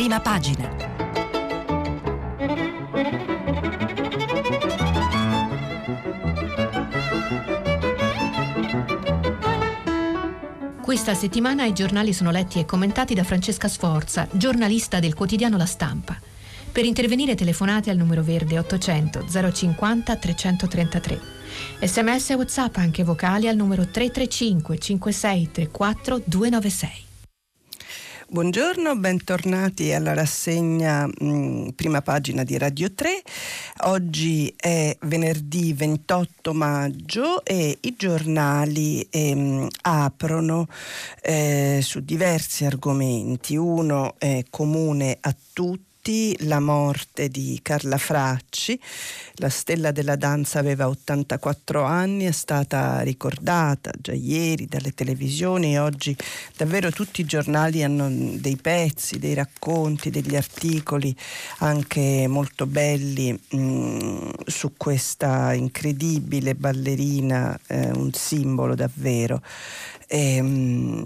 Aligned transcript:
prima 0.00 0.18
pagina. 0.18 0.66
Questa 10.80 11.12
settimana 11.12 11.66
i 11.66 11.74
giornali 11.74 12.14
sono 12.14 12.30
letti 12.30 12.58
e 12.58 12.64
commentati 12.64 13.12
da 13.12 13.24
Francesca 13.24 13.68
Sforza, 13.68 14.26
giornalista 14.30 15.00
del 15.00 15.12
quotidiano 15.12 15.58
La 15.58 15.66
Stampa. 15.66 16.18
Per 16.72 16.86
intervenire 16.86 17.34
telefonate 17.34 17.90
al 17.90 17.98
numero 17.98 18.22
verde 18.22 18.58
800 18.58 19.26
050 19.52 20.16
333. 20.16 21.20
Sms 21.82 22.30
e 22.30 22.34
WhatsApp 22.36 22.76
anche 22.78 23.04
vocali 23.04 23.48
al 23.48 23.56
numero 23.56 23.82
335 23.82 24.78
5634 24.78 26.22
296. 26.24 27.08
Buongiorno, 28.32 28.94
bentornati 28.94 29.92
alla 29.92 30.14
rassegna 30.14 31.04
mh, 31.04 31.12
mm, 31.20 31.68
prima 31.70 32.00
pagina 32.00 32.44
di 32.44 32.56
Radio 32.58 32.94
3. 32.94 33.22
Oggi 33.86 34.54
è 34.56 34.96
venerdì 35.00 35.72
28 35.72 36.54
maggio 36.54 37.44
e 37.44 37.76
i 37.80 37.96
giornali 37.98 39.04
ehm, 39.10 39.66
aprono 39.82 40.68
eh, 41.20 41.80
su 41.82 41.98
diversi 42.04 42.64
argomenti. 42.64 43.56
Uno 43.56 44.14
è 44.16 44.44
comune 44.48 45.18
a 45.20 45.34
tutti 45.52 45.88
tutti 45.89 45.89
la 46.40 46.60
morte 46.60 47.28
di 47.28 47.58
Carla 47.62 47.98
Fracci. 47.98 48.80
La 49.34 49.50
stella 49.50 49.90
della 49.90 50.16
danza 50.16 50.58
aveva 50.58 50.88
84 50.88 51.82
anni, 51.82 52.24
è 52.24 52.32
stata 52.32 53.00
ricordata 53.00 53.92
già 54.00 54.12
ieri 54.12 54.66
dalle 54.66 54.94
televisioni 54.94 55.74
e 55.74 55.78
oggi 55.78 56.16
davvero 56.56 56.90
tutti 56.90 57.20
i 57.20 57.26
giornali 57.26 57.82
hanno 57.82 58.08
dei 58.10 58.56
pezzi, 58.56 59.18
dei 59.18 59.34
racconti, 59.34 60.08
degli 60.08 60.36
articoli 60.36 61.14
anche 61.58 62.26
molto 62.26 62.64
belli 62.64 63.32
mh, 63.32 63.58
mm, 63.58 64.30
su 64.46 64.72
questa 64.78 65.52
incredibile 65.52 66.54
ballerina, 66.54 67.58
eh, 67.66 67.90
un 67.90 68.10
simbolo 68.12 68.74
davvero. 68.74 69.42
E, 70.06 70.36
ehm, 70.36 70.46
mh, 70.46 71.04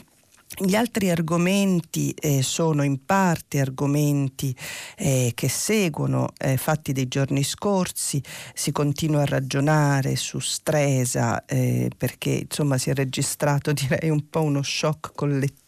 gli 0.57 0.75
altri 0.75 1.11
argomenti 1.11 2.15
eh, 2.19 2.43
sono 2.43 2.83
in 2.83 3.05
parte 3.05 3.61
argomenti 3.61 4.55
eh, 4.97 5.33
che 5.35 5.49
seguono 5.49 6.29
eh, 6.39 6.57
fatti 6.57 6.93
dei 6.93 7.09
giorni 7.09 7.43
scorsi, 7.43 8.23
si 8.53 8.71
continua 8.71 9.23
a 9.23 9.27
ragionare 9.27 10.17
su 10.17 10.39
Stresa 10.39 11.45
eh, 11.45 11.91
perché 11.97 12.47
insomma 12.49 12.79
si 12.79 12.91
è 12.91 12.95
registrato 12.95 13.73
direi 13.75 14.11
un 14.11 14.29
po' 14.29 14.43
uno 14.43 14.63
shock 14.63 15.13
collettivo 15.15 15.64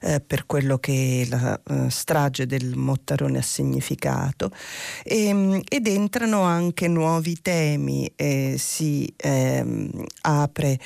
eh, 0.00 0.20
per 0.20 0.46
quello 0.46 0.78
che 0.78 1.26
la 1.28 1.60
uh, 1.64 1.88
strage 1.88 2.46
del 2.46 2.76
Mottarone 2.76 3.38
ha 3.38 3.42
significato. 3.42 4.50
E, 5.02 5.26
ehm, 5.26 5.60
ed 5.68 5.86
entrano 5.86 6.42
anche 6.42 6.88
nuovi 6.88 7.40
temi, 7.40 8.10
si 8.56 9.12
ehm, 9.16 9.90
apre 10.22 10.78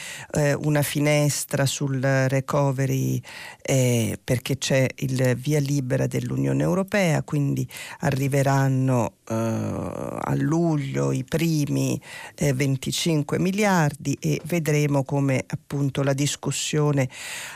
una 0.58 0.82
finestra 0.82 1.66
sul 1.66 2.00
recovery 2.00 3.20
eh, 3.62 4.18
perché 4.22 4.58
c'è 4.58 4.86
il 4.96 5.34
via 5.36 5.60
libera 5.60 6.06
dell'Unione 6.06 6.62
Europea, 6.62 7.22
quindi 7.22 7.66
arriveranno 8.00 9.14
eh, 9.28 9.34
a 9.34 10.34
luglio 10.36 11.12
i 11.12 11.24
primi 11.24 12.00
eh, 12.34 12.52
25 12.52 13.38
miliardi 13.38 14.16
e 14.20 14.40
vedremo 14.44 15.04
come 15.04 15.44
appunto 15.46 16.02
la 16.02 16.12
discussione 16.12 17.08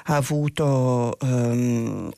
ha 0.05 0.17
avuto 0.17 0.56
ehm, 0.65 2.13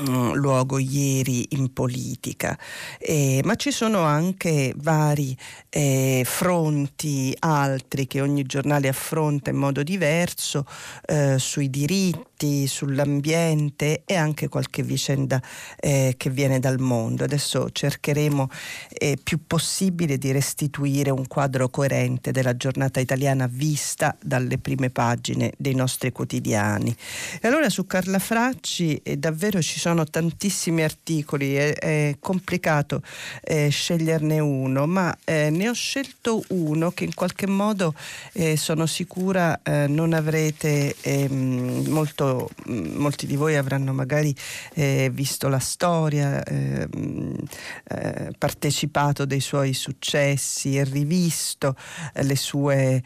Mm, 0.00 0.34
luogo 0.34 0.78
ieri 0.78 1.46
in 1.56 1.72
politica, 1.72 2.56
eh, 2.98 3.40
ma 3.42 3.56
ci 3.56 3.72
sono 3.72 4.02
anche 4.02 4.72
vari 4.76 5.36
eh, 5.70 6.22
fronti 6.24 7.34
altri 7.40 8.06
che 8.06 8.20
ogni 8.20 8.44
giornale 8.44 8.86
affronta 8.86 9.50
in 9.50 9.56
modo 9.56 9.82
diverso 9.82 10.66
eh, 11.04 11.38
sui 11.40 11.68
diritti, 11.68 12.37
sull'ambiente 12.66 14.02
e 14.04 14.14
anche 14.14 14.48
qualche 14.48 14.82
vicenda 14.82 15.42
eh, 15.78 16.14
che 16.16 16.30
viene 16.30 16.60
dal 16.60 16.78
mondo. 16.78 17.24
Adesso 17.24 17.70
cercheremo 17.70 18.48
eh, 18.90 19.18
più 19.22 19.40
possibile 19.46 20.18
di 20.18 20.30
restituire 20.30 21.10
un 21.10 21.26
quadro 21.26 21.68
coerente 21.68 22.30
della 22.30 22.56
giornata 22.56 23.00
italiana 23.00 23.48
vista 23.50 24.16
dalle 24.22 24.58
prime 24.58 24.90
pagine 24.90 25.52
dei 25.56 25.74
nostri 25.74 26.12
quotidiani. 26.12 26.94
E 27.40 27.48
allora 27.48 27.68
su 27.68 27.86
Carla 27.86 28.18
Fracci 28.18 29.00
eh, 29.02 29.16
davvero 29.16 29.60
ci 29.60 29.80
sono 29.80 30.04
tantissimi 30.04 30.82
articoli, 30.82 31.54
è, 31.54 31.74
è 31.74 32.16
complicato 32.20 33.02
eh, 33.42 33.68
sceglierne 33.68 34.38
uno, 34.38 34.86
ma 34.86 35.16
eh, 35.24 35.50
ne 35.50 35.68
ho 35.68 35.74
scelto 35.74 36.42
uno 36.48 36.90
che 36.92 37.04
in 37.04 37.14
qualche 37.14 37.46
modo 37.46 37.94
eh, 38.32 38.56
sono 38.56 38.86
sicura 38.86 39.60
non 39.88 40.12
avrete, 40.12 40.94
ehm, 41.00 41.86
molto, 41.88 42.27
mm, 42.68 42.96
molti 42.96 43.26
di 43.26 43.36
voi 43.36 43.56
avranno 43.56 43.92
magari 43.92 44.34
eh, 44.74 45.10
visto 45.12 45.48
la 45.48 45.58
storia, 45.58 46.42
ehm, 46.42 47.36
eh, 47.84 48.32
partecipato 48.38 49.24
dei 49.24 49.40
suoi 49.40 49.72
successi 49.72 50.76
e 50.76 50.84
rivisto 50.84 51.74
le 52.14 52.36
sue 52.36 53.02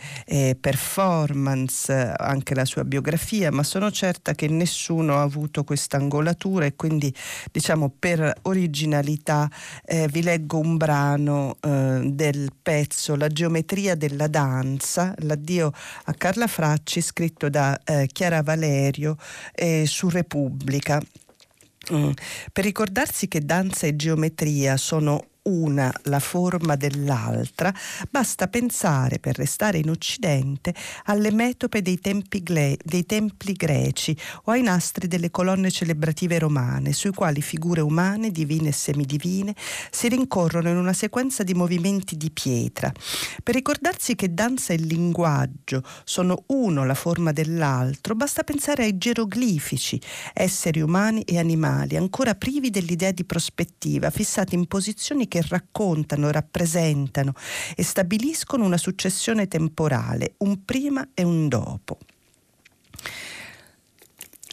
performance, 0.60 1.92
anche 2.16 2.54
la 2.54 2.64
sua 2.64 2.84
biografia, 2.84 3.50
ma 3.50 3.62
sono 3.62 3.90
certa 3.90 4.34
che 4.34 4.48
nessuno 4.48 5.16
ha 5.16 5.22
avuto 5.22 5.64
questa 5.64 5.96
angolatura 5.96 6.64
e 6.64 6.74
quindi 6.74 7.12
diciamo 7.50 7.92
per 7.98 8.32
originalità 8.42 9.50
eh, 9.84 10.08
vi 10.08 10.22
leggo 10.22 10.58
un 10.58 10.76
brano 10.76 11.56
eh, 11.60 12.00
del 12.04 12.50
pezzo 12.60 13.16
La 13.16 13.28
geometria 13.28 13.94
della 13.94 14.26
danza, 14.26 15.14
l'addio 15.18 15.72
a 16.04 16.14
Carla 16.14 16.46
Fracci 16.46 17.00
scritto 17.00 17.48
da 17.48 17.78
eh, 17.84 18.08
Chiara 18.12 18.42
Valerio 18.42 19.11
eh, 19.54 19.84
su 19.86 20.08
Repubblica. 20.08 21.00
Mm. 21.92 22.10
Per 22.52 22.64
ricordarsi 22.64 23.26
che 23.26 23.40
danza 23.40 23.86
e 23.86 23.96
geometria 23.96 24.76
sono 24.76 25.26
una 25.44 25.92
la 26.04 26.20
forma 26.20 26.76
dell'altra, 26.76 27.74
basta 28.10 28.46
pensare, 28.46 29.18
per 29.18 29.36
restare 29.36 29.78
in 29.78 29.90
Occidente, 29.90 30.74
alle 31.04 31.32
metope 31.32 31.82
dei, 31.82 31.98
gle- 32.00 32.76
dei 32.82 33.04
templi 33.06 33.52
greci 33.54 34.16
o 34.44 34.52
ai 34.52 34.62
nastri 34.62 35.08
delle 35.08 35.30
colonne 35.30 35.70
celebrative 35.70 36.38
romane, 36.38 36.92
sui 36.92 37.12
quali 37.12 37.42
figure 37.42 37.80
umane, 37.80 38.30
divine 38.30 38.68
e 38.68 38.72
semidivine, 38.72 39.54
si 39.90 40.08
rincorrono 40.08 40.68
in 40.68 40.76
una 40.76 40.92
sequenza 40.92 41.42
di 41.42 41.54
movimenti 41.54 42.16
di 42.16 42.30
pietra. 42.30 42.92
Per 43.42 43.54
ricordarsi 43.54 44.14
che 44.14 44.32
danza 44.32 44.72
e 44.72 44.76
linguaggio 44.76 45.82
sono 46.04 46.44
uno 46.48 46.84
la 46.84 46.94
forma 46.94 47.32
dell'altro, 47.32 48.14
basta 48.14 48.44
pensare 48.44 48.84
ai 48.84 48.96
geroglifici, 48.96 50.00
esseri 50.32 50.80
umani 50.80 51.22
e 51.22 51.38
animali, 51.38 51.96
ancora 51.96 52.34
privi 52.34 52.70
dell'idea 52.70 53.10
di 53.10 53.24
prospettiva, 53.24 54.10
fissati 54.10 54.54
in 54.54 54.66
posizioni 54.66 55.26
che 55.32 55.42
raccontano, 55.48 56.30
rappresentano 56.30 57.32
e 57.74 57.82
stabiliscono 57.82 58.66
una 58.66 58.76
successione 58.76 59.48
temporale, 59.48 60.34
un 60.38 60.62
prima 60.62 61.08
e 61.14 61.22
un 61.22 61.48
dopo. 61.48 61.96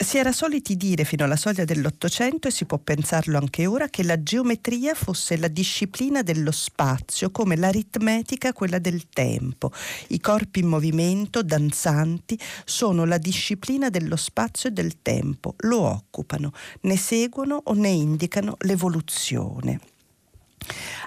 Si 0.02 0.18
era 0.18 0.32
soliti 0.32 0.78
dire 0.78 1.04
fino 1.04 1.26
alla 1.26 1.36
soglia 1.36 1.66
dell'Ottocento, 1.66 2.48
e 2.48 2.52
si 2.52 2.64
può 2.64 2.78
pensarlo 2.78 3.38
anche 3.38 3.66
ora, 3.66 3.90
che 3.90 4.04
la 4.04 4.24
geometria 4.24 4.94
fosse 4.94 5.36
la 5.36 5.50
disciplina 5.50 6.22
dello 6.22 6.52
spazio, 6.52 7.30
come 7.30 7.58
l'aritmetica 7.58 8.54
quella 8.54 8.80
del 8.80 9.10
tempo. 9.10 9.74
I 10.08 10.22
corpi 10.22 10.62
in 10.62 10.68
movimento, 10.68 11.44
danzanti, 11.44 12.40
sono 12.64 13.04
la 13.04 13.18
disciplina 13.18 13.90
dello 13.90 14.16
spazio 14.16 14.70
e 14.70 14.72
del 14.72 15.02
tempo, 15.02 15.56
lo 15.58 15.82
occupano, 15.82 16.54
ne 16.84 16.96
seguono 16.96 17.60
o 17.66 17.74
ne 17.74 17.90
indicano 17.90 18.56
l'evoluzione. 18.60 19.98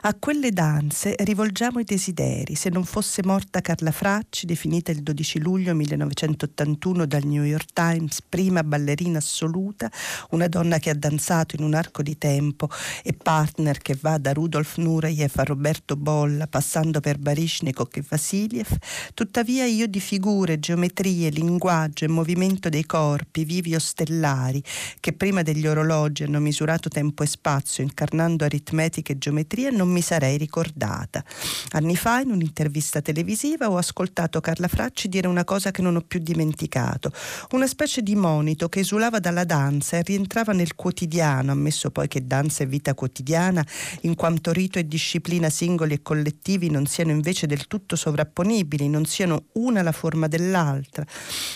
A 0.04 0.14
quelle 0.14 0.50
danze 0.50 1.14
rivolgiamo 1.19 1.78
i 1.78 1.84
desideri. 1.84 2.54
Se 2.54 2.70
non 2.70 2.84
fosse 2.84 3.22
morta 3.25 3.60
Carla 3.60 3.93
Fracci, 3.93 4.46
definita 4.46 4.90
il 4.90 5.02
12 5.02 5.38
luglio 5.38 5.75
1981 5.75 7.06
dal 7.06 7.25
New 7.25 7.44
York 7.44 7.72
Times 7.72 8.20
prima 8.28 8.64
ballerina 8.64 9.19
assoluta, 9.19 9.90
una 10.31 10.49
donna 10.49 10.78
che 10.78 10.90
ha 10.90 10.94
danzato 10.94 11.54
in 11.56 11.62
un 11.62 11.75
arco 11.75 12.02
di 12.02 12.19
tempo 12.19 12.69
e 13.04 13.12
partner 13.12 13.78
che 13.78 13.96
va 14.00 14.19
da 14.19 14.32
Rudolf 14.32 14.78
Nureyev 14.78 15.32
a 15.37 15.44
Roberto 15.44 15.96
Bolla, 15.96 16.46
passando 16.46 16.99
per 17.00 17.19
Baryshnikov 17.19 17.90
e 17.93 18.04
Vasiliev, 18.08 18.76
tuttavia 19.14 19.66
io 19.66 19.87
di 19.87 20.00
figure, 20.00 20.58
geometrie, 20.58 21.31
linguaggio 21.31 22.04
e 22.04 22.08
movimento 22.08 22.69
dei 22.69 22.87
corpi, 22.87 23.44
vivi 23.44 23.75
o 23.75 23.78
stellari, 23.78 24.62
che 24.99 25.12
prima 25.12 25.43
degli 25.43 25.66
orologi 25.66 26.25
hanno 26.25 26.40
misurato 26.40 26.88
tempo 26.88 27.22
e 27.22 27.26
spazio, 27.26 27.84
incarnando 27.84 28.44
aritmetiche 28.44 29.12
e 29.12 29.19
geometrie 29.19 29.41
geometria 29.42 29.70
non 29.70 29.88
mi 29.88 30.00
sarei 30.00 30.36
ricordata. 30.36 31.22
Anni 31.70 31.96
fa, 31.96 32.20
in 32.20 32.30
un'intervista 32.30 33.00
televisiva, 33.00 33.70
ho 33.70 33.76
ascoltato 33.76 34.40
Carla 34.40 34.68
Fracci 34.68 35.08
dire 35.08 35.26
una 35.26 35.44
cosa 35.44 35.70
che 35.70 35.82
non 35.82 35.96
ho 35.96 36.00
più 36.00 36.20
dimenticato, 36.20 37.12
una 37.50 37.66
specie 37.66 38.02
di 38.02 38.14
monito 38.14 38.68
che 38.68 38.80
esulava 38.80 39.18
dalla 39.18 39.44
danza 39.44 39.98
e 39.98 40.02
rientrava 40.02 40.52
nel 40.52 40.74
quotidiano, 40.74 41.52
ammesso 41.52 41.90
poi 41.90 42.08
che 42.08 42.26
danza 42.26 42.62
e 42.62 42.66
vita 42.66 42.94
quotidiana, 42.94 43.64
in 44.02 44.14
quanto 44.14 44.52
rito 44.52 44.78
e 44.78 44.86
disciplina 44.86 45.50
singoli 45.50 45.94
e 45.94 46.02
collettivi 46.02 46.70
non 46.70 46.86
siano 46.86 47.10
invece 47.10 47.46
del 47.46 47.66
tutto 47.66 47.96
sovrapponibili, 47.96 48.88
non 48.88 49.04
siano 49.04 49.44
una 49.54 49.82
la 49.82 49.92
forma 49.92 50.28
dell'altra. 50.28 51.04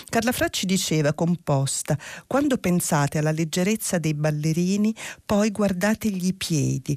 Carla 0.09 0.31
Fracci 0.31 0.65
diceva, 0.65 1.13
composta, 1.13 1.97
quando 2.27 2.57
pensate 2.57 3.17
alla 3.17 3.31
leggerezza 3.31 3.97
dei 3.97 4.13
ballerini, 4.13 4.93
poi 5.25 5.51
guardategli 5.51 6.27
i 6.27 6.33
piedi, 6.33 6.95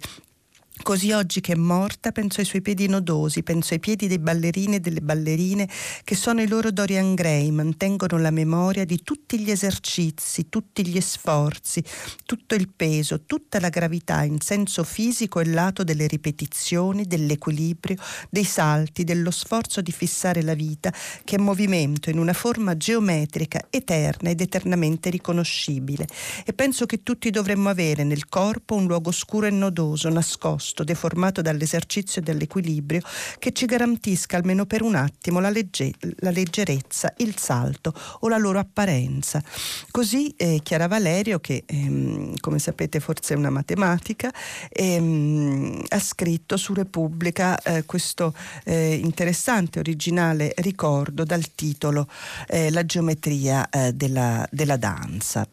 Così 0.83 1.13
oggi 1.13 1.43
che 1.43 1.53
è 1.53 1.57
morta 1.57 2.11
penso 2.11 2.41
ai 2.41 2.47
suoi 2.47 2.63
piedi 2.63 2.89
nodosi, 2.89 3.43
penso 3.43 3.75
ai 3.75 3.81
piedi 3.81 4.09
dei 4.09 4.19
ballerini 4.19 4.77
e 4.77 4.81
delle 4.81 5.03
ballerine 5.03 5.69
che 6.03 6.17
sono 6.17 6.41
i 6.41 6.49
loro 6.49 6.71
Dorian 6.71 7.15
Gray, 7.15 7.51
mantengono 7.51 8.19
la 8.19 8.31
memoria 8.31 8.87
di 8.87 9.03
tutti 9.03 9.39
gli 9.39 9.51
esercizi, 9.51 10.49
tutti 10.49 10.85
gli 10.87 11.01
sforzi, 11.01 11.85
tutto 12.25 12.55
il 12.55 12.71
peso, 12.75 13.25
tutta 13.27 13.61
la 13.61 13.69
gravità 13.69 14.23
in 14.23 14.41
senso 14.41 14.83
fisico 14.83 15.39
e 15.39 15.47
lato 15.47 15.85
delle 15.85 16.07
ripetizioni, 16.07 17.05
dell'equilibrio, 17.05 17.97
dei 18.31 18.45
salti, 18.45 19.05
dello 19.05 19.31
sforzo 19.31 19.83
di 19.83 19.93
fissare 19.93 20.43
la 20.43 20.55
vita 20.55 20.93
che 21.25 21.37
è 21.37 21.39
movimento 21.39 22.09
in 22.09 22.19
una 22.19 22.33
forma 22.33 22.77
geometrica, 22.77 23.67
eterna 23.69 24.31
ed 24.31 24.41
eternamente 24.41 25.11
riconoscibile. 25.11 26.07
E 26.45 26.55
penso 26.55 26.87
che 26.87 27.03
tutti 27.03 27.31
dovremmo 27.31 27.69
avere 27.69 28.03
nel 28.03 28.29
corpo 28.29 28.75
un 28.75 28.87
luogo 28.87 29.13
scuro 29.13 29.47
e 29.47 29.51
nodoso, 29.51 30.09
nascosto 30.09 30.70
nascosto, 30.71 30.85
deformato 30.85 31.43
dall'esercizio 31.43 32.23
dell'equilibrio, 32.23 33.01
che 33.39 33.53
ci 33.53 33.67
garantisca 33.67 34.37
almeno 34.37 34.67
per 34.67 34.83
un 34.83 34.95
attimo 34.95 35.41
la, 35.41 35.51
legge- 35.51 35.93
la 36.19 36.31
leggerezza, 36.31 37.13
il 37.19 37.37
salto 37.37 37.93
o 38.21 38.29
la 38.29 38.39
loro 38.39 38.59
apparenza. 38.59 39.43
Così 39.91 40.33
eh, 40.37 40.61
Chiara 40.63 40.87
Valerio, 40.87 41.41
che 41.41 41.65
ehm, 41.67 42.37
come 42.41 42.59
sapete 42.59 43.01
forse 43.01 43.35
è 43.35 43.37
una 43.37 43.51
matematica, 43.51 44.33
ehm, 44.69 45.85
ha 45.89 46.01
scritto 46.01 46.57
su 46.57 46.73
Repubblica 46.73 47.61
eh, 47.61 47.85
questo 47.85 48.35
eh, 48.65 48.95
interessante, 48.95 49.79
originale 49.79 50.53
ricordo 50.59 51.25
dal 51.25 51.55
titolo 51.55 52.09
eh, 52.49 52.71
La 52.71 52.85
geometria 52.85 53.69
eh, 53.69 53.93
della, 53.93 54.47
della 54.51 54.77
danza. 54.77 55.47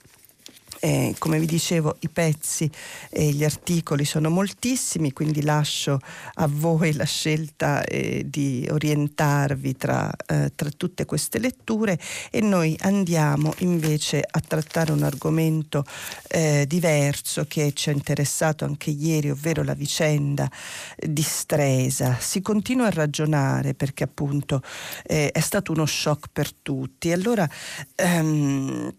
Eh, 0.79 1.15
come 1.17 1.39
vi 1.39 1.45
dicevo, 1.47 1.97
i 2.01 2.09
pezzi 2.09 2.69
e 3.09 3.31
gli 3.31 3.43
articoli 3.43 4.05
sono 4.05 4.29
moltissimi, 4.29 5.11
quindi 5.11 5.41
lascio 5.41 5.99
a 6.35 6.47
voi 6.47 6.93
la 6.93 7.05
scelta 7.05 7.83
eh, 7.83 8.25
di 8.27 8.67
orientarvi 8.69 9.75
tra, 9.75 10.11
eh, 10.27 10.51
tra, 10.53 10.69
tutte 10.75 11.05
queste 11.05 11.39
letture 11.39 11.97
e 12.29 12.41
noi 12.41 12.75
andiamo 12.81 13.53
invece 13.59 14.23
a 14.29 14.39
trattare 14.39 14.91
un 14.91 15.01
argomento 15.01 15.83
eh, 16.27 16.65
diverso 16.67 17.45
che 17.47 17.73
ci 17.73 17.89
ha 17.89 17.93
interessato 17.93 18.65
anche 18.65 18.91
ieri, 18.91 19.31
ovvero 19.31 19.63
la 19.63 19.73
vicenda 19.73 20.49
di 20.95 21.21
Stresa. 21.21 22.17
Si 22.19 22.41
continua 22.41 22.87
a 22.87 22.91
ragionare 22.91 23.73
perché 23.73 24.03
appunto 24.03 24.61
eh, 25.03 25.31
è 25.31 25.39
stato 25.39 25.71
uno 25.71 25.85
shock 25.85 26.29
per 26.31 26.53
tutti. 26.53 27.11
Allora, 27.11 27.49
ehm, 27.95 28.93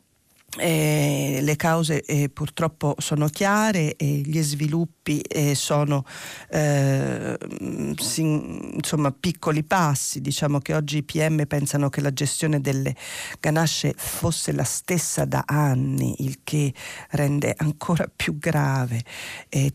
eh, 0.56 1.40
le 1.42 1.56
cause 1.56 2.02
eh, 2.02 2.30
purtroppo 2.30 2.94
sono 2.96 3.26
chiare 3.28 3.96
e 3.96 4.06
gli 4.06 4.40
sviluppi 4.40 5.20
eh, 5.20 5.54
sono 5.54 6.04
eh, 6.48 7.36
sin, 7.96 8.70
insomma, 8.72 9.12
piccoli 9.12 9.62
passi. 9.62 10.22
Diciamo 10.22 10.60
che 10.60 10.74
oggi 10.74 10.98
i 10.98 11.02
PM 11.02 11.44
pensano 11.46 11.90
che 11.90 12.00
la 12.00 12.14
gestione 12.14 12.62
delle 12.62 12.96
ganasce 13.40 13.92
fosse 13.94 14.52
la 14.52 14.64
stessa 14.64 15.26
da 15.26 15.44
anni, 15.46 16.14
il 16.20 16.38
che 16.42 16.72
rende 17.10 17.54
ancora 17.56 18.10
più 18.14 18.38
grave 18.38 19.02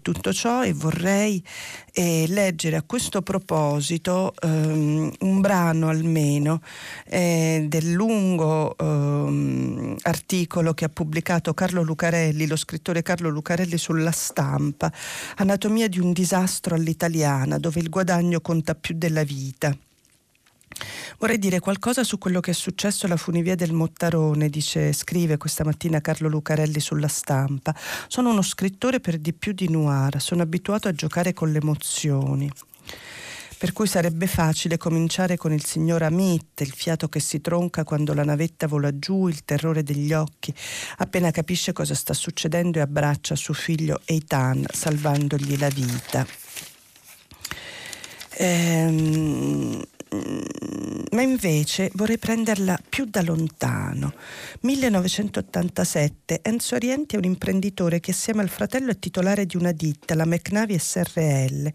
tutto 0.01 0.33
ciò 0.33 0.63
e 0.63 0.73
vorrei 0.73 1.43
eh, 1.91 2.25
leggere 2.27 2.77
a 2.77 2.83
questo 2.83 3.21
proposito 3.21 4.33
ehm, 4.41 5.11
un 5.19 5.41
brano 5.41 5.89
almeno 5.89 6.61
eh, 7.05 7.65
del 7.67 7.91
lungo 7.91 8.75
ehm, 8.77 9.97
articolo 10.01 10.62
che 10.71 10.85
ha 10.85 10.89
pubblicato 10.89 11.53
Carlo 11.53 11.83
Lucarelli, 11.83 12.47
lo 12.47 12.55
scrittore 12.55 13.01
Carlo 13.01 13.27
Lucarelli 13.27 13.77
sulla 13.77 14.11
stampa, 14.11 14.89
Anatomia 15.35 15.89
di 15.89 15.99
un 15.99 16.13
disastro 16.13 16.75
all'italiana, 16.75 17.57
dove 17.57 17.81
il 17.81 17.89
guadagno 17.89 18.39
conta 18.39 18.75
più 18.75 18.95
della 18.97 19.23
vita. 19.23 19.75
Vorrei 21.19 21.37
dire 21.37 21.59
qualcosa 21.59 22.03
su 22.03 22.17
quello 22.17 22.39
che 22.39 22.51
è 22.51 22.53
successo 22.53 23.05
alla 23.05 23.17
funivia 23.17 23.55
del 23.55 23.73
Mottarone, 23.73 24.49
dice, 24.49 24.93
scrive 24.93 25.37
questa 25.37 25.65
mattina 25.65 25.99
Carlo 25.99 26.29
Lucarelli 26.29 26.79
sulla 26.79 27.09
stampa. 27.09 27.75
Sono 28.07 28.29
uno 28.31 28.41
scrittore 28.41 28.99
per 28.99 29.17
di 29.17 29.33
più 29.33 29.51
di 29.51 29.69
noir, 29.69 30.21
sono 30.21 30.41
abituato 30.41 30.87
a 30.87 30.93
giocare 30.93 31.33
con 31.33 31.51
le 31.51 31.59
emozioni 31.59 32.49
per 33.63 33.71
cui 33.71 33.87
sarebbe 33.87 34.27
facile 34.27 34.75
cominciare 34.75 35.37
con 35.37 35.53
il 35.53 35.63
signor 35.63 36.01
Amit, 36.01 36.59
il 36.59 36.73
fiato 36.73 37.07
che 37.07 37.21
si 37.21 37.39
tronca 37.39 37.85
quando 37.85 38.13
la 38.13 38.25
navetta 38.25 38.67
vola 38.67 38.99
giù, 38.99 39.29
il 39.29 39.45
terrore 39.45 39.83
degli 39.83 40.11
occhi, 40.11 40.53
appena 40.97 41.31
capisce 41.31 41.71
cosa 41.71 41.95
sta 41.95 42.13
succedendo 42.13 42.79
e 42.79 42.81
abbraccia 42.81 43.37
suo 43.37 43.53
figlio 43.53 44.01
Eitan, 44.03 44.65
salvandogli 44.69 45.57
la 45.57 45.69
vita. 45.69 46.27
Ehm, 48.31 49.81
ma 51.13 51.21
invece 51.21 51.91
vorrei 51.93 52.17
prenderla 52.17 52.79
più 52.89 53.05
da 53.05 53.21
lontano. 53.21 54.13
1987, 54.61 56.39
Enzo 56.41 56.75
Orienti 56.75 57.15
è 57.15 57.17
un 57.19 57.25
imprenditore 57.25 57.99
che 57.99 58.11
assieme 58.11 58.41
al 58.41 58.49
fratello 58.49 58.91
è 58.91 58.97
titolare 58.97 59.45
di 59.45 59.55
una 59.55 59.71
ditta, 59.71 60.15
la 60.15 60.25
McNavi 60.25 60.77
SRL, 60.77 61.71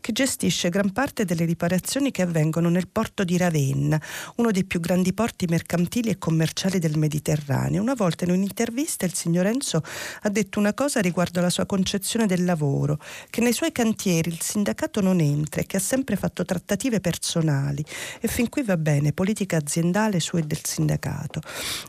che 0.00 0.12
gestisce 0.12 0.68
gran 0.68 0.92
parte 0.92 1.24
delle 1.24 1.44
riparazioni 1.44 2.10
che 2.10 2.22
avvengono 2.22 2.68
nel 2.68 2.88
porto 2.88 3.24
di 3.24 3.36
Ravenna, 3.36 4.00
uno 4.36 4.50
dei 4.50 4.64
più 4.64 4.80
grandi 4.80 5.14
porti 5.14 5.46
mercantili 5.46 6.10
e 6.10 6.18
commerciali 6.18 6.78
del 6.78 6.98
Mediterraneo. 6.98 7.80
Una 7.80 7.94
volta 7.94 8.24
in 8.24 8.32
un'intervista 8.32 9.06
il 9.06 9.14
signor 9.14 9.46
Enzo 9.46 9.82
ha 10.22 10.28
detto 10.28 10.58
una 10.58 10.74
cosa 10.74 11.00
riguardo 11.00 11.38
alla 11.38 11.50
sua 11.50 11.66
concezione 11.66 12.26
del 12.26 12.44
lavoro, 12.44 12.98
che 13.30 13.40
nei 13.40 13.52
suoi 13.52 13.72
cantieri 13.72 14.28
il 14.28 14.40
sindacato 14.40 15.00
non 15.00 15.20
entra 15.20 15.62
e 15.62 15.66
che 15.66 15.78
ha 15.78 15.80
sempre 15.80 16.16
fatto 16.16 16.44
trattative 16.44 17.00
personali 17.00 17.81
aziendali 17.82 18.20
e 18.20 18.28
fin 18.28 18.48
qui 18.48 18.62
va 18.62 18.76
bene 18.76 19.12
politica 19.12 19.56
aziendale 19.56 20.20
sua 20.20 20.38
e 20.38 20.42
del 20.42 20.60
sindacato, 20.62 21.40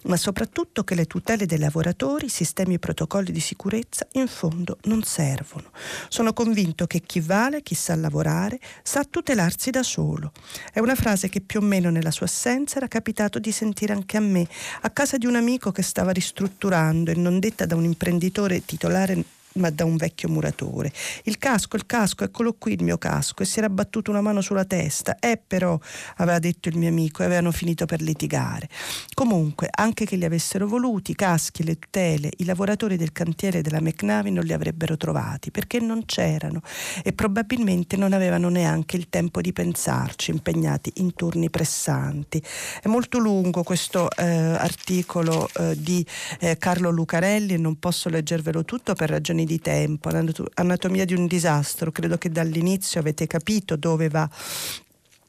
ma 0.04 0.18
soprattutto 0.18 0.84
che 0.84 0.95
le 0.95 1.06
tutele 1.06 1.45
dei 1.45 1.60
lavoratori, 1.60 2.30
sistemi 2.30 2.75
e 2.75 2.80
protocolli 2.80 3.31
di 3.31 3.40
sicurezza 3.40 4.07
in 4.13 4.28
fondo 4.28 4.78
non 4.84 5.04
servono. 5.04 5.72
Sono 6.10 6.34
convinto 6.34 6.88
che 6.88 7.01
chi 7.01 7.20
vale, 7.20 7.62
chi 7.62 7.75
sa 7.75 7.96
lavorare, 7.96 8.60
sa 8.82 9.03
tutelarsi 9.03 9.70
da 9.70 9.84
solo. 9.84 10.32
È 10.72 10.79
una 10.79 10.96
frase 10.96 11.29
che 11.29 11.41
più 11.41 11.60
o 11.60 11.63
meno 11.63 11.89
nella 11.89 12.12
sua 12.12 12.25
assenza 12.25 12.77
era 12.77 12.88
capitato 12.88 13.39
di 13.39 13.51
sentire 13.51 13.94
anche 13.94 14.17
a 14.17 14.22
me, 14.22 14.48
a 14.82 14.89
casa 14.89 15.17
di 15.17 15.25
un 15.25 15.36
amico 15.36 15.72
che 15.72 15.84
stava 15.84 16.12
ristrutturando 16.12 17.12
e 17.12 17.15
non 17.15 17.39
detta 17.39 17.65
da 17.65 17.75
un 17.75 17.84
imprenditore 17.84 18.65
titolare 18.65 19.24
ma 19.53 19.69
da 19.69 19.86
un 19.86 19.98
vecchio 19.98 20.29
muratore. 20.29 20.91
Il 21.24 21.38
casco, 21.38 21.75
il 21.75 21.86
casco, 21.86 22.24
eccolo 22.24 22.53
qui 22.53 22.74
il 22.74 22.83
mio 22.83 22.98
casco, 22.98 23.43
e 23.43 23.45
si 23.45 23.60
era 23.60 23.69
battuto 23.69 24.12
una 24.12 24.22
mano 24.22 24.41
sulla 24.41 24.65
testa. 24.65 25.17
Eh, 25.19 25.39
però, 25.45 25.77
aveva 26.17 26.39
detto 26.39 26.69
il 26.69 26.77
mio 26.77 26.89
amico, 26.89 27.22
e 27.22 27.25
avevano 27.25 27.51
finito 27.51 27.86
per 27.86 28.01
litigare. 28.01 28.69
Comunque, 29.13 29.69
anche 29.72 30.05
che 30.05 30.15
li 30.15 30.25
avessero 30.25 30.67
voluti, 30.67 31.12
i 31.12 31.15
caschi, 31.15 31.63
le 31.63 31.77
tutele, 31.77 32.31
i 32.38 32.45
lavoratori 32.45 32.98
del 32.98 33.12
cantiere 33.12 33.62
della 33.62 33.81
McNavi 33.81 34.31
non 34.31 34.43
li 34.43 34.53
avrebbero 34.53 34.98
trovati, 34.98 35.51
perché 35.51 35.79
non 35.79 36.05
c'erano 36.05 36.62
e 37.03 37.13
probabilmente 37.13 37.98
non 37.98 38.13
avevano 38.13 38.50
neanche 38.50 38.98
il 38.98 39.10
tempo 39.10 39.41
di 39.41 39.53
pensarci, 39.53 40.31
impegnati 40.31 40.91
in 40.95 41.13
turni 41.13 41.50
pressanti. 41.50 42.41
È 42.81 42.88
molto 42.88 43.17
lungo 43.17 43.63
questo 43.63 44.10
eh, 44.12 44.25
articolo 44.25 45.50
eh, 45.53 45.75
di 45.77 46.05
eh, 46.39 46.57
Carlo 46.57 46.89
Lucarelli 46.89 47.53
e 47.53 47.57
non 47.57 47.79
posso 47.79 48.10
leggervelo 48.10 48.65
tutto 48.65 48.93
per 48.93 49.10
ragioni 49.10 49.42
questioni 49.43 49.45
di 49.45 49.59
tempo, 49.59 50.09
anatomia 50.55 51.05
di 51.05 51.13
un 51.13 51.27
disastro, 51.27 51.91
credo 51.91 52.17
che 52.17 52.29
dall'inizio 52.29 53.00
avete 53.00 53.27
capito 53.27 53.75
dove 53.75 54.07
va 54.09 54.29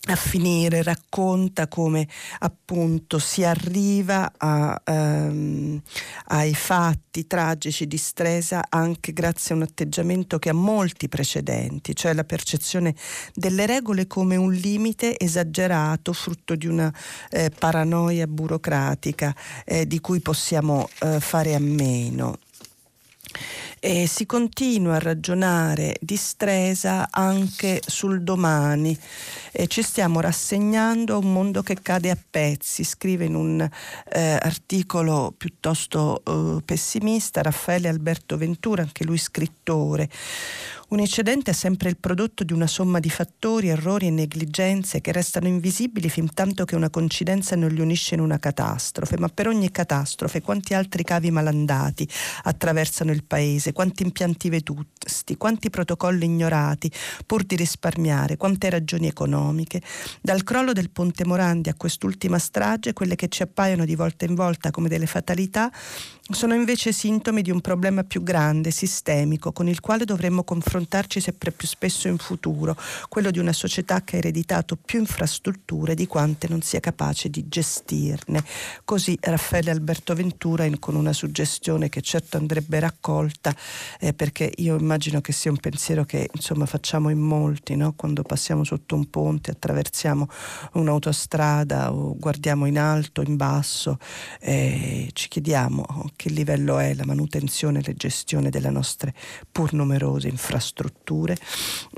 a 0.06 0.16
finire, 0.16 0.83
racconta 0.83 1.66
come 1.66 2.06
appunto 2.40 3.18
si 3.18 3.42
arriva 3.42 4.30
a, 4.37 4.78
um, 4.85 5.80
ai 6.26 6.54
fatti 6.54 7.26
tragici 7.26 7.87
di 7.87 7.97
Stresa 7.97 8.66
anche 8.68 9.14
grazie 9.14 9.54
a 9.54 9.56
un 9.56 9.62
atteggiamento 9.62 10.38
che 10.38 10.50
ha 10.50 10.54
molti 10.54 11.09
precedenti, 11.09 11.97
cioè 11.97 12.12
la 12.12 12.25
percezione 12.25 12.94
delle 13.33 13.64
regole 13.64 14.06
come 14.06 14.37
un 14.37 14.52
limite 14.52 15.18
esagerato, 15.18 16.12
frutto 16.12 16.54
di 16.54 16.66
una 16.66 16.92
eh, 17.30 17.50
paranoia 17.59 18.26
burocratica 18.26 19.35
eh, 19.64 19.87
di 19.87 20.00
cui 20.00 20.21
possiamo 20.21 20.87
eh, 21.00 21.18
fare 21.18 21.54
a 21.54 21.61
meno. 21.61 22.37
E 23.81 24.07
si 24.07 24.26
continua 24.26 24.97
a 24.97 24.99
ragionare 24.99 25.97
di 26.00 26.17
Stresa 26.17 27.09
anche 27.11 27.81
sul 27.85 28.23
domani. 28.23 28.99
E 29.53 29.67
ci 29.67 29.83
stiamo 29.83 30.21
rassegnando 30.21 31.14
a 31.14 31.19
un 31.19 31.33
mondo 31.33 31.62
che 31.62 31.76
cade 31.81 32.11
a 32.11 32.19
pezzi, 32.31 32.83
scrive 32.83 33.25
in 33.25 33.35
un 33.35 33.61
eh, 33.61 34.38
articolo 34.41 35.33
piuttosto 35.37 36.23
eh, 36.25 36.62
pessimista 36.64 37.43
Raffaele 37.43 37.88
Alberto 37.88 38.37
Ventura, 38.37 38.83
anche 38.83 39.05
lui 39.05 39.19
scrittore. 39.19 40.09
Un 40.95 41.01
eccedente 41.01 41.51
è 41.51 41.55
sempre 41.55 41.89
il 41.89 41.97
prodotto 41.97 42.45
di 42.45 42.53
una 42.53 42.69
somma 42.69 43.01
di 43.01 43.11
fattori, 43.11 43.67
errori 43.67 44.07
e 44.07 44.11
negligenze 44.11 45.01
che 45.01 45.11
restano 45.11 45.49
invisibili 45.49 46.09
fin 46.09 46.33
tanto 46.33 46.65
che 46.65 46.77
una 46.77 46.89
coincidenza 46.89 47.57
non 47.57 47.71
li 47.71 47.81
unisce 47.81 48.15
in 48.15 48.21
una 48.21 48.39
catastrofe. 48.39 49.19
Ma 49.19 49.27
per 49.27 49.49
ogni 49.49 49.73
catastrofe 49.73 50.41
quanti 50.41 50.73
altri 50.73 51.03
cavi 51.03 51.33
malandati 51.33 52.09
attraversano 52.45 53.11
il 53.11 53.25
paese, 53.25 53.73
quanti 53.73 54.05
impianti 54.05 54.49
vetusti, 54.49 55.37
quanti 55.37 55.69
protocolli 55.69 56.27
ignorati 56.27 56.89
pur 57.27 57.43
di 57.43 57.57
risparmiare, 57.57 58.37
quante 58.37 58.71
ragioni 58.71 59.09
economiche. 59.09 59.83
Dal 60.21 60.45
crollo 60.45 60.73
del 60.73 60.91
ponte 60.91 61.27
Morandi 61.27 61.71
a 61.71 61.75
quest'ultima 61.75 62.39
strage, 62.39 62.93
quelle 62.93 63.17
che 63.17 63.27
ci 63.27 63.43
appaiono 63.43 63.85
di 63.85 63.97
volta 63.97 64.27
in 64.27 64.37
volta 64.37 64.71
come 64.71 64.89
delle 64.89 65.07
fatalità, 65.07 65.73
sono 66.31 66.55
invece 66.55 66.93
sintomi 66.93 67.43
di 67.43 67.51
un 67.51 67.61
problema 67.61 68.05
più 68.05 68.23
grande, 68.23 68.71
sistemico, 68.71 69.51
con 69.51 69.69
il 69.69 69.81
quale 69.81 70.05
dovremmo 70.05 70.45
confrontarci 70.45 70.83
sempre 71.21 71.53
più 71.53 71.67
spesso 71.67 72.09
in 72.09 72.19
futuro, 72.19 72.76
quello 73.09 73.31
di 73.31 73.38
una 73.38 73.53
società 73.53 74.03
che 74.03 74.17
ha 74.17 74.19
ereditato 74.19 74.76
più 74.76 75.00
infrastrutture 75.00 75.95
di 75.95 76.07
quante 76.07 76.49
non 76.49 76.62
sia 76.62 76.81
capace 76.81 77.29
di 77.29 77.49
gestirne. 77.49 78.45
Così 78.85 79.17
Raffaele 79.21 79.71
Alberto 79.71 80.14
Ventura 80.14 80.64
in, 80.64 80.79
con 80.79 80.95
una 80.95 81.12
suggestione 81.12 81.88
che 81.88 82.00
certo 82.00 82.37
andrebbe 82.37 82.79
raccolta, 82.79 83.55
eh, 84.00 84.12
perché 84.12 84.53
io 84.57 84.79
immagino 84.79 85.21
che 85.21 85.33
sia 85.33 85.50
un 85.50 85.59
pensiero 85.59 86.05
che 86.05 86.29
insomma 86.33 86.67
facciamo 86.67 87.11
in 87.11 87.21
molti, 87.21 87.76
no? 87.76 87.95
quando 87.95 88.23
passiamo 88.23 88.64
sotto 88.64 88.95
un 88.95 89.09
ponte, 89.11 89.50
attraversiamo 89.50 90.29
un'autostrada 90.73 91.93
o 91.93 92.17
guardiamo 92.17 92.67
in 92.67 92.79
alto, 92.79 93.23
in 93.23 93.37
basso, 93.37 93.99
eh, 94.41 95.09
ci 95.12 95.29
chiediamo 95.29 96.11
che 96.17 96.29
livello 96.31 96.79
è 96.79 96.95
la 96.95 97.05
manutenzione 97.05 97.81
e 97.81 97.83
la 97.87 97.95
gestione 97.95 98.50
delle 98.50 98.71
nostre 98.71 99.14
pur 99.50 99.73
numerose 99.73 100.29
infrastrutture. 100.29 100.74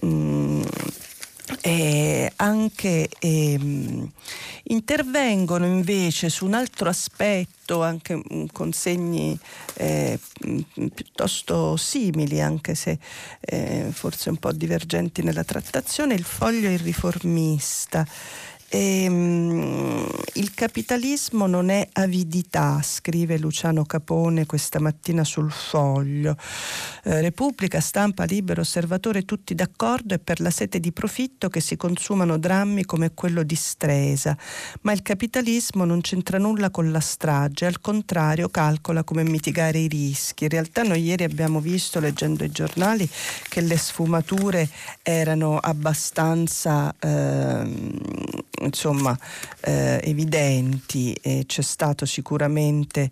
Mm, 0.04 0.62
e 1.61 2.33
anche 2.37 3.09
eh, 3.18 4.09
intervengono 4.64 5.64
invece 5.64 6.28
su 6.28 6.45
un 6.45 6.54
altro 6.54 6.88
aspetto 6.88 7.83
anche 7.83 8.21
con 8.52 8.73
segni 8.73 9.38
eh, 9.75 10.18
piuttosto 10.92 11.76
simili 11.76 12.40
anche 12.40 12.75
se 12.75 12.99
eh, 13.40 13.88
forse 13.92 14.30
un 14.30 14.38
po' 14.38 14.52
divergenti 14.52 15.23
nella 15.23 15.45
trattazione 15.45 16.14
il 16.14 16.25
foglio 16.25 16.68
il 16.68 16.80
riformista 16.80 18.04
e, 18.68 19.06
um, 19.08 20.08
il 20.35 20.52
capitalismo 20.54 21.46
non 21.46 21.68
è 21.68 21.88
avidità, 21.92 22.80
scrive 22.82 23.38
Luciano 23.38 23.85
Capone 23.85 24.44
questa 24.44 24.80
mattina 24.80 25.25
sul 25.25 25.50
foglio. 25.50 26.37
Eh, 27.04 27.20
Repubblica, 27.20 27.80
stampa, 27.80 28.25
libero, 28.25 28.61
osservatore, 28.61 29.25
tutti 29.25 29.54
d'accordo 29.54 30.14
e 30.14 30.18
per 30.18 30.40
la 30.40 30.50
sete 30.50 30.80
di 30.80 30.92
profitto 30.92 31.49
che 31.49 31.61
si 31.61 31.76
consumano 31.76 32.38
drammi 32.38 32.85
come 32.85 33.14
quello 33.14 33.42
di 33.44 33.54
Stresa. 33.54 34.37
Ma 34.82 34.92
il 34.92 35.02
capitalismo 35.02 35.85
non 35.85 36.00
c'entra 36.00 36.38
nulla 36.38 36.70
con 36.70 36.90
la 36.90 37.00
strage, 37.00 37.66
al 37.66 37.80
contrario 37.80 38.49
calcola 38.49 39.04
come 39.04 39.23
mitigare 39.23 39.78
i 39.78 39.88
rischi. 39.88 40.44
In 40.44 40.50
realtà 40.50 40.82
noi 40.82 41.02
ieri 41.02 41.25
abbiamo 41.25 41.61
visto, 41.61 42.00
leggendo 42.00 42.44
i 42.44 42.50
giornali, 42.50 43.08
che 43.49 43.61
le 43.61 43.76
sfumature 43.78 44.68
erano 45.02 45.58
abbastanza... 45.58 46.94
Eh, 46.99 48.35
insomma, 48.61 49.17
eh, 49.61 50.01
evidenti 50.05 51.13
e 51.15 51.45
c'è 51.47 51.63
stato 51.63 52.07
sicuramente 52.07 53.11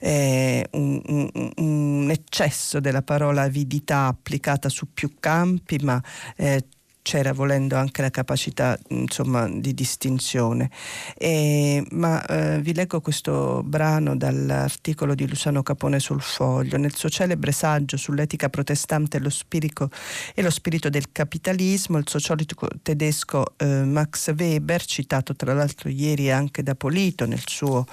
eh, 0.00 0.66
un, 0.72 1.02
un, 1.06 1.52
un, 1.56 2.10
eccesso 2.10 2.80
della 2.80 3.02
parola 3.02 3.42
avidità 3.42 4.06
applicata 4.06 4.68
su 4.68 4.92
più 4.92 5.14
campi, 5.18 5.78
ma 5.82 6.02
eh, 6.36 6.66
c'era 7.06 7.32
volendo 7.32 7.76
anche 7.76 8.02
la 8.02 8.10
capacità 8.10 8.76
insomma, 8.88 9.48
di 9.48 9.72
distinzione. 9.74 10.68
E, 11.16 11.86
ma 11.92 12.26
eh, 12.26 12.60
vi 12.60 12.74
leggo 12.74 13.00
questo 13.00 13.62
brano 13.64 14.16
dall'articolo 14.16 15.14
di 15.14 15.28
Luciano 15.28 15.62
Capone 15.62 16.00
sul 16.00 16.20
Foglio. 16.20 16.76
Nel 16.78 16.96
suo 16.96 17.08
celebre 17.08 17.52
saggio 17.52 17.96
sull'etica 17.96 18.48
protestante 18.48 19.20
lo 19.20 19.30
e 20.34 20.42
lo 20.42 20.50
spirito 20.50 20.88
del 20.88 21.12
capitalismo, 21.12 21.98
il 21.98 22.08
sociologo 22.08 22.66
tedesco 22.82 23.54
eh, 23.56 23.84
Max 23.84 24.34
Weber, 24.36 24.84
citato 24.84 25.36
tra 25.36 25.54
l'altro 25.54 25.88
ieri 25.88 26.32
anche 26.32 26.64
da 26.64 26.74
Polito 26.74 27.24
nel 27.24 27.42
suo 27.46 27.86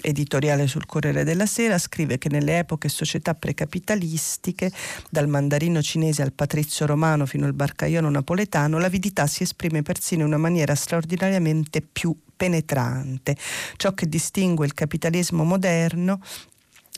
editoriale 0.00 0.68
sul 0.68 0.86
Corriere 0.86 1.24
della 1.24 1.46
Sera, 1.46 1.76
scrive 1.76 2.18
che 2.18 2.28
nelle 2.28 2.58
epoche 2.58 2.88
società 2.88 3.34
precapitalistiche, 3.34 4.70
dal 5.10 5.26
mandarino 5.26 5.82
cinese 5.82 6.22
al 6.22 6.32
patrizio 6.32 6.86
romano 6.86 7.26
fino 7.26 7.46
al 7.46 7.52
barcaiolo 7.52 8.08
napoletano, 8.08 8.58
Gaetano 8.60 8.78
l'avidità 8.78 9.26
si 9.26 9.42
esprime 9.42 9.80
persino 9.82 10.22
in 10.22 10.28
una 10.28 10.36
maniera 10.36 10.74
straordinariamente 10.74 11.80
più 11.80 12.14
penetrante. 12.36 13.36
Ciò 13.76 13.92
che 13.94 14.06
distingue 14.06 14.66
il 14.66 14.74
capitalismo 14.74 15.44
moderno 15.44 16.20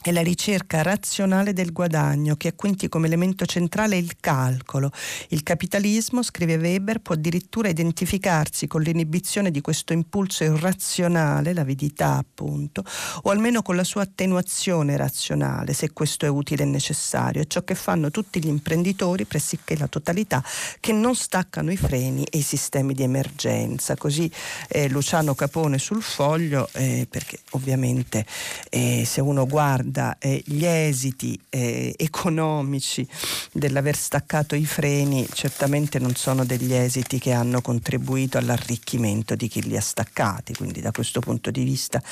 è 0.02 0.10
la 0.10 0.20
ricerca 0.20 0.82
razionale 0.82 1.52
del 1.52 1.72
guadagno, 1.72 2.34
che 2.34 2.48
ha 2.48 2.52
quindi 2.56 2.88
come 2.88 3.06
elemento 3.06 3.46
centrale 3.46 3.96
il 3.96 4.16
calcolo. 4.18 4.90
Il 5.28 5.44
capitalismo, 5.44 6.24
scrive 6.24 6.56
Weber, 6.56 6.98
può 6.98 7.14
addirittura 7.14 7.68
identificarsi 7.68 8.66
con 8.66 8.82
l'inibizione 8.82 9.52
di 9.52 9.60
questo 9.60 9.92
impulso 9.92 10.42
irrazionale, 10.42 11.54
l'avidità 11.54 12.16
appunto, 12.16 12.84
o 13.22 13.30
almeno 13.30 13.62
con 13.62 13.76
la 13.76 13.84
sua 13.84 14.02
attenuazione 14.02 14.96
razionale, 14.96 15.72
se 15.72 15.92
questo 15.92 16.26
è 16.26 16.28
utile 16.28 16.64
e 16.64 16.66
necessario. 16.66 17.42
È 17.42 17.46
ciò 17.46 17.62
che 17.62 17.76
fanno 17.76 18.10
tutti 18.10 18.42
gli 18.42 18.48
imprenditori, 18.48 19.24
pressoché 19.24 19.76
la 19.76 19.86
totalità, 19.86 20.42
che 20.80 20.92
non 20.92 21.14
staccano 21.14 21.70
i 21.70 21.76
freni 21.76 22.24
e 22.24 22.38
i 22.38 22.42
sistemi 22.42 22.92
di 22.92 23.04
emergenza. 23.04 23.94
Così 23.94 24.28
eh, 24.66 24.88
Luciano 24.88 25.36
Capone 25.36 25.78
sul 25.78 26.02
foglio, 26.02 26.68
eh, 26.72 27.06
perché 27.08 27.38
ovviamente 27.50 28.26
eh, 28.68 29.04
se 29.06 29.20
uno 29.20 29.46
guarda 29.46 29.91
riguarda 29.92 30.16
eh, 30.18 30.42
gli 30.46 30.64
esiti 30.64 31.38
eh, 31.50 31.94
economici 31.96 33.06
dell'aver 33.52 33.94
staccato 33.94 34.54
i 34.54 34.64
freni, 34.64 35.28
certamente 35.32 35.98
non 35.98 36.14
sono 36.14 36.44
degli 36.44 36.72
esiti 36.72 37.18
che 37.18 37.32
hanno 37.32 37.60
contribuito 37.60 38.38
all'arricchimento 38.38 39.36
di 39.36 39.48
chi 39.48 39.62
li 39.62 39.76
ha 39.76 39.80
staccati, 39.80 40.54
quindi 40.54 40.80
da 40.80 40.90
questo 40.90 41.20
punto 41.20 41.50
di 41.50 41.62
vista 41.62 42.02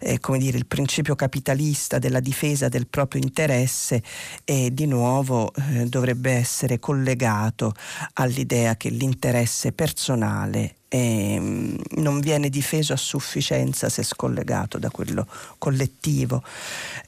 eh, 0.00 0.20
come 0.20 0.38
dire, 0.38 0.58
il 0.58 0.66
principio 0.66 1.16
capitalista 1.16 1.98
della 1.98 2.20
difesa 2.20 2.68
del 2.68 2.86
proprio 2.86 3.22
interesse 3.22 4.02
di 4.44 4.86
nuovo 4.86 5.52
eh, 5.54 5.86
dovrebbe 5.86 6.32
essere 6.32 6.78
collegato 6.78 7.72
all'idea 8.14 8.76
che 8.76 8.90
l'interesse 8.90 9.72
personale 9.72 10.79
eh, 10.92 11.76
non 11.88 12.18
viene 12.18 12.48
difeso 12.48 12.92
a 12.92 12.96
sufficienza 12.96 13.88
se 13.88 14.02
scollegato 14.02 14.78
da 14.78 14.90
quello 14.90 15.26
collettivo. 15.56 16.42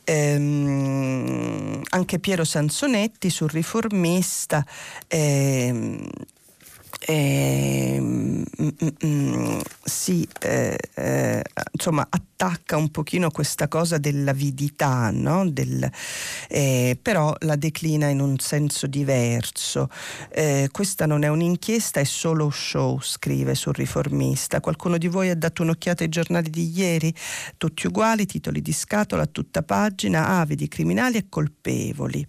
Eh, 0.04 1.80
anche 1.90 2.18
Piero 2.20 2.44
Sansonetti 2.44 3.28
sul 3.28 3.50
riformista 3.50 4.64
eh, 5.08 6.00
eh, 7.06 7.98
mm, 8.00 8.42
mm, 9.04 9.60
si 9.82 10.26
eh, 10.40 10.78
eh, 10.94 11.42
insomma 11.72 12.06
attacca 12.08 12.76
un 12.76 12.90
pochino 12.90 13.30
questa 13.30 13.68
cosa 13.68 13.98
dell'avidità, 13.98 15.10
no? 15.12 15.48
Del, 15.48 15.88
eh, 16.48 16.98
però 17.00 17.34
la 17.40 17.56
declina 17.56 18.08
in 18.08 18.20
un 18.20 18.38
senso 18.38 18.86
diverso. 18.86 19.88
Eh, 20.30 20.68
questa 20.70 21.06
non 21.06 21.24
è 21.24 21.28
un'inchiesta, 21.28 22.00
è 22.00 22.04
solo 22.04 22.50
show, 22.50 23.00
scrive 23.00 23.54
sul 23.54 23.74
riformista. 23.74 24.60
Qualcuno 24.60 24.98
di 24.98 25.08
voi 25.08 25.30
ha 25.30 25.36
dato 25.36 25.62
un'occhiata 25.62 26.02
ai 26.04 26.08
giornali 26.08 26.50
di 26.50 26.70
ieri? 26.72 27.12
Tutti 27.56 27.86
uguali, 27.86 28.26
titoli 28.26 28.62
di 28.62 28.72
scatola 28.72 29.26
tutta 29.26 29.62
pagina, 29.62 30.40
avidi, 30.40 30.68
criminali 30.68 31.18
e 31.18 31.26
colpevoli. 31.28 32.26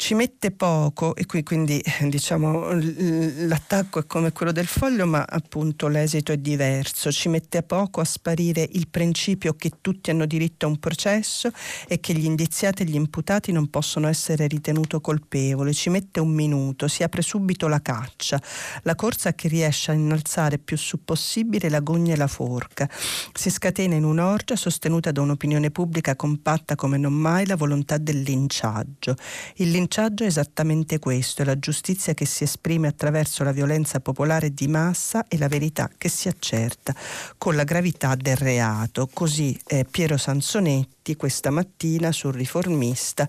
Ci 0.00 0.14
mette 0.14 0.50
poco 0.50 1.14
e 1.14 1.26
qui 1.26 1.42
quindi 1.42 1.78
diciamo 2.08 2.70
l'attacco 2.70 3.98
è 3.98 4.06
come 4.06 4.32
quello 4.32 4.50
del 4.50 4.66
foglio 4.66 5.06
ma 5.06 5.26
appunto 5.28 5.88
l'esito 5.88 6.32
è 6.32 6.38
diverso, 6.38 7.12
ci 7.12 7.28
mette 7.28 7.62
poco 7.62 8.00
a 8.00 8.04
sparire 8.04 8.66
il 8.72 8.88
principio 8.88 9.52
che 9.52 9.72
tutti 9.82 10.08
hanno 10.08 10.24
diritto 10.24 10.64
a 10.64 10.70
un 10.70 10.78
processo 10.78 11.50
e 11.86 12.00
che 12.00 12.14
gli 12.14 12.24
indiziati 12.24 12.82
e 12.82 12.86
gli 12.86 12.94
imputati 12.94 13.52
non 13.52 13.68
possono 13.68 14.08
essere 14.08 14.46
ritenuti 14.46 14.98
colpevoli, 15.02 15.74
ci 15.74 15.90
mette 15.90 16.18
un 16.18 16.30
minuto, 16.30 16.88
si 16.88 17.02
apre 17.02 17.20
subito 17.20 17.68
la 17.68 17.82
caccia, 17.82 18.40
la 18.84 18.94
corsa 18.94 19.34
che 19.34 19.48
riesce 19.48 19.90
a 19.90 19.94
innalzare 19.94 20.56
più 20.56 20.78
su 20.78 21.04
possibile 21.04 21.68
la 21.68 21.80
gogna 21.80 22.14
e 22.14 22.16
la 22.16 22.26
forca, 22.26 22.88
si 23.34 23.50
scatena 23.50 23.96
in 23.96 24.04
un'orgia 24.04 24.56
sostenuta 24.56 25.12
da 25.12 25.20
un'opinione 25.20 25.70
pubblica 25.70 26.16
compatta 26.16 26.74
come 26.74 26.96
non 26.96 27.12
mai 27.12 27.44
la 27.44 27.56
volontà 27.56 27.98
del 27.98 28.22
linciaggio. 28.22 29.14
Il 29.56 29.70
linciaggio 29.70 29.88
è 29.90 30.26
esattamente 30.26 31.00
questo, 31.00 31.42
è 31.42 31.44
la 31.44 31.58
giustizia 31.58 32.14
che 32.14 32.24
si 32.24 32.44
esprime 32.44 32.86
attraverso 32.86 33.42
la 33.42 33.50
violenza 33.50 33.98
popolare 33.98 34.54
di 34.54 34.68
massa 34.68 35.24
e 35.26 35.36
la 35.36 35.48
verità 35.48 35.90
che 35.98 36.08
si 36.08 36.28
accerta 36.28 36.94
con 37.36 37.56
la 37.56 37.64
gravità 37.64 38.14
del 38.14 38.36
reato. 38.36 39.08
Così 39.12 39.58
eh, 39.66 39.84
Piero 39.90 40.16
Sansonetti 40.16 41.16
questa 41.16 41.50
mattina 41.50 42.12
sul 42.12 42.34
riformista 42.34 43.28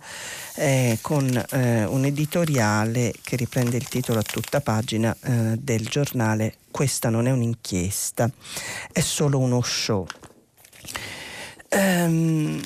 eh, 0.56 1.00
con 1.02 1.28
eh, 1.50 1.86
un 1.86 2.06
editoriale 2.06 3.14
che 3.24 3.36
riprende 3.38 3.78
il 3.78 3.88
titolo 3.88 4.20
a 4.20 4.24
tutta 4.24 4.62
pagina 4.62 5.16
eh, 5.24 5.58
del 5.58 5.88
giornale 5.88 6.58
Questa 6.70 7.10
non 7.10 7.26
è 7.26 7.32
un'inchiesta, 7.32 8.30
è 8.92 9.00
solo 9.00 9.40
uno 9.40 9.62
show. 9.62 10.06
Um, 11.74 12.62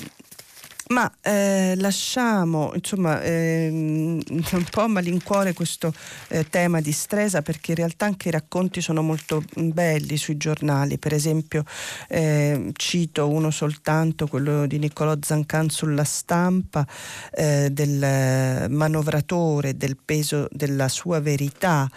ma 0.88 1.10
eh, 1.20 1.74
lasciamo 1.76 2.72
insomma 2.74 3.20
ehm, 3.22 4.20
un 4.28 4.64
po' 4.70 4.82
a 4.82 4.86
malincuore 4.86 5.52
questo 5.52 5.92
eh, 6.28 6.48
tema 6.48 6.80
di 6.80 6.92
Stresa 6.92 7.42
perché 7.42 7.72
in 7.72 7.78
realtà 7.78 8.06
anche 8.06 8.28
i 8.28 8.30
racconti 8.30 8.80
sono 8.80 9.02
molto 9.02 9.42
belli 9.54 10.16
sui 10.16 10.36
giornali. 10.36 10.98
Per 10.98 11.12
esempio 11.12 11.64
eh, 12.08 12.70
cito 12.74 13.28
uno 13.28 13.50
soltanto, 13.50 14.26
quello 14.26 14.66
di 14.66 14.78
Niccolò 14.78 15.14
Zancan 15.20 15.70
sulla 15.70 16.04
stampa 16.04 16.86
eh, 17.32 17.68
del 17.70 18.68
manovratore, 18.70 19.76
del 19.76 19.96
peso 20.02 20.48
della 20.52 20.88
sua 20.88 21.20
verità 21.20 21.90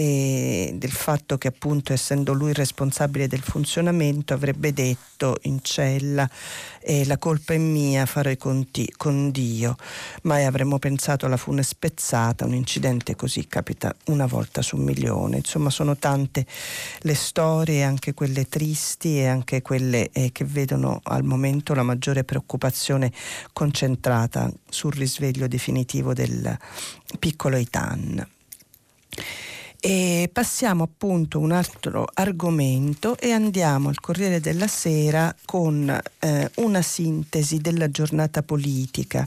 e 0.00 0.74
del 0.76 0.92
fatto 0.92 1.38
che 1.38 1.48
appunto 1.48 1.92
essendo 1.92 2.32
lui 2.32 2.52
responsabile 2.52 3.26
del 3.26 3.40
funzionamento 3.40 4.32
avrebbe 4.32 4.72
detto 4.72 5.38
in 5.42 5.58
cella 5.60 6.30
eh, 6.80 7.04
la 7.04 7.18
colpa 7.18 7.54
è 7.54 7.58
mia, 7.58 8.06
farò 8.06 8.30
i 8.30 8.36
conti 8.36 8.88
con 8.96 9.32
Dio, 9.32 9.74
mai 10.22 10.44
avremmo 10.44 10.78
pensato 10.78 11.26
alla 11.26 11.36
fune 11.36 11.64
spezzata, 11.64 12.44
un 12.44 12.54
incidente 12.54 13.16
così 13.16 13.48
capita 13.48 13.92
una 14.04 14.26
volta 14.26 14.62
su 14.62 14.76
un 14.76 14.84
milione, 14.84 15.38
insomma 15.38 15.68
sono 15.68 15.96
tante 15.96 16.46
le 17.00 17.14
storie, 17.16 17.82
anche 17.82 18.14
quelle 18.14 18.48
tristi 18.48 19.18
e 19.18 19.26
anche 19.26 19.62
quelle 19.62 20.10
eh, 20.12 20.30
che 20.30 20.44
vedono 20.44 21.00
al 21.02 21.24
momento 21.24 21.74
la 21.74 21.82
maggiore 21.82 22.22
preoccupazione 22.22 23.10
concentrata 23.52 24.48
sul 24.68 24.92
risveglio 24.92 25.48
definitivo 25.48 26.12
del 26.12 26.56
piccolo 27.18 27.56
Itan. 27.56 28.24
E 29.80 30.28
passiamo 30.32 30.82
appunto 30.82 31.38
a 31.38 31.40
un 31.40 31.52
altro 31.52 32.04
argomento 32.14 33.16
e 33.16 33.30
andiamo 33.30 33.88
al 33.88 34.00
Corriere 34.00 34.40
della 34.40 34.66
Sera 34.66 35.32
con 35.44 35.88
eh, 36.18 36.50
una 36.56 36.82
sintesi 36.82 37.58
della 37.58 37.88
giornata 37.88 38.42
politica 38.42 39.24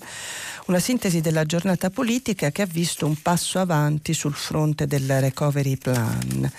una 0.71 0.79
sintesi 0.79 1.19
della 1.19 1.43
giornata 1.43 1.89
politica 1.89 2.49
che 2.49 2.61
ha 2.61 2.65
visto 2.65 3.05
un 3.05 3.21
passo 3.21 3.59
avanti 3.59 4.13
sul 4.13 4.33
fronte 4.33 4.87
del 4.87 5.19
recovery 5.19 5.75
plan. 5.75 6.49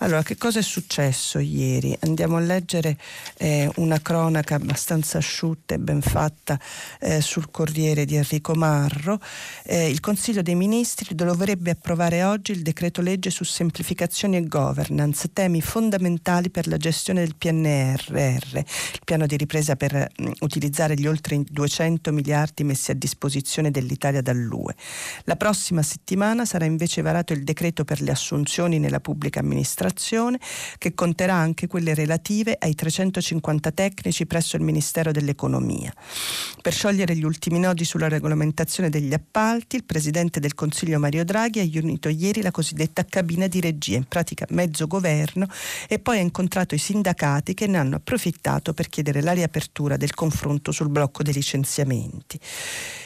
Allora, 0.00 0.22
che 0.22 0.36
cosa 0.36 0.58
è 0.58 0.62
successo 0.62 1.38
ieri? 1.38 1.96
Andiamo 2.00 2.36
a 2.36 2.40
leggere 2.40 2.98
eh, 3.38 3.70
una 3.76 3.98
cronaca 4.02 4.56
abbastanza 4.56 5.16
asciutta 5.16 5.74
e 5.74 5.78
ben 5.78 6.02
fatta 6.02 6.60
eh, 7.00 7.22
sul 7.22 7.50
Corriere 7.50 8.04
di 8.04 8.16
Enrico 8.16 8.52
Marro. 8.54 9.18
Eh, 9.64 9.88
il 9.88 10.00
Consiglio 10.00 10.42
dei 10.42 10.54
Ministri 10.54 11.14
dovrebbe 11.14 11.70
approvare 11.70 12.24
oggi 12.24 12.52
il 12.52 12.60
decreto 12.60 13.00
legge 13.00 13.30
su 13.30 13.44
semplificazione 13.44 14.36
e 14.36 14.46
governance, 14.46 15.32
temi 15.32 15.62
fondamentali 15.62 16.50
per 16.50 16.66
la 16.66 16.76
gestione 16.76 17.20
del 17.20 17.36
PNRR, 17.36 18.56
il 18.56 19.00
piano 19.02 19.24
di 19.24 19.36
ripresa 19.38 19.76
per 19.76 19.94
mh, 19.94 20.30
utilizzare 20.40 20.94
gli 20.94 21.06
oltre 21.06 21.42
200 21.42 22.12
miliardi 22.12 22.64
messi 22.64 22.90
a 22.90 22.94
disposizione 22.94 23.60
uscire 23.62 23.70
dell'Italia 23.70 24.20
dall'UE. 24.20 24.74
La 25.24 25.36
prossima 25.36 25.82
settimana 25.82 26.44
sarà 26.44 26.64
invece 26.64 27.02
varato 27.02 27.32
il 27.32 27.44
decreto 27.44 27.84
per 27.84 28.00
le 28.00 28.10
assunzioni 28.10 28.78
nella 28.78 29.00
pubblica 29.00 29.40
amministrazione 29.40 30.38
che 30.78 30.94
conterà 30.94 31.34
anche 31.34 31.66
quelle 31.66 31.94
relative 31.94 32.56
ai 32.58 32.74
350 32.74 33.70
tecnici 33.70 34.26
presso 34.26 34.56
il 34.56 34.62
Ministero 34.62 35.12
dell'Economia. 35.12 35.92
Per 36.60 36.72
sciogliere 36.72 37.16
gli 37.16 37.24
ultimi 37.24 37.58
nodi 37.58 37.84
sulla 37.84 38.08
regolamentazione 38.08 38.90
degli 38.90 39.12
appalti, 39.12 39.76
il 39.76 39.84
Presidente 39.84 40.40
del 40.40 40.54
Consiglio 40.54 40.98
Mario 40.98 41.24
Draghi 41.24 41.60
ha 41.60 41.64
riunito 41.64 42.08
ieri 42.08 42.42
la 42.42 42.50
cosiddetta 42.50 43.04
cabina 43.04 43.46
di 43.46 43.60
regia, 43.60 43.96
in 43.96 44.04
pratica 44.04 44.46
mezzo 44.50 44.86
governo, 44.86 45.46
e 45.88 45.98
poi 45.98 46.18
ha 46.18 46.20
incontrato 46.20 46.74
i 46.74 46.78
sindacati 46.78 47.54
che 47.54 47.66
ne 47.66 47.78
hanno 47.78 47.96
approfittato 47.96 48.72
per 48.72 48.88
chiedere 48.88 49.22
la 49.22 49.32
riapertura 49.32 49.96
del 49.96 50.14
confronto 50.14 50.72
sul 50.72 50.88
blocco 50.88 51.22
dei 51.22 51.34
licenziamenti. 51.34 52.38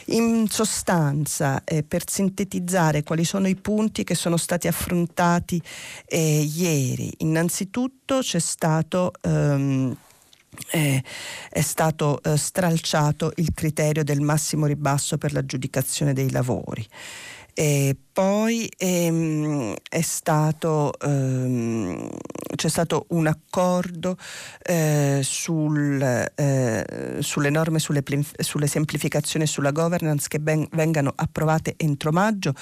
In 0.09 0.36
sostanza, 0.45 1.63
eh, 1.63 1.83
per 1.83 2.03
sintetizzare 2.07 3.03
quali 3.03 3.23
sono 3.23 3.47
i 3.47 3.55
punti 3.55 4.03
che 4.03 4.13
sono 4.13 4.37
stati 4.37 4.67
affrontati 4.67 5.61
eh, 6.05 6.41
ieri, 6.41 7.11
innanzitutto 7.17 8.19
c'è 8.19 8.39
stato... 8.39 9.11
Um, 9.23 9.97
eh, 10.71 11.03
è 11.51 11.61
stato 11.61 12.19
eh, 12.23 12.35
stralciato 12.35 13.31
il 13.35 13.53
criterio 13.53 14.03
del 14.03 14.21
massimo 14.21 14.65
ribasso 14.65 15.17
per 15.19 15.31
l'aggiudicazione 15.31 16.13
dei 16.13 16.31
lavori. 16.31 16.83
E 17.59 17.95
poi 18.13 18.69
ehm, 18.77 19.73
stato, 20.01 20.93
ehm, 20.99 22.07
c'è 22.55 22.69
stato 22.69 23.07
un 23.09 23.25
accordo 23.25 24.15
eh, 24.61 25.21
sul, 25.23 25.99
eh, 26.35 27.17
sulle 27.17 27.49
norme 27.49 27.79
sulle, 27.79 28.03
sulle, 28.37 28.67
semplificazioni 28.67 29.45
e 29.45 29.47
sulla 29.47 29.71
governance 29.71 30.27
che 30.27 30.39
ben, 30.39 30.67
vengano 30.73 31.11
approvate 31.15 31.73
entro 31.77 32.11
maggio 32.11 32.53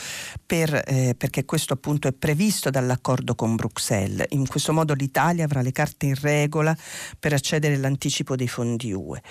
per, 0.46 0.82
eh, 0.88 1.14
perché 1.18 1.44
questo 1.44 1.74
appunto 1.74 2.08
è 2.08 2.14
previsto 2.14 2.70
dall'accordo 2.70 3.36
con 3.36 3.58
Bruxelles. 3.58 4.28
In 4.30 4.48
questo 4.48 4.72
modo 4.72 4.94
l'Italia 4.94 5.44
avrà 5.44 5.62
le 5.62 5.74
carte 5.74 6.06
in 6.06 6.16
regola 6.16 6.74
per 7.20 7.34
accedere 7.34 7.76
all'anticipo 7.76 8.38
dei 8.38 8.48
fondi 8.48 8.94
UE. 8.94 9.22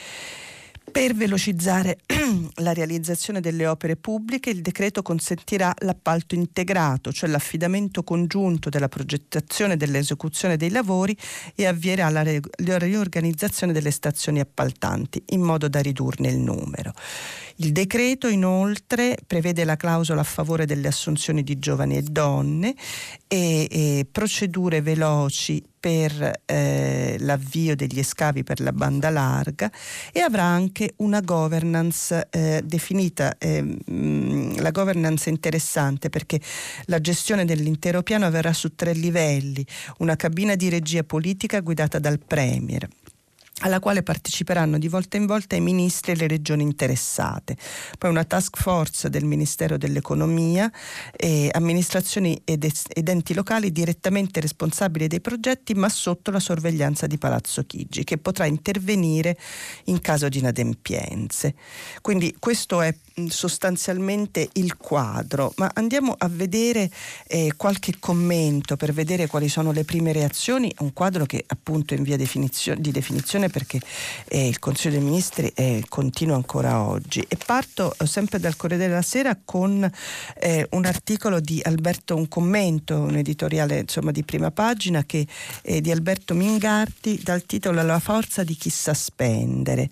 Per 0.94 1.12
velocizzare 1.12 1.98
la 2.62 2.72
realizzazione 2.72 3.40
delle 3.40 3.66
opere 3.66 3.96
pubbliche, 3.96 4.50
il 4.50 4.60
decreto 4.60 5.02
consentirà 5.02 5.74
l'appalto 5.80 6.36
integrato, 6.36 7.12
cioè 7.12 7.28
l'affidamento 7.30 8.04
congiunto 8.04 8.68
della 8.68 8.86
progettazione 8.86 9.72
e 9.72 9.76
dell'esecuzione 9.76 10.56
dei 10.56 10.70
lavori 10.70 11.16
e 11.56 11.66
avvierà 11.66 12.08
la, 12.10 12.22
re- 12.22 12.40
la 12.64 12.78
riorganizzazione 12.78 13.72
delle 13.72 13.90
stazioni 13.90 14.38
appaltanti 14.38 15.20
in 15.30 15.40
modo 15.40 15.68
da 15.68 15.80
ridurne 15.80 16.28
il 16.28 16.38
numero. 16.38 16.92
Il 17.56 17.72
decreto 17.72 18.28
inoltre 18.28 19.16
prevede 19.26 19.64
la 19.64 19.74
clausola 19.74 20.20
a 20.20 20.24
favore 20.24 20.64
delle 20.64 20.86
assunzioni 20.86 21.42
di 21.42 21.58
giovani 21.58 21.96
e 21.96 22.02
donne 22.02 22.72
e, 23.26 23.66
e 23.68 24.06
procedure 24.08 24.80
veloci 24.80 25.60
per 25.84 26.40
eh, 26.46 27.16
l'avvio 27.18 27.76
degli 27.76 28.02
scavi 28.02 28.42
per 28.42 28.60
la 28.60 28.72
banda 28.72 29.10
larga 29.10 29.70
e 30.14 30.20
avrà 30.20 30.44
anche 30.44 30.94
una 30.96 31.20
governance 31.20 32.26
eh, 32.30 32.62
definita, 32.64 33.36
eh, 33.36 33.76
la 34.56 34.70
governance 34.70 35.28
è 35.28 35.30
interessante 35.30 36.08
perché 36.08 36.40
la 36.86 37.02
gestione 37.02 37.44
dell'intero 37.44 38.02
piano 38.02 38.24
avverrà 38.24 38.54
su 38.54 38.74
tre 38.74 38.94
livelli, 38.94 39.62
una 39.98 40.16
cabina 40.16 40.54
di 40.54 40.70
regia 40.70 41.04
politica 41.04 41.60
guidata 41.60 41.98
dal 41.98 42.18
Premier 42.18 42.88
alla 43.60 43.78
quale 43.78 44.02
parteciperanno 44.02 44.78
di 44.78 44.88
volta 44.88 45.16
in 45.16 45.26
volta 45.26 45.54
i 45.54 45.60
ministri 45.60 46.12
e 46.12 46.16
le 46.16 46.26
regioni 46.26 46.62
interessate. 46.62 47.56
Poi 47.98 48.10
una 48.10 48.24
task 48.24 48.60
force 48.60 49.08
del 49.08 49.24
Ministero 49.24 49.76
dell'Economia 49.76 50.70
e 51.16 51.50
amministrazioni 51.52 52.40
ed, 52.44 52.68
ed 52.88 53.08
enti 53.08 53.32
locali 53.32 53.70
direttamente 53.70 54.40
responsabili 54.40 55.06
dei 55.06 55.20
progetti 55.20 55.74
ma 55.74 55.88
sotto 55.88 56.30
la 56.30 56.40
sorveglianza 56.40 57.06
di 57.06 57.16
Palazzo 57.16 57.62
Chigi 57.64 58.02
che 58.02 58.18
potrà 58.18 58.44
intervenire 58.46 59.38
in 59.84 60.00
caso 60.00 60.28
di 60.28 60.38
inadempienze. 60.38 61.54
Quindi 62.00 62.34
questo 62.38 62.80
è 62.80 62.92
sostanzialmente 63.28 64.48
il 64.54 64.76
quadro, 64.76 65.52
ma 65.56 65.70
andiamo 65.74 66.14
a 66.16 66.28
vedere 66.28 66.90
eh, 67.26 67.52
qualche 67.56 67.94
commento 67.98 68.76
per 68.76 68.92
vedere 68.92 69.26
quali 69.26 69.48
sono 69.48 69.72
le 69.72 69.84
prime 69.84 70.12
reazioni, 70.12 70.72
un 70.78 70.92
quadro 70.92 71.24
che 71.24 71.44
appunto 71.46 71.94
in 71.94 72.02
via 72.02 72.16
definizio- 72.16 72.74
di 72.76 72.90
definizione 72.90 73.48
perché 73.48 73.80
eh, 74.28 74.48
il 74.48 74.58
Consiglio 74.58 74.96
dei 74.96 75.04
Ministri 75.04 75.50
eh, 75.54 75.84
continua 75.88 76.36
ancora 76.36 76.82
oggi. 76.82 77.24
E 77.26 77.36
parto 77.44 77.94
eh, 77.98 78.06
sempre 78.06 78.40
dal 78.40 78.56
Corriere 78.56 78.88
della 78.88 79.02
Sera 79.02 79.38
con 79.44 79.88
eh, 80.40 80.66
un 80.70 80.84
articolo 80.84 81.40
di 81.40 81.60
Alberto, 81.62 82.16
un 82.16 82.28
commento, 82.28 82.98
un 82.98 83.16
editoriale 83.16 83.80
insomma, 83.80 84.10
di 84.10 84.24
prima 84.24 84.50
pagina 84.50 85.04
che, 85.04 85.26
eh, 85.62 85.80
di 85.80 85.90
Alberto 85.90 86.34
Mingardi 86.34 87.20
dal 87.22 87.44
titolo 87.44 87.82
La 87.82 88.00
forza 88.00 88.42
di 88.42 88.54
chi 88.54 88.70
sa 88.70 88.94
spendere. 88.94 89.88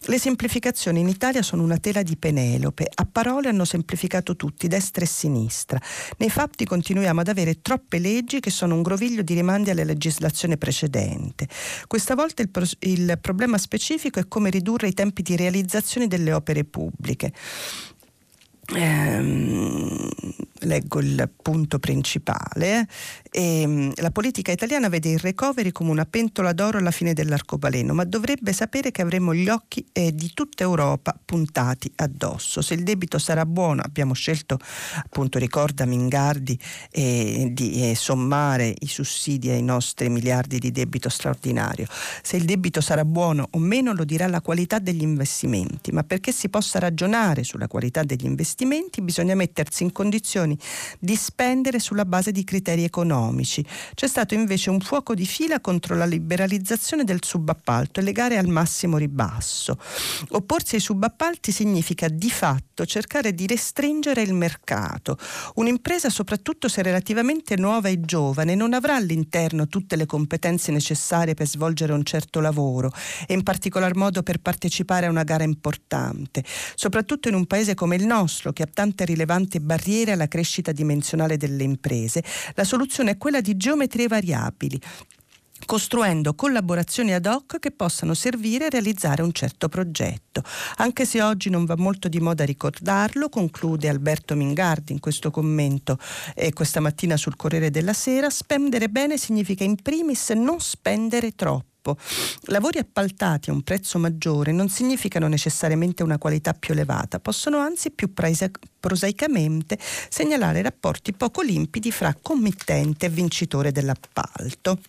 Le 0.00 0.18
semplificazioni 0.18 1.00
in 1.00 1.08
Italia 1.08 1.42
sono 1.42 1.62
una 1.62 1.78
tela 1.78 2.02
di 2.02 2.16
Penelope. 2.56 2.90
A 2.92 3.06
parole 3.10 3.48
hanno 3.48 3.64
semplificato 3.64 4.34
tutti, 4.36 4.66
destra 4.66 5.04
e 5.04 5.06
sinistra. 5.06 5.80
Nei 6.18 6.30
fatti 6.30 6.64
continuiamo 6.64 7.20
ad 7.20 7.28
avere 7.28 7.60
troppe 7.60 7.98
leggi 7.98 8.40
che 8.40 8.50
sono 8.50 8.74
un 8.74 8.82
groviglio 8.82 9.22
di 9.22 9.34
rimandi 9.34 9.70
alla 9.70 9.84
legislazione 9.84 10.56
precedente. 10.56 11.48
Questa 11.86 12.14
volta 12.14 12.42
il, 12.42 12.48
pro- 12.48 12.64
il 12.80 13.18
problema 13.20 13.58
specifico 13.58 14.18
è 14.18 14.28
come 14.28 14.50
ridurre 14.50 14.88
i 14.88 14.94
tempi 14.94 15.22
di 15.22 15.36
realizzazione 15.36 16.06
delle 16.06 16.32
opere 16.32 16.64
pubbliche. 16.64 17.32
Ehm, 18.74 20.10
leggo 20.60 21.00
il 21.00 21.30
punto 21.40 21.78
principale. 21.78 22.88
E, 23.36 23.60
ehm, 23.60 23.92
la 23.96 24.10
politica 24.10 24.50
italiana 24.50 24.88
vede 24.88 25.10
il 25.10 25.18
recovery 25.18 25.70
come 25.70 25.90
una 25.90 26.06
pentola 26.06 26.54
d'oro 26.54 26.78
alla 26.78 26.90
fine 26.90 27.12
dell'arcobaleno, 27.12 27.92
ma 27.92 28.04
dovrebbe 28.04 28.54
sapere 28.54 28.90
che 28.90 29.02
avremo 29.02 29.34
gli 29.34 29.50
occhi 29.50 29.84
eh, 29.92 30.14
di 30.14 30.30
tutta 30.32 30.62
Europa 30.62 31.14
puntati 31.22 31.92
addosso. 31.96 32.62
Se 32.62 32.72
il 32.72 32.82
debito 32.82 33.18
sarà 33.18 33.44
buono, 33.44 33.82
abbiamo 33.82 34.14
scelto, 34.14 34.58
appunto, 35.04 35.38
ricorda 35.38 35.84
Mingardi, 35.84 36.58
eh, 36.90 37.50
di 37.52 37.90
eh, 37.90 37.94
sommare 37.94 38.74
i 38.78 38.86
sussidi 38.86 39.50
ai 39.50 39.62
nostri 39.62 40.08
miliardi 40.08 40.58
di 40.58 40.72
debito 40.72 41.10
straordinario. 41.10 41.86
Se 42.22 42.36
il 42.36 42.44
debito 42.46 42.80
sarà 42.80 43.04
buono 43.04 43.48
o 43.50 43.58
meno 43.58 43.92
lo 43.92 44.04
dirà 44.04 44.26
la 44.28 44.40
qualità 44.40 44.78
degli 44.78 45.02
investimenti, 45.02 45.92
ma 45.92 46.04
perché 46.04 46.32
si 46.32 46.48
possa 46.48 46.78
ragionare 46.78 47.44
sulla 47.44 47.68
qualità 47.68 48.02
degli 48.02 48.24
investimenti 48.24 49.02
bisogna 49.02 49.34
mettersi 49.34 49.82
in 49.82 49.92
condizioni 49.92 50.56
di 50.98 51.16
spendere 51.16 51.78
sulla 51.78 52.06
base 52.06 52.32
di 52.32 52.42
criteri 52.42 52.84
economici. 52.84 53.24
C'è 53.94 54.06
stato 54.06 54.34
invece 54.34 54.70
un 54.70 54.80
fuoco 54.80 55.14
di 55.14 55.26
fila 55.26 55.60
contro 55.60 55.96
la 55.96 56.06
liberalizzazione 56.06 57.04
del 57.04 57.22
subappalto 57.22 58.00
e 58.00 58.02
le 58.02 58.12
gare 58.12 58.36
al 58.36 58.48
massimo 58.48 58.96
ribasso. 58.96 59.78
Opporsi 60.30 60.76
ai 60.76 60.80
subappalti 60.80 61.52
significa 61.52 62.08
di 62.08 62.30
fatto 62.30 62.84
cercare 62.84 63.34
di 63.34 63.46
restringere 63.46 64.22
il 64.22 64.34
mercato. 64.34 65.18
Un'impresa, 65.54 66.10
soprattutto 66.10 66.68
se 66.68 66.82
relativamente 66.82 67.56
nuova 67.56 67.88
e 67.88 68.00
giovane, 68.00 68.54
non 68.54 68.74
avrà 68.74 68.96
all'interno 68.96 69.66
tutte 69.66 69.96
le 69.96 70.06
competenze 70.06 70.72
necessarie 70.72 71.34
per 71.34 71.46
svolgere 71.46 71.92
un 71.92 72.04
certo 72.04 72.40
lavoro 72.40 72.92
e 73.26 73.34
in 73.34 73.42
particolar 73.42 73.94
modo 73.94 74.22
per 74.22 74.38
partecipare 74.38 75.06
a 75.06 75.10
una 75.10 75.24
gara 75.24 75.44
importante, 75.44 76.44
soprattutto 76.74 77.28
in 77.28 77.34
un 77.34 77.46
paese 77.46 77.74
come 77.74 77.96
il 77.96 78.06
nostro 78.06 78.52
che 78.52 78.62
ha 78.62 78.68
tante 78.72 79.04
rilevanti 79.04 79.60
barriere 79.60 80.12
alla 80.12 80.28
crescita 80.28 80.72
dimensionale 80.72 81.36
delle 81.36 81.62
imprese, 81.62 82.22
la 82.54 82.64
soluzione 82.64 83.05
è 83.10 83.16
quella 83.16 83.40
di 83.40 83.56
geometrie 83.56 84.08
variabili 84.08 84.80
costruendo 85.64 86.34
collaborazioni 86.34 87.12
ad 87.12 87.26
hoc 87.26 87.58
che 87.58 87.70
possano 87.70 88.14
servire 88.14 88.66
a 88.66 88.68
realizzare 88.68 89.22
un 89.22 89.32
certo 89.32 89.68
progetto. 89.68 90.42
Anche 90.76 91.04
se 91.04 91.22
oggi 91.22 91.50
non 91.50 91.64
va 91.64 91.76
molto 91.76 92.08
di 92.08 92.20
moda 92.20 92.44
ricordarlo, 92.44 93.28
conclude 93.28 93.88
Alberto 93.88 94.34
Mingardi 94.34 94.92
in 94.92 95.00
questo 95.00 95.30
commento 95.30 95.98
eh, 96.34 96.52
questa 96.52 96.80
mattina 96.80 97.16
sul 97.16 97.36
Corriere 97.36 97.70
della 97.70 97.94
Sera, 97.94 98.30
spendere 98.30 98.88
bene 98.88 99.18
significa 99.18 99.64
in 99.64 99.76
primis 99.76 100.30
non 100.30 100.60
spendere 100.60 101.32
troppo 101.34 101.75
troppo. 101.86 101.96
Lavori 102.46 102.78
appaltati 102.78 103.50
a 103.50 103.52
un 103.52 103.62
prezzo 103.62 103.98
maggiore 103.98 104.50
non 104.50 104.68
significano 104.68 105.28
necessariamente 105.28 106.02
una 106.02 106.18
qualità 106.18 106.52
più 106.52 106.74
elevata, 106.74 107.20
possono 107.20 107.58
anzi 107.58 107.92
più 107.92 108.12
prosaicamente 108.80 109.78
segnalare 110.08 110.62
rapporti 110.62 111.12
poco 111.12 111.42
limpidi 111.42 111.92
fra 111.92 112.16
committente 112.20 113.06
e 113.06 113.10
vincitore 113.10 113.70
dell'appalto. 113.70 114.80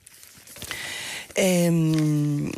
Ehm, 1.34 2.50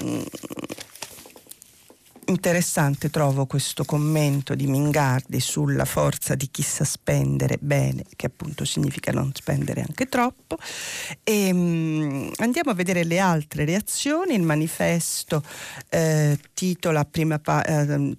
Interessante 2.29 3.09
trovo 3.09 3.47
questo 3.47 3.83
commento 3.83 4.53
di 4.53 4.67
Mingardi 4.67 5.39
sulla 5.39 5.83
forza 5.83 6.35
di 6.35 6.47
chi 6.51 6.61
sa 6.61 6.83
spendere 6.83 7.57
bene, 7.59 8.03
che 8.15 8.27
appunto 8.27 8.65
significa 8.65 9.11
non 9.11 9.31
spendere 9.33 9.81
anche 9.81 10.05
troppo. 10.05 10.59
E, 11.23 11.49
um, 11.51 12.31
andiamo 12.35 12.69
a 12.69 12.75
vedere 12.75 13.03
le 13.03 13.17
altre 13.17 13.65
reazioni. 13.65 14.35
Il 14.35 14.43
manifesto 14.43 15.41
eh, 15.89 16.37
titola 16.53 17.03
prima 17.03 17.39
pa- 17.39 17.65
eh, 17.65 18.13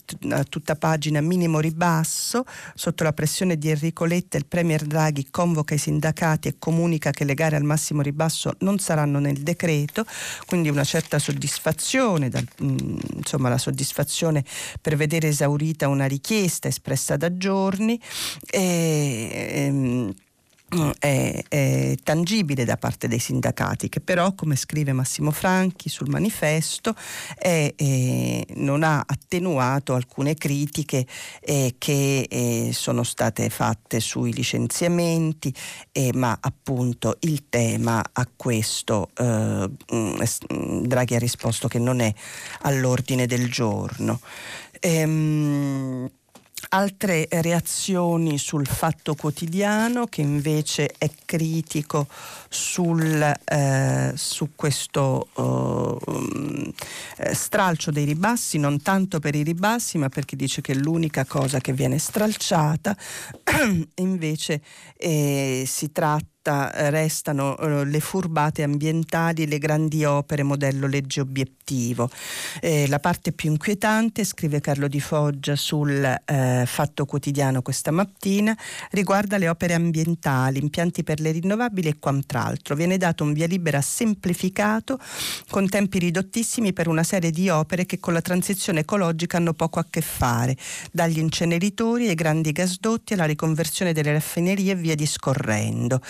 tutta 0.49 0.75
pagina 0.75 1.21
minimo 1.21 1.61
ribasso. 1.61 2.45
Sotto 2.75 3.05
la 3.05 3.13
pressione 3.13 3.59
di 3.59 3.69
Enrico 3.69 4.07
Letta 4.07 4.37
il 4.39 4.47
Premier 4.47 4.83
Draghi 4.83 5.29
convoca 5.31 5.75
i 5.75 5.79
sindacati 5.79 6.49
e 6.49 6.57
comunica 6.59 7.13
che 7.13 7.23
le 7.23 7.35
gare 7.35 7.55
al 7.55 7.63
massimo 7.63 8.03
ribasso 8.03 8.57
non 8.61 8.81
saranno 8.81 9.21
nel 9.21 9.39
decreto, 9.39 10.05
quindi 10.47 10.69
una 10.69 10.83
certa 10.83 11.21
soddisfazione, 11.21 12.29
dal, 12.29 12.45
mh, 12.59 12.65
mm, 12.65 12.99
insomma 13.15 13.49
la 13.49 13.59
soddisfazione 13.59 13.99
soddisfazione 14.01 14.45
per 14.81 14.97
vedere 14.97 15.29
esaurita 15.29 15.89
una 15.89 16.07
richiesta 16.07 16.69
espressa 16.69 17.17
da 17.17 17.37
giorni. 17.37 18.01
E, 18.51 19.31
ehm, 19.53 20.15
è, 20.99 21.45
è, 21.49 21.95
tangibile 22.03 22.65
da 22.65 22.77
parte 22.77 23.09
dei 23.09 23.19
sindacati 23.19 23.89
che 23.89 24.01
però 24.01 24.35
come 24.35 24.57
scrive 24.57 24.93
Massimo 24.93 25.31
Franchi 25.31 25.89
sul 25.89 26.09
manifesto 26.09 26.95
è, 27.37 27.73
è, 27.75 28.45
non 28.55 28.83
ha 28.83 29.03
attenuato 29.07 29.95
alcune 29.95 30.35
critiche 30.35 31.07
eh, 31.41 31.75
che 31.79 32.27
eh, 32.29 32.71
sono 32.73 33.03
state 33.03 33.51
fatte 33.51 34.01
sui 34.01 34.33
licenziamenti 34.33 35.53
eh, 35.93 36.13
ma 36.15 36.37
appunto 36.41 37.17
il 37.21 37.49
tema 37.49 38.03
a 38.13 38.29
questo 38.35 39.11
eh, 39.17 39.71
mm, 39.95 40.21
Draghi 40.83 41.15
ha 41.15 41.19
risposto 41.19 41.69
che 41.69 41.79
non 41.79 42.01
è 42.01 42.13
all'ordine 42.63 43.27
del 43.27 43.51
giorno. 43.51 44.21
Ehm, 44.81 46.11
Altre 46.73 47.27
reazioni 47.29 48.39
sul 48.39 48.65
fatto 48.65 49.17
quotidiano 49.17 50.07
che 50.07 50.21
invece 50.21 50.95
è 50.99 51.11
critico 51.25 52.07
sul, 52.49 53.21
eh, 53.45 54.13
su 54.15 54.51
questo 54.55 55.27
eh, 57.17 57.35
stralcio 57.35 57.91
dei 57.91 58.05
ribassi, 58.05 58.59
non 58.59 58.81
tanto 58.83 59.19
per 59.19 59.35
i 59.35 59.43
ribassi 59.43 59.99
ma 59.99 60.09
perché 60.09 60.37
dice 60.37 60.61
che 60.61 60.77
l'unica 60.77 61.25
cosa 61.25 61.59
che 61.59 61.73
viene 61.73 61.99
stralciata, 61.99 62.97
invece 63.97 64.63
eh, 64.97 65.65
si 65.67 65.91
tratta 65.91 66.30
restano 66.43 67.57
eh, 67.59 67.85
le 67.85 68.01
furbate 68.01 68.63
ambientali 68.63 69.47
le 69.47 69.59
grandi 69.59 70.05
opere 70.05 70.43
modello 70.43 70.87
legge 70.87 71.21
obiettivo. 71.21 72.11
Eh, 72.61 72.89
la 72.89 72.99
parte 72.99 73.33
più 73.33 73.51
inquietante, 73.51 74.25
scrive 74.25 74.61
Carlo 74.61 74.89
Di 74.89 75.01
Foggia 75.01 75.55
sul 75.55 75.93
eh, 76.03 76.65
Fatto 76.67 77.05
Quotidiano 77.05 77.63
questa 77.63 77.91
mattina, 77.91 78.57
riguarda 78.91 79.37
le 79.37 79.49
opere 79.49 79.75
ambientali, 79.75 80.59
impianti 80.59 81.03
per 81.05 81.21
le 81.21 81.33
rinnovabili 81.33 81.89
e 81.89 81.99
quant'altro. 81.99 82.75
Viene 82.75 82.97
dato 82.97 83.23
un 83.23 83.33
via 83.33 83.47
libera 83.47 83.81
semplificato 83.81 84.99
con 85.51 85.69
tempi 85.69 85.99
ridottissimi 85.99 86.73
per 86.73 86.89
una 86.89 87.03
serie 87.03 87.31
di 87.31 87.49
opere 87.51 87.87
che 87.87 87.99
con 88.01 88.15
la 88.15 88.23
transizione 88.23 88.81
ecologica 88.81 89.37
hanno 89.37 89.53
poco 89.53 89.79
a 89.79 89.87
che 89.89 90.01
fare, 90.01 90.57
dagli 90.91 91.19
inceneritori 91.19 92.09
ai 92.09 92.15
grandi 92.15 92.53
gasdotti 92.53 93.13
alla 93.13 93.27
riconversione 93.27 93.93
delle 93.93 94.13
raffinerie 94.13 94.73
e 94.73 94.77
via 94.77 94.95
discorrendo. 94.95 96.01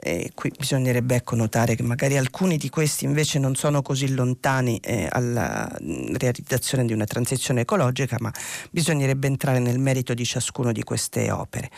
E 0.00 0.30
qui 0.34 0.52
bisognerebbe 0.56 1.16
ecco, 1.16 1.34
notare 1.36 1.74
che 1.74 1.82
magari 1.82 2.16
alcuni 2.16 2.56
di 2.56 2.68
questi 2.68 3.04
invece 3.04 3.38
non 3.38 3.54
sono 3.54 3.82
così 3.82 4.14
lontani 4.14 4.78
eh, 4.78 5.08
alla 5.10 5.70
realizzazione 6.12 6.84
di 6.84 6.92
una 6.92 7.04
transizione 7.04 7.62
ecologica, 7.62 8.16
ma 8.20 8.32
bisognerebbe 8.70 9.26
entrare 9.26 9.58
nel 9.58 9.78
merito 9.78 10.14
di 10.14 10.24
ciascuno 10.24 10.72
di 10.72 10.82
queste 10.82 11.30
opere. 11.30 11.70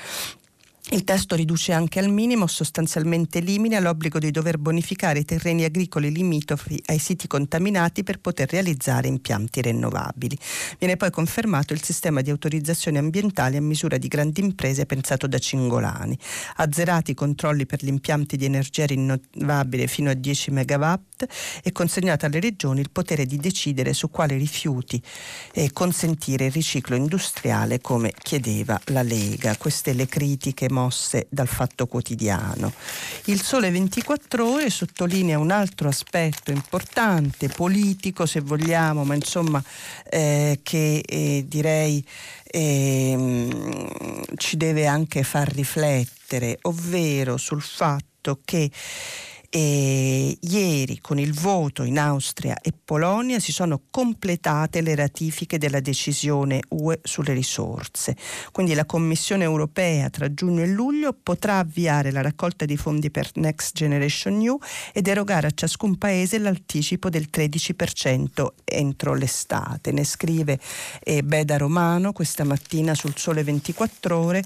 Il 0.91 1.05
testo 1.05 1.37
riduce 1.37 1.73
anche 1.73 1.99
al 1.99 2.09
minimo, 2.09 2.47
sostanzialmente 2.47 3.39
elimina 3.39 3.79
l'obbligo 3.79 4.19
di 4.19 4.31
dover 4.31 4.57
bonificare 4.57 5.19
i 5.19 5.25
terreni 5.27 5.65
agricoli 5.65 6.11
limitrofi 6.11 6.83
ai 6.87 6.99
siti 6.99 7.27
contaminati 7.27 8.03
per 8.03 8.21
poter 8.21 8.49
realizzare 8.49 9.07
impianti 9.07 9.61
rinnovabili. 9.61 10.39
Viene 10.79 10.97
poi 10.97 11.11
confermato 11.11 11.75
il 11.75 11.83
sistema 11.83 12.23
di 12.23 12.31
autorizzazioni 12.31 12.97
ambientali 12.97 13.59
a 13.59 13.61
misura 13.61 13.99
di 13.99 14.09
grandi 14.09 14.41
imprese 14.41 14.87
pensato 14.87 15.27
da 15.27 15.39
Cingolani. 15.39 16.19
Azzerati 16.57 17.11
i 17.11 17.15
controlli 17.15 17.67
per 17.67 17.85
gli 17.85 17.89
impianti 17.89 18.39
di 18.39 18.47
energia 18.47 18.87
rinnovabile 18.87 19.89
fino 19.89 20.09
a 20.09 20.15
10 20.15 20.53
MW 20.53 20.93
e 21.63 21.71
consegnato 21.71 22.25
alle 22.25 22.41
regioni 22.41 22.81
il 22.81 22.91
potere 22.91 23.27
di 23.27 23.37
decidere 23.37 23.93
su 23.93 24.09
quali 24.09 24.39
rifiuti 24.39 25.03
eh, 25.53 25.71
consentire 25.71 26.47
il 26.47 26.53
riciclo 26.53 26.97
industriale 26.97 27.83
come 27.83 28.15
chiedeva 28.17 28.81
la 28.87 29.03
Lega. 29.03 29.55
Queste 29.59 29.93
le 29.93 30.07
critiche 30.07 30.69
mosse 30.79 31.27
dal 31.29 31.49
Fatto 31.49 31.87
Quotidiano. 31.87 32.73
Il 33.25 33.43
Sole 33.43 33.71
24 33.71 34.49
ore 34.49 34.71
sottolinea 34.71 35.39
un 35.39 35.51
altro 35.51 35.89
aspetto 35.89 36.51
importante, 36.51 37.49
politico 37.49 38.27
se 38.27 38.41
vogliamo, 38.41 39.05
ma 39.05 39.15
insomma 39.15 39.63
eh, 40.09 40.61
che 40.63 41.03
eh, 41.05 41.45
direi 41.47 42.05
ehm, 42.45 44.25
ci 44.37 44.57
deve 44.57 44.87
anche 44.87 45.23
far 45.23 45.49
riflettere, 45.49 46.59
ovvero 46.63 47.37
sul 47.37 47.63
fatto 47.63 48.41
che 48.45 48.71
e 49.51 50.37
ieri 50.39 50.99
con 51.01 51.19
il 51.19 51.33
voto 51.33 51.83
in 51.83 51.99
Austria 51.99 52.59
e 52.61 52.75
Polonia 52.85 53.41
si 53.41 53.51
sono 53.51 53.81
completate 53.91 54.83
le 54.83 54.95
ratifiche 54.95 55.57
della 55.57 55.81
decisione 55.81 56.61
UE 56.69 57.01
sulle 57.03 57.33
risorse. 57.33 58.15
Quindi 58.53 58.75
la 58.75 58.85
Commissione 58.85 59.45
europea 59.45 60.11
tra 60.11 60.33
giugno 60.35 60.63
e 60.63 60.67
luglio 60.67 61.15
potrà 61.15 61.59
avviare 61.59 62.11
la 62.11 62.21
raccolta 62.21 62.67
di 62.67 62.77
fondi 62.77 63.11
per 63.11 63.31
Next 63.37 63.75
Generation 63.75 64.37
New 64.37 64.59
ed 64.93 65.09
erogare 65.09 65.47
a 65.47 65.53
ciascun 65.55 65.97
paese 65.97 66.39
l'anticipo 66.39 67.09
del 67.09 67.29
13% 67.33 68.47
entro 68.65 69.15
l'estate. 69.15 69.93
Ne 69.93 70.05
scrive 70.05 70.59
eh, 71.03 71.23
Beda 71.23 71.57
Romano 71.57 72.13
questa 72.13 72.45
mattina 72.45 72.95
sul 72.95 73.17
Sole 73.17 73.43
24 73.45 74.19
ore 74.19 74.43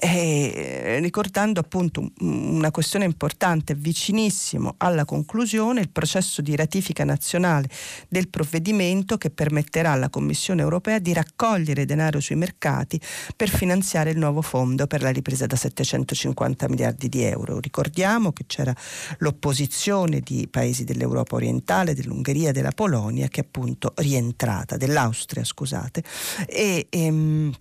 eh, 0.00 0.98
ricordando 1.02 1.60
appunto 1.60 2.12
una 2.20 2.70
questione 2.70 3.04
importante 3.04 3.74
vicinissima 3.74 4.20
vicinissimo 4.22 4.74
alla 4.78 5.04
conclusione 5.04 5.80
il 5.80 5.90
processo 5.90 6.42
di 6.42 6.54
ratifica 6.54 7.04
nazionale 7.04 7.68
del 8.08 8.28
provvedimento 8.28 9.16
che 9.16 9.30
permetterà 9.30 9.92
alla 9.92 10.10
Commissione 10.10 10.62
europea 10.62 10.98
di 10.98 11.12
raccogliere 11.12 11.84
denaro 11.84 12.20
sui 12.20 12.36
mercati 12.36 13.00
per 13.34 13.48
finanziare 13.48 14.10
il 14.10 14.18
nuovo 14.18 14.42
fondo 14.42 14.86
per 14.86 15.02
la 15.02 15.10
ripresa 15.10 15.46
da 15.46 15.56
750 15.56 16.68
miliardi 16.68 17.08
di 17.08 17.22
euro. 17.22 17.58
Ricordiamo 17.58 18.32
che 18.32 18.44
c'era 18.46 18.74
l'opposizione 19.18 20.20
di 20.20 20.46
paesi 20.48 20.84
dell'Europa 20.84 21.36
orientale, 21.36 21.94
dell'Ungheria, 21.94 22.52
della 22.52 22.72
Polonia 22.72 23.28
che 23.28 23.40
appunto 23.40 23.92
rientrata, 23.96 24.76
dell'Austria 24.76 25.44
scusate, 25.44 26.02
e, 26.46 26.86
e 26.88 27.04
ehm, 27.04 27.52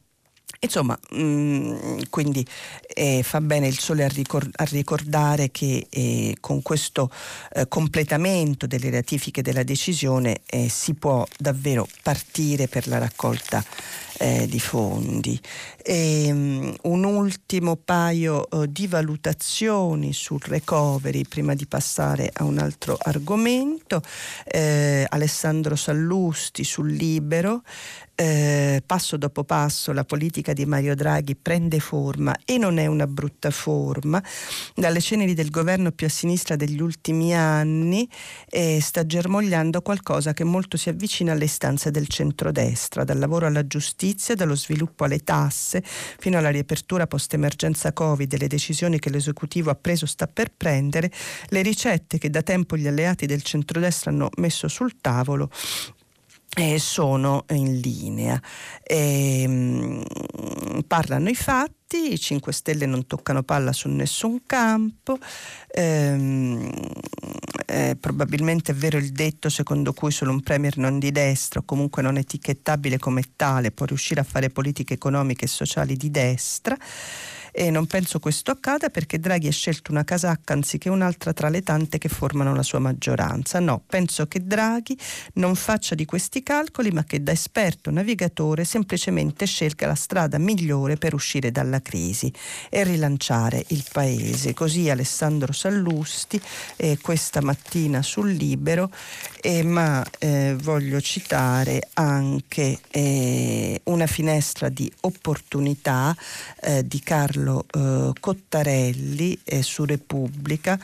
Insomma, 0.64 0.96
mh, 1.10 1.20
mm, 1.20 2.00
quindi 2.12 2.46
eh, 2.94 3.24
fa 3.24 3.42
bene 3.42 3.68
il 3.68 3.80
sole 3.80 4.04
a, 4.04 4.08
ricor- 4.08 4.48
a 4.58 4.64
ricordare 4.66 5.50
che 5.50 5.88
eh, 5.90 6.38
con 6.40 6.62
questo 6.62 7.10
eh, 7.54 7.68
completamento 7.68 8.68
delle 8.68 8.92
ratifiche 8.92 9.42
della 9.42 9.64
decisione 9.64 10.42
eh, 10.46 10.70
si 10.70 10.94
può 10.94 11.26
davvero 11.40 11.88
partire 12.04 12.68
per 12.68 12.88
la 12.88 13.00
raccolta 13.00 13.64
eh, 14.22 14.46
di 14.48 14.60
fondi. 14.60 15.40
E, 15.84 16.28
um, 16.32 16.76
un 16.84 17.04
ultimo 17.06 17.76
paio 17.76 18.48
uh, 18.52 18.68
di 18.68 18.86
valutazioni 18.86 20.14
sul 20.14 20.40
recovery 20.44 21.24
prima 21.24 21.56
di 21.56 21.66
passare 21.66 22.30
a 22.32 22.44
un 22.44 22.60
altro 22.60 22.98
argomento. 23.02 24.02
Eh, 24.46 25.06
Alessandro 25.10 25.76
Sallusti 25.76 26.64
sul 26.64 26.92
Libero. 26.92 27.64
Eh, 28.14 28.84
passo 28.86 29.18
dopo 29.18 29.44
passo 29.44 29.92
la 29.94 30.04
politica 30.04 30.51
di 30.54 30.66
Mario 30.66 30.96
Draghi 30.96 31.36
prende 31.36 31.80
forma 31.80 32.36
e 32.46 32.58
non 32.58 32.78
è 32.78 32.86
una 32.86 33.08
brutta 33.08 33.50
forma. 33.50 34.24
Dalle 34.76 35.02
ceneri 35.02 35.34
del 35.34 35.50
governo 35.50 35.92
più 35.92 36.08
a 36.08 36.10
sinistra 36.10 36.56
degli 36.56 36.82
ultimi 36.82 37.36
anni 37.36 38.08
eh, 38.50 38.80
sta 38.82 39.06
germogliando 39.06 39.82
qualcosa 39.82 40.34
che 40.34 40.44
molto 40.44 40.78
si 40.78 40.90
avvicina 40.90 41.32
alle 41.32 41.46
istanze 41.46 41.92
del 41.92 42.08
centrodestra, 42.08 43.04
dal 43.04 43.20
lavoro 43.20 43.46
alla 43.46 43.66
giustizia, 43.68 44.36
dallo 44.36 44.56
sviluppo 44.56 45.04
alle 45.04 45.24
tasse, 45.24 45.84
fino 45.84 46.38
alla 46.38 46.50
riapertura 46.50 47.08
post-emergenza 47.08 47.94
Covid 47.94 48.34
e 48.34 48.38
le 48.38 48.48
decisioni 48.48 49.00
che 49.00 49.10
l'esecutivo 49.10 49.70
ha 49.70 49.76
preso 49.76 50.06
sta 50.06 50.28
per 50.28 50.52
prendere, 50.56 51.12
le 51.48 51.62
ricette 51.62 52.18
che 52.18 52.30
da 52.30 52.42
tempo 52.42 52.78
gli 52.78 52.88
alleati 52.88 53.26
del 53.26 53.42
centrodestra 53.42 54.12
hanno 54.12 54.30
messo 54.38 54.68
sul 54.68 55.00
tavolo 55.00 55.50
eh, 56.58 56.80
sono 56.80 57.46
in 57.52 57.80
linea. 57.80 58.42
Eh, 58.84 60.04
parlano 60.86 61.30
i 61.30 61.36
fatti, 61.36 62.14
i 62.14 62.20
5 62.20 62.52
Stelle 62.52 62.86
non 62.86 63.08
toccano 63.08 63.44
palla 63.44 63.72
su 63.72 63.88
nessun 63.88 64.46
campo, 64.46 65.18
ehm, 65.68 66.70
eh, 67.66 67.96
probabilmente 67.98 68.74
è 68.74 68.76
vero 68.76 68.98
il 68.98 69.12
detto 69.12 69.48
secondo 69.50 69.94
cui 69.94 70.12
solo 70.12 70.32
un 70.32 70.42
premier 70.42 70.78
non 70.78 71.00
di 71.00 71.12
destra 71.12 71.62
o 71.62 71.64
comunque 71.64 72.02
non 72.02 72.18
etichettabile 72.18 72.98
come 73.00 73.24
tale 73.36 73.72
può 73.72 73.86
riuscire 73.86 74.20
a 74.20 74.26
fare 74.26 74.50
politiche 74.50 74.96
economiche 74.96 75.46
e 75.46 75.48
sociali 75.48 75.96
di 75.96 76.12
destra 76.12 76.76
e 77.52 77.70
non 77.70 77.86
penso 77.86 78.20
questo 78.20 78.52
accada 78.52 78.90
perché 78.90 79.20
Draghi 79.20 79.48
ha 79.48 79.52
scelto 79.52 79.92
una 79.92 80.04
casacca 80.04 80.54
anziché 80.54 80.90
un'altra 80.90 81.34
tra 81.34 81.50
le 81.50 81.62
tante 81.62 81.98
che 81.98 82.10
formano 82.10 82.56
la 82.56 82.64
sua 82.64 82.80
maggioranza. 82.80 83.60
No, 83.60 83.84
penso 83.86 84.28
che 84.28 84.46
Draghi 84.46 84.98
non 85.34 85.56
faccia 85.56 85.96
di 85.96 86.06
questi 86.06 86.42
calcoli 86.44 86.92
ma 86.92 87.04
che 87.04 87.22
da 87.22 87.32
esperto 87.32 87.92
navigatore 87.92 88.64
semplicemente 88.64 89.46
scelga 89.46 89.88
la 89.88 89.96
strada 89.96 90.38
migliore 90.38 90.96
per 90.96 91.14
uscire 91.14 91.52
dalla 91.52 91.82
crisi 91.82 92.32
e 92.70 92.84
rilanciare 92.84 93.66
il 93.68 93.84
paese. 93.92 94.54
Così 94.54 94.90
Alessandro 94.90 95.52
Sallusti 95.52 96.42
eh, 96.78 96.98
questa 97.02 97.42
mattina 97.42 98.02
sul 98.02 98.32
Libero, 98.32 98.90
eh, 99.42 99.64
ma 99.64 100.04
eh, 100.20 100.56
voglio 100.62 101.02
citare 101.02 101.90
anche 101.94 102.80
eh, 102.90 103.82
una 103.86 104.08
finestra 104.08 104.70
di 104.70 104.92
opportunità 105.02 106.16
eh, 106.62 106.88
di 106.88 107.00
Carlo 107.02 107.41
Carlo 107.42 107.66
eh, 107.72 108.12
Cottarelli 108.20 109.40
eh, 109.44 109.64
su 109.64 109.84
Repubblica. 109.84 110.80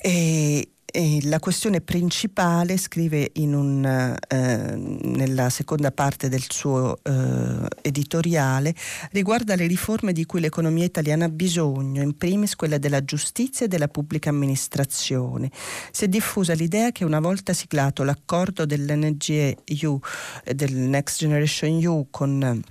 E, 0.00 0.68
e 0.94 1.20
la 1.22 1.38
questione 1.38 1.80
principale, 1.80 2.76
scrive 2.76 3.30
un, 3.36 3.82
eh, 4.28 4.74
nella 4.76 5.48
seconda 5.48 5.90
parte 5.90 6.28
del 6.28 6.44
suo 6.48 6.98
eh, 7.02 7.66
editoriale, 7.80 8.74
riguarda 9.12 9.54
le 9.54 9.66
riforme 9.66 10.12
di 10.12 10.26
cui 10.26 10.40
l'economia 10.40 10.84
italiana 10.84 11.26
ha 11.26 11.30
bisogno, 11.30 12.02
in 12.02 12.16
primis 12.18 12.56
quella 12.56 12.76
della 12.76 13.04
giustizia 13.04 13.64
e 13.64 13.68
della 13.68 13.88
pubblica 13.88 14.28
amministrazione. 14.28 15.50
Si 15.90 16.04
è 16.04 16.08
diffusa 16.08 16.52
l'idea 16.52 16.92
che 16.92 17.04
una 17.04 17.20
volta 17.20 17.54
siglato 17.54 18.02
l'accordo 18.02 18.66
dell'NGE 18.66 19.58
EU, 19.64 19.98
del 20.54 20.74
Next 20.74 21.18
Generation 21.20 21.80
EU 21.80 22.06
con 22.10 22.62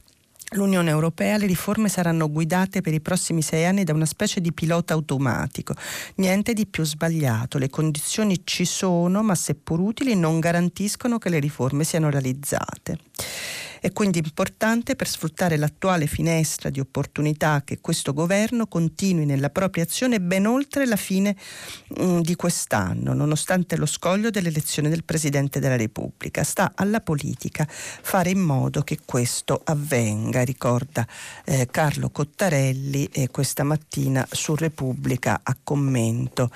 l'Unione 0.53 0.89
Europea 0.89 1.37
le 1.37 1.45
riforme 1.45 1.87
saranno 1.87 2.29
guidate 2.29 2.81
per 2.81 2.93
i 2.93 2.99
prossimi 2.99 3.41
sei 3.41 3.65
anni 3.65 3.85
da 3.85 3.93
una 3.93 4.05
specie 4.05 4.41
di 4.41 4.51
pilota 4.51 4.93
automatico. 4.93 5.73
Niente 6.15 6.53
di 6.53 6.65
più 6.67 6.83
sbagliato. 6.83 7.57
Le 7.57 7.69
condizioni 7.69 8.41
ci 8.43 8.65
sono, 8.65 9.23
ma 9.23 9.35
seppur 9.35 9.79
utili 9.79 10.15
non 10.15 10.39
garantiscono 10.39 11.17
che 11.19 11.29
le 11.29 11.39
riforme 11.39 11.85
siano 11.85 12.09
realizzate. 12.09 12.97
È 13.83 13.91
quindi 13.93 14.19
importante 14.19 14.95
per 14.95 15.07
sfruttare 15.07 15.57
l'attuale 15.57 16.05
finestra 16.05 16.69
di 16.69 16.79
opportunità 16.79 17.63
che 17.65 17.79
questo 17.81 18.13
governo 18.13 18.67
continui 18.67 19.25
nella 19.25 19.49
propria 19.49 19.85
azione 19.85 20.21
ben 20.21 20.45
oltre 20.45 20.85
la 20.85 20.95
fine 20.95 21.35
mh, 21.87 22.03
mm, 22.03 22.19
di 22.19 22.35
quest'anno, 22.35 23.13
nonostante 23.13 23.77
lo 23.77 23.87
scoglio 23.87 24.29
dell'elezione 24.29 24.87
del 24.87 25.03
Presidente 25.03 25.59
della 25.59 25.77
Repubblica. 25.77 26.43
Sta 26.43 26.73
alla 26.75 27.01
politica 27.01 27.65
fare 27.67 28.29
in 28.29 28.41
modo 28.41 28.83
che 28.83 28.99
questo 29.03 29.59
avvenga, 29.63 30.43
ricorda 30.43 31.07
eh, 31.45 31.67
Carlo 31.71 32.11
Cottarelli 32.11 33.09
eh, 33.11 33.29
questa 33.29 33.63
mattina 33.63 34.23
su 34.29 34.53
Repubblica 34.53 35.39
a 35.41 35.57
commento 35.63 36.51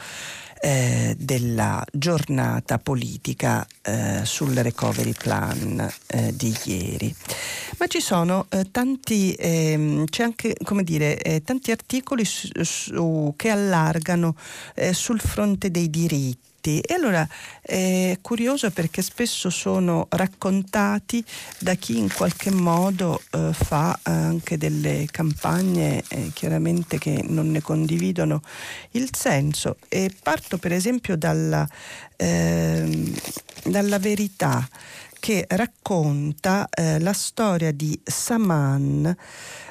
eh, 0.66 1.16
della 1.20 1.86
giornata 1.92 2.80
politica 2.80 3.68
eh, 3.84 4.22
sul 4.24 4.56
recovery 4.56 5.14
plan 5.14 5.88
eh, 6.08 6.36
di 6.36 6.58
ieri. 6.64 7.16
Ma 7.78 7.86
ci 7.86 8.00
sono 8.00 8.48
eh, 8.50 8.72
tanti, 8.72 9.36
ehm, 9.38 10.06
c'è 10.06 10.24
anche, 10.24 10.56
come 10.64 10.82
dire, 10.82 11.22
eh, 11.22 11.44
tanti 11.44 11.70
articoli 11.70 12.26
su, 12.26 12.50
su, 12.64 13.34
che 13.36 13.50
allargano 13.50 14.36
eh, 14.74 14.92
sul 14.94 15.20
fronte 15.20 15.70
dei 15.70 15.88
diritti 15.92 16.54
raccontati 16.66 16.80
e 16.80 16.94
allora 16.94 17.28
è 17.62 18.18
curioso 18.22 18.72
perché 18.72 19.02
spesso 19.02 19.50
sono 19.50 20.08
raccontati 20.10 21.24
da 21.60 21.76
chi 21.76 21.98
in 21.98 22.12
qualche 22.12 22.52
modo 22.52 23.22
eh, 23.32 23.52
fa 23.54 24.00
anche 24.04 24.58
delle 24.58 25.08
campagne 25.12 26.04
eh, 26.08 26.32
chiaramente 26.34 26.98
che 26.98 27.24
non 27.28 27.52
ne 27.52 27.62
condividono 27.62 28.42
il 28.92 29.10
senso. 29.14 29.78
E 29.88 30.12
parto 30.22 30.58
per 30.58 30.74
esempio 30.74 31.16
dalla, 31.16 31.68
eh, 32.16 33.14
dalla 33.64 34.00
verità 34.00 34.68
che 35.20 35.46
racconta 35.50 36.68
eh, 36.70 37.00
la 37.00 37.14
storia 37.14 37.72
di 37.72 38.00
Saman. 38.04 39.16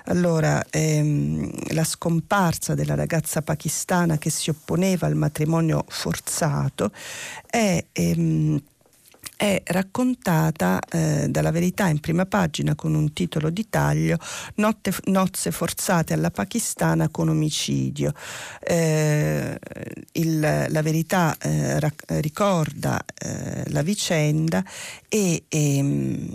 Allora, 0.06 0.64
ehm, 0.70 1.50
la 1.72 1.84
scomparsa 1.84 2.74
della 2.74 2.94
ragazza 2.94 3.42
pakistana 3.42 4.18
che 4.18 4.30
si 4.30 4.50
opponeva 4.50 5.06
al 5.06 5.14
matrimonio 5.14 5.84
forzato 5.88 6.90
è 7.46 7.84
ehm, 7.92 8.60
è 9.36 9.62
raccontata 9.66 10.80
eh, 10.90 11.26
dalla 11.28 11.50
verità 11.50 11.88
in 11.88 12.00
prima 12.00 12.26
pagina 12.26 12.74
con 12.74 12.94
un 12.94 13.12
titolo 13.12 13.50
di 13.50 13.68
taglio 13.68 14.18
Notte, 14.56 14.92
Nozze 15.06 15.50
forzate 15.50 16.14
alla 16.14 16.30
pakistana 16.30 17.08
con 17.08 17.28
omicidio. 17.28 18.12
Eh, 18.60 19.58
il, 20.12 20.66
la 20.68 20.82
verità 20.82 21.36
eh, 21.38 21.80
rac- 21.80 22.04
ricorda 22.20 23.04
eh, 23.18 23.64
la 23.70 23.82
vicenda 23.82 24.64
e, 25.08 25.44
e 25.48 25.76
ehm, 25.76 26.32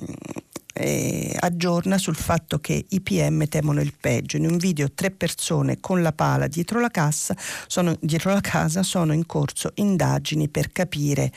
eh, 0.79 1.35
aggiorna 1.37 1.97
sul 1.97 2.15
fatto 2.15 2.59
che 2.59 2.85
i 2.87 3.01
PM 3.01 3.47
temono 3.47 3.81
il 3.81 3.93
peggio. 3.99 4.37
In 4.37 4.45
un 4.45 4.57
video 4.57 4.91
tre 4.91 5.11
persone 5.11 5.79
con 5.81 6.01
la 6.01 6.13
pala 6.13 6.47
dietro 6.47 6.79
la, 6.79 6.89
cassa, 6.89 7.35
sono, 7.67 7.95
dietro 7.99 8.31
la 8.31 8.39
casa 8.41 8.81
sono 8.81 9.13
in 9.13 9.25
corso 9.25 9.71
indagini 9.75 10.47
per 10.47 10.71
capire 10.71 11.31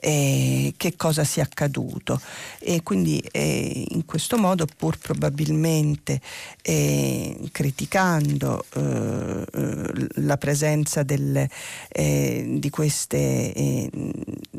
eh, 0.00 0.74
che 0.76 0.94
cosa 0.96 1.24
sia 1.24 1.42
accaduto. 1.42 2.20
E 2.60 2.82
quindi 2.82 3.18
eh, 3.32 3.84
in 3.88 4.04
questo 4.04 4.38
modo, 4.38 4.66
pur 4.76 4.96
probabilmente 4.98 6.20
eh, 6.62 7.36
criticando 7.50 8.64
eh, 8.74 9.44
eh, 9.52 10.08
la 10.22 10.36
presenza 10.36 11.02
del, 11.02 11.48
di 11.94 12.70
queste, 12.70 13.90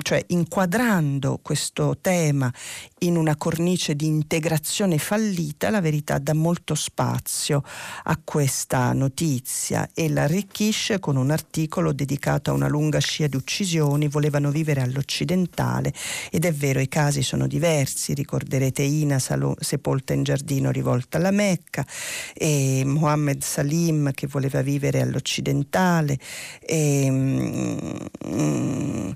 cioè 0.01 0.23
inquadrando 0.27 1.39
questo 1.41 1.97
tema 2.01 2.51
in 2.99 3.17
una 3.17 3.35
cornice 3.35 3.95
di 3.95 4.05
integrazione 4.25 4.97
fallita, 4.97 5.69
la 5.69 5.81
verità 5.81 6.17
dà 6.17 6.33
molto 6.33 6.73
spazio 6.73 7.63
a 8.03 8.19
questa 8.23 8.91
notizia. 8.93 9.87
E 9.93 10.09
la 10.09 10.23
arricchisce 10.23 10.99
con 10.99 11.15
un 11.15 11.29
articolo 11.29 11.93
dedicato 11.93 12.49
a 12.49 12.53
una 12.53 12.67
lunga 12.67 12.97
scia 12.97 13.27
di 13.27 13.35
uccisioni, 13.35 14.07
volevano 14.07 14.49
vivere 14.49 14.81
all'occidentale 14.81 15.93
ed 16.31 16.45
è 16.45 16.51
vero 16.51 16.79
i 16.79 16.87
casi 16.87 17.21
sono 17.21 17.45
diversi, 17.45 18.15
ricorderete 18.15 18.81
Ina 18.81 19.19
Salo, 19.19 19.55
sepolta 19.59 20.13
in 20.13 20.23
giardino 20.23 20.71
rivolta 20.71 21.17
alla 21.17 21.31
Mecca 21.31 21.85
e 22.33 22.81
Mohammed 22.83 23.43
Salim 23.43 24.11
che 24.11 24.25
voleva 24.25 24.63
vivere 24.63 25.01
all'occidentale 25.01 26.17
e, 26.59 27.07
mm, 27.11 27.95
e 28.21 29.15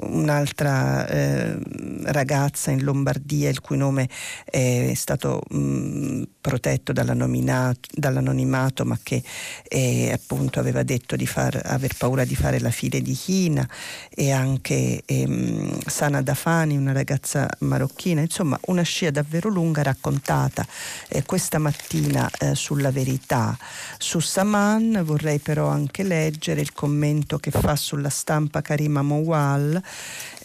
un'altra 0.00 1.06
eh, 1.06 1.58
ragazza 2.04 2.70
in 2.70 2.82
Lombardia 2.82 3.48
il 3.48 3.60
cui 3.60 3.76
nome 3.76 4.08
è 4.44 4.92
stato 4.94 5.42
mh, 5.48 5.58
mm, 5.58 6.22
protetto 6.40 6.92
dall'anonimato 6.92 8.84
ma 8.84 8.98
che 9.02 9.22
eh, 9.68 10.12
appunto 10.12 10.60
aveva 10.60 10.82
detto 10.82 11.16
di 11.16 11.26
far, 11.26 11.60
aver 11.64 11.96
paura 11.96 12.24
di 12.24 12.34
fare 12.34 12.60
la 12.60 12.70
fine 12.70 13.00
di 13.00 13.14
China 13.14 13.66
e 14.10 14.30
anche 14.30 15.02
ehm, 15.04 15.80
Sana 15.86 16.22
Dafani, 16.22 16.76
una 16.76 16.92
ragazza 16.92 17.48
marocchina, 17.60 18.20
insomma 18.20 18.58
una 18.66 18.82
scia 18.82 19.10
davvero 19.10 19.48
lunga 19.48 19.82
raccontata 19.82 20.66
eh, 21.08 21.22
questa 21.24 21.58
mattina 21.58 22.30
eh, 22.38 22.54
sulla 22.54 22.90
verità. 22.90 23.56
Su 23.98 24.20
Saman 24.20 25.02
vorrei 25.04 25.38
però 25.38 25.68
anche 25.68 26.02
leggere 26.02 26.60
il 26.60 26.72
commento 26.72 27.38
che 27.38 27.50
fa 27.50 27.76
sulla 27.76 28.10
stampa 28.10 28.60
Karima 28.60 29.02
Mowal 29.34 29.82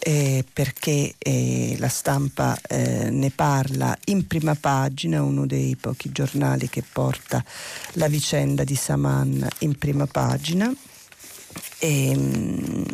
eh, 0.01 0.43
perché 0.51 1.13
eh, 1.17 1.75
la 1.77 1.89
stampa 1.89 2.57
eh, 2.67 3.09
ne 3.11 3.29
parla 3.29 3.95
in 4.05 4.25
prima 4.27 4.55
pagina, 4.55 5.21
uno 5.21 5.45
dei 5.45 5.75
pochi 5.75 6.11
giornali 6.11 6.69
che 6.69 6.83
porta 6.89 7.43
la 7.93 8.07
vicenda 8.07 8.63
di 8.63 8.75
Saman 8.75 9.47
in 9.59 9.77
prima 9.77 10.07
pagina. 10.07 10.73
E, 11.79 12.09
ehm, 12.09 12.85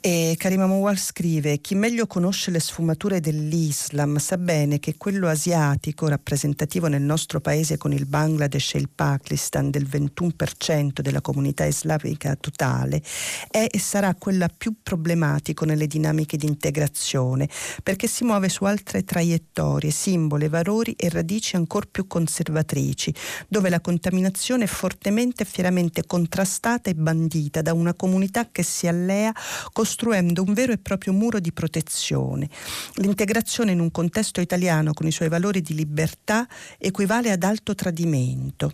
e 0.00 0.34
Karima 0.38 0.66
Mowal 0.66 0.96
scrive: 0.96 1.58
Chi 1.58 1.74
meglio 1.74 2.06
conosce 2.06 2.50
le 2.50 2.60
sfumature 2.60 3.20
dell'Islam 3.20 4.16
sa 4.16 4.38
bene 4.38 4.78
che 4.78 4.96
quello 4.96 5.28
asiatico, 5.28 6.08
rappresentativo 6.08 6.86
nel 6.86 7.02
nostro 7.02 7.40
paese 7.40 7.76
con 7.76 7.92
il 7.92 8.06
Bangladesh 8.06 8.74
e 8.74 8.78
il 8.78 8.88
Pakistan 8.88 9.70
del 9.70 9.86
21% 9.86 11.00
della 11.00 11.20
comunità 11.20 11.64
islamica 11.64 12.34
totale, 12.36 13.02
è 13.50 13.66
e 13.70 13.78
sarà 13.78 14.14
quella 14.14 14.48
più 14.48 14.76
problematico 14.82 15.64
nelle 15.64 15.86
dinamiche 15.86 16.36
di 16.36 16.46
integrazione, 16.46 17.48
perché 17.82 18.06
si 18.06 18.24
muove 18.24 18.48
su 18.48 18.64
altre 18.64 19.04
traiettorie, 19.04 19.90
simboli, 19.90 20.48
valori 20.48 20.92
e 20.92 21.08
radici 21.08 21.56
ancora 21.56 21.86
più 21.90 22.06
conservatrici, 22.06 23.14
dove 23.48 23.68
la 23.68 23.80
contaminazione 23.80 24.64
è 24.64 24.68
fortemente 24.68 25.42
e 25.42 25.46
fieramente 25.46 26.04
contrastata 26.06 26.88
e 26.88 26.94
bandita 26.94 27.62
da 27.62 27.74
una 27.74 27.94
comunità 27.94 28.48
che 28.50 28.62
si 28.62 28.86
allea 28.86 29.32
con 29.72 29.80
costruendo 29.82 30.44
un 30.44 30.52
vero 30.52 30.70
e 30.70 30.78
proprio 30.78 31.12
muro 31.12 31.40
di 31.40 31.50
protezione. 31.50 32.48
L'integrazione 32.94 33.72
in 33.72 33.80
un 33.80 33.90
contesto 33.90 34.40
italiano 34.40 34.92
con 34.92 35.08
i 35.08 35.10
suoi 35.10 35.28
valori 35.28 35.60
di 35.60 35.74
libertà 35.74 36.46
equivale 36.78 37.32
ad 37.32 37.42
alto 37.42 37.74
tradimento. 37.74 38.72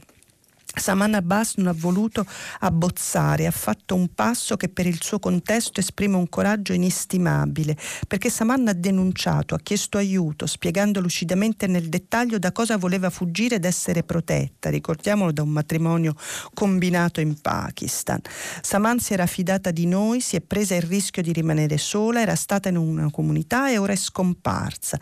Saman 0.78 1.14
Abbas 1.14 1.54
non 1.56 1.66
ha 1.66 1.74
voluto 1.76 2.24
abbozzare, 2.60 3.46
ha 3.46 3.50
fatto 3.50 3.94
un 3.94 4.08
passo 4.14 4.56
che 4.56 4.68
per 4.68 4.86
il 4.86 5.02
suo 5.02 5.18
contesto 5.18 5.80
esprime 5.80 6.16
un 6.16 6.28
coraggio 6.28 6.72
inestimabile, 6.72 7.76
perché 8.06 8.30
Saman 8.30 8.68
ha 8.68 8.72
denunciato, 8.72 9.54
ha 9.54 9.58
chiesto 9.58 9.98
aiuto, 9.98 10.46
spiegando 10.46 11.00
lucidamente 11.00 11.66
nel 11.66 11.88
dettaglio 11.88 12.38
da 12.38 12.52
cosa 12.52 12.76
voleva 12.76 13.10
fuggire 13.10 13.56
ed 13.56 13.64
essere 13.64 14.02
protetta, 14.04 14.70
ricordiamolo 14.70 15.32
da 15.32 15.42
un 15.42 15.50
matrimonio 15.50 16.14
combinato 16.54 17.20
in 17.20 17.40
Pakistan. 17.40 18.20
Saman 18.62 19.00
si 19.00 19.12
era 19.12 19.26
fidata 19.26 19.70
di 19.70 19.86
noi, 19.86 20.20
si 20.20 20.36
è 20.36 20.40
presa 20.40 20.74
il 20.74 20.82
rischio 20.82 21.22
di 21.22 21.32
rimanere 21.32 21.78
sola, 21.78 22.20
era 22.20 22.36
stata 22.36 22.68
in 22.68 22.76
una 22.76 23.10
comunità 23.10 23.70
e 23.70 23.78
ora 23.78 23.92
è 23.92 23.96
scomparsa. 23.96 24.98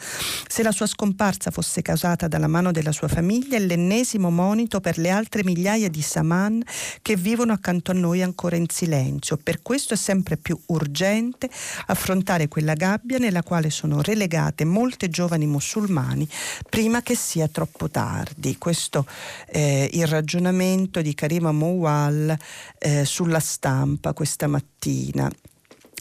Se 0.48 0.62
la 0.62 0.72
sua 0.72 0.86
scomparsa 0.86 1.50
fosse 1.50 1.82
causata 1.82 2.28
dalla 2.28 2.48
mano 2.48 2.72
della 2.72 2.92
sua 2.92 3.08
famiglia, 3.08 3.56
è 3.56 3.60
l'ennesimo 3.60 4.30
monito 4.30 4.80
per 4.80 4.98
le 4.98 5.10
altre 5.10 5.44
migliaia 5.44 5.65
migliaia 5.66 5.88
di 5.88 6.00
Saman 6.02 6.62
che 7.02 7.16
vivono 7.16 7.52
accanto 7.52 7.90
a 7.90 7.94
noi 7.94 8.22
ancora 8.22 8.55
in 8.55 8.66
silenzio. 8.68 9.37
Per 9.37 9.62
questo 9.62 9.94
è 9.94 9.96
sempre 9.96 10.37
più 10.37 10.59
urgente 10.66 11.50
affrontare 11.87 12.46
quella 12.46 12.74
gabbia 12.74 13.18
nella 13.18 13.42
quale 13.42 13.70
sono 13.70 14.00
relegate 14.00 14.64
molte 14.64 15.09
giovani 15.09 15.46
musulmani 15.46 16.29
prima 16.70 17.02
che 17.02 17.16
sia 17.16 17.48
troppo 17.48 17.90
tardi. 17.90 18.57
Questo 18.59 19.07
è 19.46 19.88
il 19.90 20.07
ragionamento 20.07 21.02
di 21.02 21.14
Karima 21.14 21.50
Moual 21.50 22.37
eh, 22.79 23.05
sulla 23.05 23.40
stampa 23.40 24.12
questa 24.12 24.46
mattina 24.46 25.29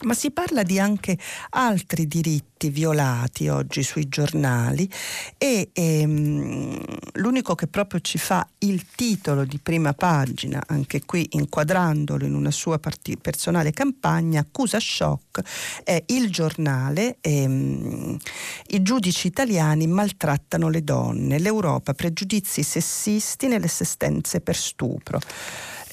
ma 0.03 0.13
si 0.13 0.31
parla 0.31 0.63
di 0.63 0.77
anche 0.77 1.17
altri 1.51 2.05
diritti 2.07 2.69
violati 2.69 3.47
oggi 3.47 3.81
sui 3.81 4.09
giornali 4.09 4.89
e 5.37 5.69
ehm, 5.71 6.79
l'unico 7.13 7.55
che 7.55 7.67
proprio 7.67 8.01
ci 8.01 8.17
fa 8.17 8.45
il 8.59 8.85
titolo 8.93 9.45
di 9.45 9.57
prima 9.57 9.93
pagina, 9.93 10.61
anche 10.67 11.05
qui 11.05 11.27
inquadrandolo 11.31 12.25
in 12.25 12.35
una 12.35 12.51
sua 12.51 12.77
parti- 12.77 13.17
personale 13.17 13.71
campagna, 13.71 14.41
accusa 14.41 14.79
shock, 14.79 15.41
è 15.83 16.03
il 16.07 16.29
giornale 16.29 17.17
ehm, 17.21 18.17
I 18.67 18.81
giudici 18.81 19.27
italiani 19.27 19.87
maltrattano 19.87 20.69
le 20.69 20.83
donne, 20.83 21.39
l'Europa 21.39 21.93
pregiudizi 21.93 22.63
sessisti 22.63 23.47
nelle 23.47 23.67
sentenze 23.67 24.41
per 24.41 24.55
stupro 24.55 25.19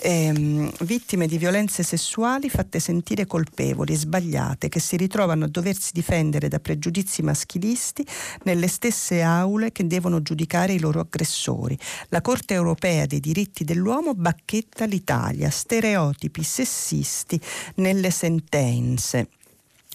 ehm, 0.03 0.71
vittime 0.81 1.27
di 1.27 1.39
violenze 1.39 1.83
sessuali 1.83 2.51
fatte 2.51 2.81
sentire 2.81 3.27
colpevoli, 3.27 3.95
sbagliate, 3.95 4.69
che 4.69 4.81
si 4.81 4.97
ritrovano 4.97 5.45
a 5.45 5.49
doversi 5.49 5.91
difendere 5.93 6.49
da 6.49 6.59
pregiudizi 6.59 7.23
maschilisti 7.23 8.05
nelle 8.45 8.69
stesse 8.69 9.23
aule 9.23 9.73
che 9.73 9.87
devono 9.87 10.21
giudicare 10.23 10.73
i 10.73 10.81
loro 10.81 11.01
aggressori. 11.01 11.79
La 12.09 12.21
Corte 12.21 12.55
europea 12.55 13.07
dei 13.07 13.21
diritti 13.21 13.65
dell'uomo 13.65 14.15
bacchetta 14.15 14.85
l'Italia, 14.85 15.51
stereotipi 15.51 16.43
sessisti 16.43 17.41
nelle 17.77 18.11
sentenze. 18.11 19.29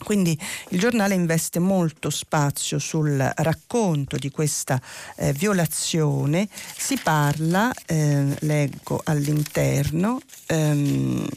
Quindi 0.03 0.37
il 0.69 0.79
giornale 0.79 1.15
investe 1.15 1.59
molto 1.59 2.09
spazio 2.09 2.79
sul 2.79 3.17
racconto 3.37 4.17
di 4.17 4.29
questa 4.29 4.79
eh, 5.15 5.33
violazione, 5.33 6.47
si 6.77 6.97
parla, 7.01 7.71
eh, 7.85 8.35
leggo 8.39 9.01
all'interno, 9.03 10.19
ehm, 10.45 11.27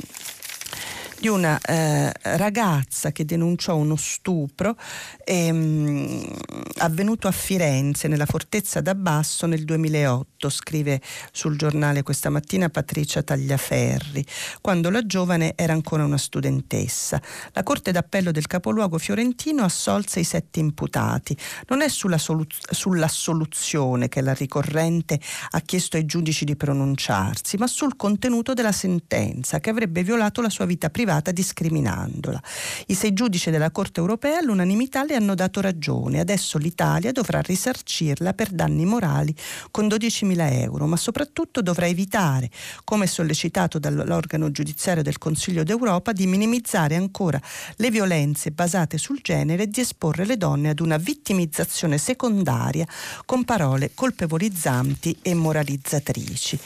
di 1.21 1.29
una 1.29 1.61
eh, 1.61 2.11
ragazza 2.39 3.13
che 3.13 3.27
denunciò 3.27 3.77
uno 3.77 3.97
stupro 3.97 4.75
ehm, 5.23 6.35
avvenuto 6.79 7.29
a 7.29 7.31
Firenze, 7.31 8.09
nella 8.09 8.25
fortezza 8.25 8.81
d'Abbasso 8.81 9.47
nel 9.47 9.67
2008, 9.67 10.49
scrive 10.49 10.99
sul 11.31 11.59
giornale 11.59 12.03
questa 12.03 12.31
mattina 12.31 12.71
Patricia 12.71 13.23
Tagliaferri, 13.23 14.25
quando 14.63 14.89
la 14.89 15.05
giovane 15.05 15.53
era 15.57 15.75
ancora 15.75 16.07
una 16.07 16.17
studentessa. 16.17 17.21
La 17.53 17.63
Corte 17.65 17.93
d'Appello 17.93 18.31
del 18.31 18.47
capoluogo 18.47 18.97
fiorentino 18.97 19.63
assolse 19.63 20.21
i 20.21 20.25
sette 20.25 20.59
imputati. 20.59 21.37
Non 21.69 21.83
è 21.83 21.91
sulla, 21.91 22.17
soluz- 22.17 22.73
sull'assoluzione 22.73 24.09
che 24.09 24.23
la 24.23 24.33
ricorrente 24.33 25.21
ha 25.51 25.61
chiesto 25.61 25.99
ai 25.99 26.07
giudici 26.07 26.47
di 26.47 26.57
pronunciarsi, 26.57 27.59
ma 27.59 27.67
sul 27.67 27.97
contenuto 27.97 28.55
della 28.55 28.73
sentenza 28.73 29.61
che 29.61 29.69
avrebbe 29.69 30.03
violato 30.03 30.41
la 30.41 30.49
sua 30.49 30.65
vita 30.65 30.89
privata 30.89 31.09
discriminandola. 31.19 32.41
I 32.87 32.95
sei 32.95 33.13
giudici 33.13 33.51
della 33.51 33.71
Corte 33.71 33.99
europea 33.99 34.39
all'unanimità 34.39 35.03
le 35.05 35.17
hanno 35.17 35.35
dato 35.35 35.61
ragione. 35.61 36.21
Adesso 36.21 36.59
l'Italia 36.59 37.11
dovrà 37.11 37.41
risarcirla 37.41 38.33
per 38.33 38.51
danni 38.51 38.85
morali 38.85 39.35
con 39.71 39.87
12.000 39.87 40.53
euro, 40.61 40.87
ma 40.87 40.97
soprattutto 40.97 41.63
dovrà 41.63 41.87
evitare, 41.87 42.51
come 42.85 43.07
sollecitato 43.07 43.79
dall'organo 43.79 44.51
giudiziario 44.51 45.03
del 45.03 45.19
Consiglio 45.19 45.65
d'Europa, 45.65 46.13
di 46.13 46.27
minimizzare 46.27 46.95
ancora 46.95 47.41
le 47.77 47.91
violenze 47.91 48.51
basate 48.53 48.99
sul 48.99 49.21
genere 49.23 49.65
e 49.65 49.69
di 49.69 49.81
esporre 49.81 50.25
le 50.25 50.37
donne 50.37 50.69
ad 50.69 50.81
una 50.81 50.97
vittimizzazione 50.97 51.99
secondaria 51.99 52.87
con 53.25 53.45
parole 53.45 53.91
colpevolizzanti 53.95 55.19
e 55.23 55.35
moralizzatrici. 55.35 56.59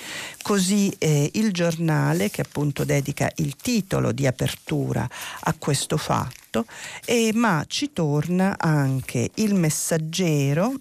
Così 0.43 0.95
eh, 0.99 1.31
il 1.35 1.53
giornale, 1.53 2.31
che 2.31 2.43
appunto 2.43 2.85
dedica 2.85 3.31
il 3.37 3.57
titolo 3.57 4.13
di 4.13 4.27
apertura 4.35 5.09
a 5.41 5.55
questo 5.57 5.97
fatto, 5.97 6.67
eh, 7.07 7.31
ma 7.35 7.65
ci 7.67 7.93
torna 7.93 8.57
anche 8.59 9.31
il 9.37 9.55
messaggero 9.55 10.75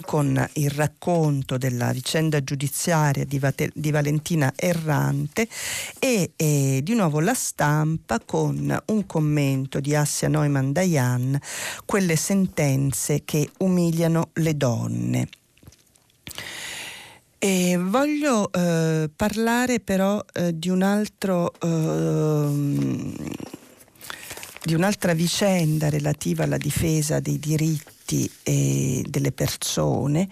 con 0.00 0.48
il 0.54 0.70
racconto 0.70 1.58
della 1.58 1.92
vicenda 1.92 2.42
giudiziaria 2.42 3.26
di, 3.26 3.38
Vate, 3.38 3.70
di 3.74 3.90
Valentina 3.90 4.50
Errante 4.56 5.46
e, 5.98 6.32
e, 6.34 6.80
di 6.82 6.94
nuovo 6.94 7.20
la 7.20 7.34
stampa 7.34 8.18
con 8.24 8.74
un 8.86 9.06
commento 9.06 9.80
di 9.80 9.94
Assia 9.94 10.28
Neumann 10.28 10.72
Dayan, 10.72 11.38
quelle 11.84 12.16
sentenze 12.16 13.22
che 13.24 13.50
umiliano 13.58 14.30
le 14.34 14.56
donne. 14.56 15.28
E 17.44 17.76
voglio 17.76 18.52
eh, 18.52 19.10
parlare 19.16 19.80
però 19.80 20.24
eh, 20.32 20.56
di 20.56 20.68
un 20.68 20.80
altro 20.80 21.52
eh, 21.60 23.16
di 24.62 24.74
un'altra 24.74 25.12
vicenda 25.12 25.88
relativa 25.88 26.44
alla 26.44 26.56
difesa 26.56 27.18
dei 27.18 27.40
diritti 27.40 28.01
diritti 28.12 28.30
eh, 28.42 29.04
delle 29.08 29.32
persone 29.32 30.28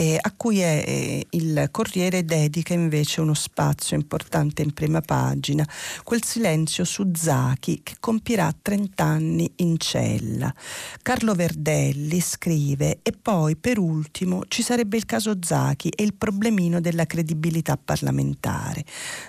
eh, 0.00 0.16
a 0.18 0.32
cui 0.34 0.60
è, 0.60 0.82
eh, 0.86 1.26
il 1.30 1.68
Corriere 1.70 2.24
dedica 2.24 2.72
invece 2.72 3.20
uno 3.20 3.34
spazio 3.34 3.96
importante 3.96 4.62
in 4.62 4.72
prima 4.72 5.02
pagina, 5.02 5.68
quel 6.04 6.24
silenzio 6.24 6.84
su 6.84 7.10
Zachi 7.12 7.80
che 7.82 7.96
compirà 8.00 8.50
30 8.62 9.04
anni 9.04 9.52
in 9.56 9.76
cella. 9.76 10.52
Carlo 11.02 11.34
Verdelli 11.34 12.18
scrive 12.20 13.00
e 13.02 13.12
poi 13.12 13.56
per 13.56 13.78
ultimo 13.78 14.44
ci 14.48 14.62
sarebbe 14.62 14.96
il 14.96 15.04
caso 15.04 15.36
Zachi 15.38 15.90
e 15.90 16.02
il 16.02 16.14
problemino 16.14 16.80
della 16.80 17.04
credibilità 17.04 17.76
parlamentare. 17.76 18.84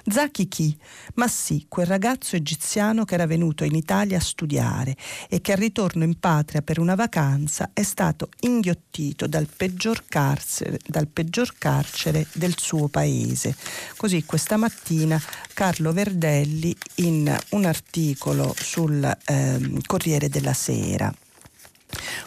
Zachi 0.06 0.48
chi? 0.48 0.78
Ma 1.16 1.28
sì, 1.28 1.66
quel 1.68 1.86
ragazzo 1.86 2.38
egiziano 2.38 3.04
che 3.04 3.16
era 3.16 3.26
venuto 3.26 3.66
in 3.66 3.76
Italia 3.76 4.18
a 4.18 4.22
studiare 4.22 4.96
e 5.28 5.42
che 5.42 5.52
al 5.52 5.58
ritorno 5.58 6.06
in 6.06 6.18
patria 6.18 6.62
per 6.62 6.80
una 6.80 6.96
vacanza 6.96 7.72
è 7.82 7.84
stato 7.84 8.30
inghiottito 8.42 9.28
dal 9.28 9.48
peggior, 9.48 10.04
carcere, 10.08 10.80
dal 10.86 11.08
peggior 11.08 11.54
carcere 11.58 12.26
del 12.34 12.56
suo 12.58 12.88
paese. 12.88 13.56
Così 13.98 14.24
questa 14.24 14.56
mattina 14.56 15.22
Carlo 15.54 15.92
Verdelli 15.92 16.76
in 16.96 17.36
un 17.50 17.66
articolo 17.66 18.54
sul 18.58 19.04
eh, 19.04 19.82
Corriere 19.86 20.30
della 20.30 20.54
Sera. 20.54 21.12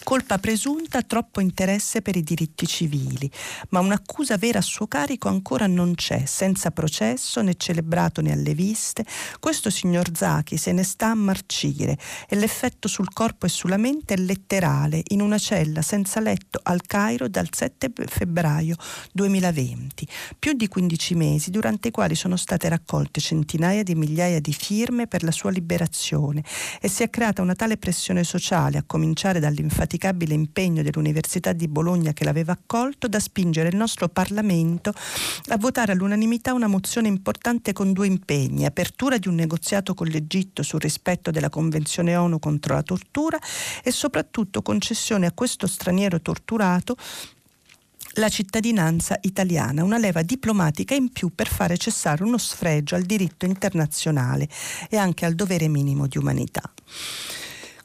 Colpa 0.02 0.38
presunta, 0.38 1.02
troppo 1.02 1.40
interesse 1.40 2.02
per 2.02 2.16
i 2.16 2.22
diritti 2.22 2.66
civili, 2.66 3.30
ma 3.70 3.80
un'accusa 3.80 4.36
vera 4.36 4.58
a 4.58 4.62
suo 4.62 4.86
carico 4.86 5.28
ancora 5.28 5.66
non 5.66 5.94
c'è, 5.94 6.24
senza 6.26 6.70
processo 6.70 7.42
né 7.42 7.54
celebrato 7.56 8.20
né 8.20 8.32
alle 8.32 8.54
viste. 8.54 9.04
Questo 9.40 9.70
signor 9.70 10.10
Zachi 10.14 10.56
se 10.56 10.72
ne 10.72 10.82
sta 10.82 11.08
a 11.08 11.14
marcire 11.14 11.98
e 12.28 12.36
l'effetto 12.36 12.88
sul 12.88 13.12
corpo 13.12 13.46
e 13.46 13.48
sulla 13.48 13.76
mente 13.76 14.14
è 14.14 14.16
letterale, 14.16 15.02
in 15.08 15.20
una 15.20 15.38
cella 15.38 15.82
senza 15.82 16.20
letto 16.20 16.60
al 16.62 16.82
Cairo 16.82 17.28
dal 17.28 17.48
7 17.50 17.92
febbraio 18.06 18.76
2020. 19.12 20.06
Più 20.38 20.52
di 20.52 20.68
15 20.68 21.14
mesi 21.14 21.50
durante 21.50 21.88
i 21.88 21.90
quali 21.90 22.14
sono 22.14 22.36
state 22.36 22.68
raccolte 22.68 23.20
centinaia 23.20 23.82
di 23.82 23.94
migliaia 23.94 24.40
di 24.40 24.52
firme 24.52 25.06
per 25.06 25.22
la 25.22 25.30
sua 25.30 25.50
liberazione 25.50 26.42
e 26.80 26.88
si 26.88 27.02
è 27.02 27.10
creata 27.10 27.42
una 27.42 27.54
tale 27.54 27.76
pressione 27.76 28.24
sociale, 28.24 28.78
a 28.78 28.84
cominciare 28.86 29.40
dal 29.40 29.54
all'infaticabile 29.64 30.34
impegno 30.34 30.82
dell'Università 30.82 31.52
di 31.52 31.66
Bologna 31.66 32.12
che 32.12 32.24
l'aveva 32.24 32.52
accolto 32.52 33.08
da 33.08 33.18
spingere 33.18 33.68
il 33.68 33.76
nostro 33.76 34.08
Parlamento 34.08 34.92
a 35.48 35.56
votare 35.56 35.92
all'unanimità 35.92 36.52
una 36.52 36.66
mozione 36.66 37.08
importante 37.08 37.72
con 37.72 37.92
due 37.92 38.06
impegni, 38.06 38.66
apertura 38.66 39.18
di 39.18 39.28
un 39.28 39.34
negoziato 39.34 39.94
con 39.94 40.06
l'Egitto 40.06 40.62
sul 40.62 40.80
rispetto 40.80 41.30
della 41.30 41.48
Convenzione 41.48 42.14
ONU 42.14 42.38
contro 42.38 42.74
la 42.74 42.82
tortura 42.82 43.38
e 43.82 43.90
soprattutto 43.90 44.62
concessione 44.62 45.26
a 45.26 45.32
questo 45.32 45.66
straniero 45.66 46.20
torturato 46.20 46.96
la 48.16 48.28
cittadinanza 48.28 49.18
italiana, 49.22 49.82
una 49.82 49.98
leva 49.98 50.22
diplomatica 50.22 50.94
in 50.94 51.10
più 51.10 51.34
per 51.34 51.48
fare 51.48 51.76
cessare 51.76 52.22
uno 52.22 52.38
sfregio 52.38 52.94
al 52.94 53.02
diritto 53.02 53.44
internazionale 53.44 54.48
e 54.88 54.96
anche 54.96 55.24
al 55.24 55.34
dovere 55.34 55.66
minimo 55.66 56.06
di 56.06 56.18
umanità. 56.18 56.62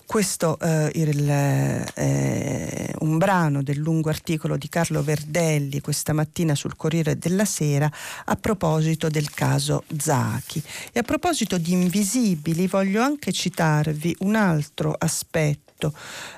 Questo 0.10 0.57
eh, 0.57 0.89
eh, 1.93 2.93
un 3.01 3.20
brano 3.20 3.62
del 3.62 3.78
lungo 3.78 4.10
articolo 4.10 4.57
di 4.57 4.68
Carlo 4.68 5.03
Verdelli 5.03 5.82
questa 5.82 6.14
mattina 6.14 6.55
sul 6.55 6.76
Corriere 6.76 7.20
della 7.20 7.45
Sera 7.45 7.88
a 8.26 8.36
proposito 8.36 9.07
del 9.07 9.30
caso 9.30 9.84
Zachi. 9.95 10.64
E 10.91 10.97
a 10.97 11.03
proposito 11.03 11.60
di 11.60 11.74
invisibili 11.74 12.66
voglio 12.66 13.03
anche 13.03 13.32
citarvi 13.32 14.16
un 14.22 14.34
altro 14.34 14.95
aspetto 14.97 15.93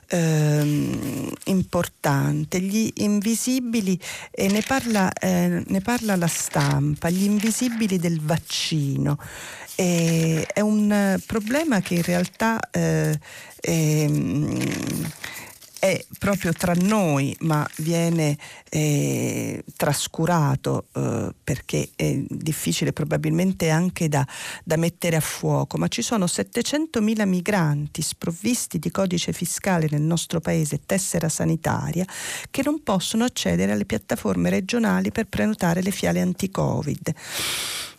ehm, 0.08 1.32
importante, 1.46 2.60
gli 2.60 2.92
invisibili, 2.96 3.98
e 4.30 4.48
ne 4.50 4.62
parla, 4.68 5.12
eh, 5.14 5.64
ne 5.66 5.82
parla 5.82 6.18
la 6.18 6.28
stampa, 6.28 7.10
gli 7.10 7.24
invisibili 7.24 7.98
del 7.98 8.20
vaccino. 8.20 9.18
E 9.76 10.46
è 10.54 10.60
un 10.60 11.20
problema 11.26 11.82
che 11.82 11.96
in 11.96 12.04
realtà 12.04 12.60
eh, 12.72 13.18
ehm, 13.60 15.10
è 15.82 16.06
proprio 16.20 16.54
tra 16.54 16.74
noi, 16.76 17.36
ma 17.40 17.68
viene 17.78 18.38
eh, 18.70 19.64
trascurato 19.76 20.90
eh, 20.94 21.34
perché 21.44 21.90
è 21.96 22.22
difficile 22.30 22.94
probabilmente 22.94 23.72
anche 23.72 24.08
da, 24.08 24.24
da, 24.64 24.76
mettere 24.76 25.16
a 25.16 25.22
fuoco, 25.22 25.78
ma 25.78 25.88
ci 25.88 26.04
sono 26.04 26.26
700.000 26.26 27.26
migranti 27.26 28.04
sprovvisti 28.04 28.78
di 28.78 28.92
codice 28.92 29.34
fiscale 29.34 29.88
nel 29.90 30.04
nostro 30.04 30.40
paese, 30.40 30.82
tessera 30.86 31.30
sanitaria, 31.30 32.06
che 32.52 32.62
non 32.64 32.84
possono 32.84 33.24
accedere 33.24 33.72
alle 33.72 33.86
piattaforme 33.86 34.52
regionali 34.52 35.12
per 35.12 35.26
prenotare 35.26 35.82
le 35.82 35.90
fiale 35.90 36.22
anti-Covid. 36.22 37.16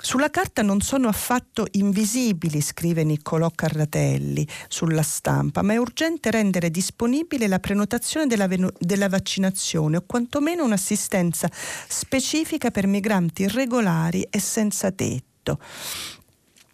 Sulla 0.04 0.30
carta 0.30 0.62
non 0.62 0.80
sono 0.80 1.06
affatto 1.06 1.64
invisibili, 1.70 2.60
scrive 2.60 3.04
Niccolò 3.04 3.52
Carratelli 3.54 4.44
sulla 4.66 5.02
stampa, 5.02 5.62
ma 5.62 5.74
è 5.74 5.76
urgente 5.76 6.32
rendere 6.32 6.72
disponibile 6.72 7.46
la 7.46 7.60
prenotazione 7.60 8.26
della, 8.26 8.48
della 8.80 9.08
vaccinazione 9.08 9.98
o 9.98 10.04
quantomeno 10.04 10.64
un'assistenza 10.64 11.48
specifica 11.52 12.72
per 12.72 12.88
migranti 12.88 13.42
irregolari 13.42 14.26
e 14.28 14.40
senza 14.40 14.90
tetto. 14.90 15.60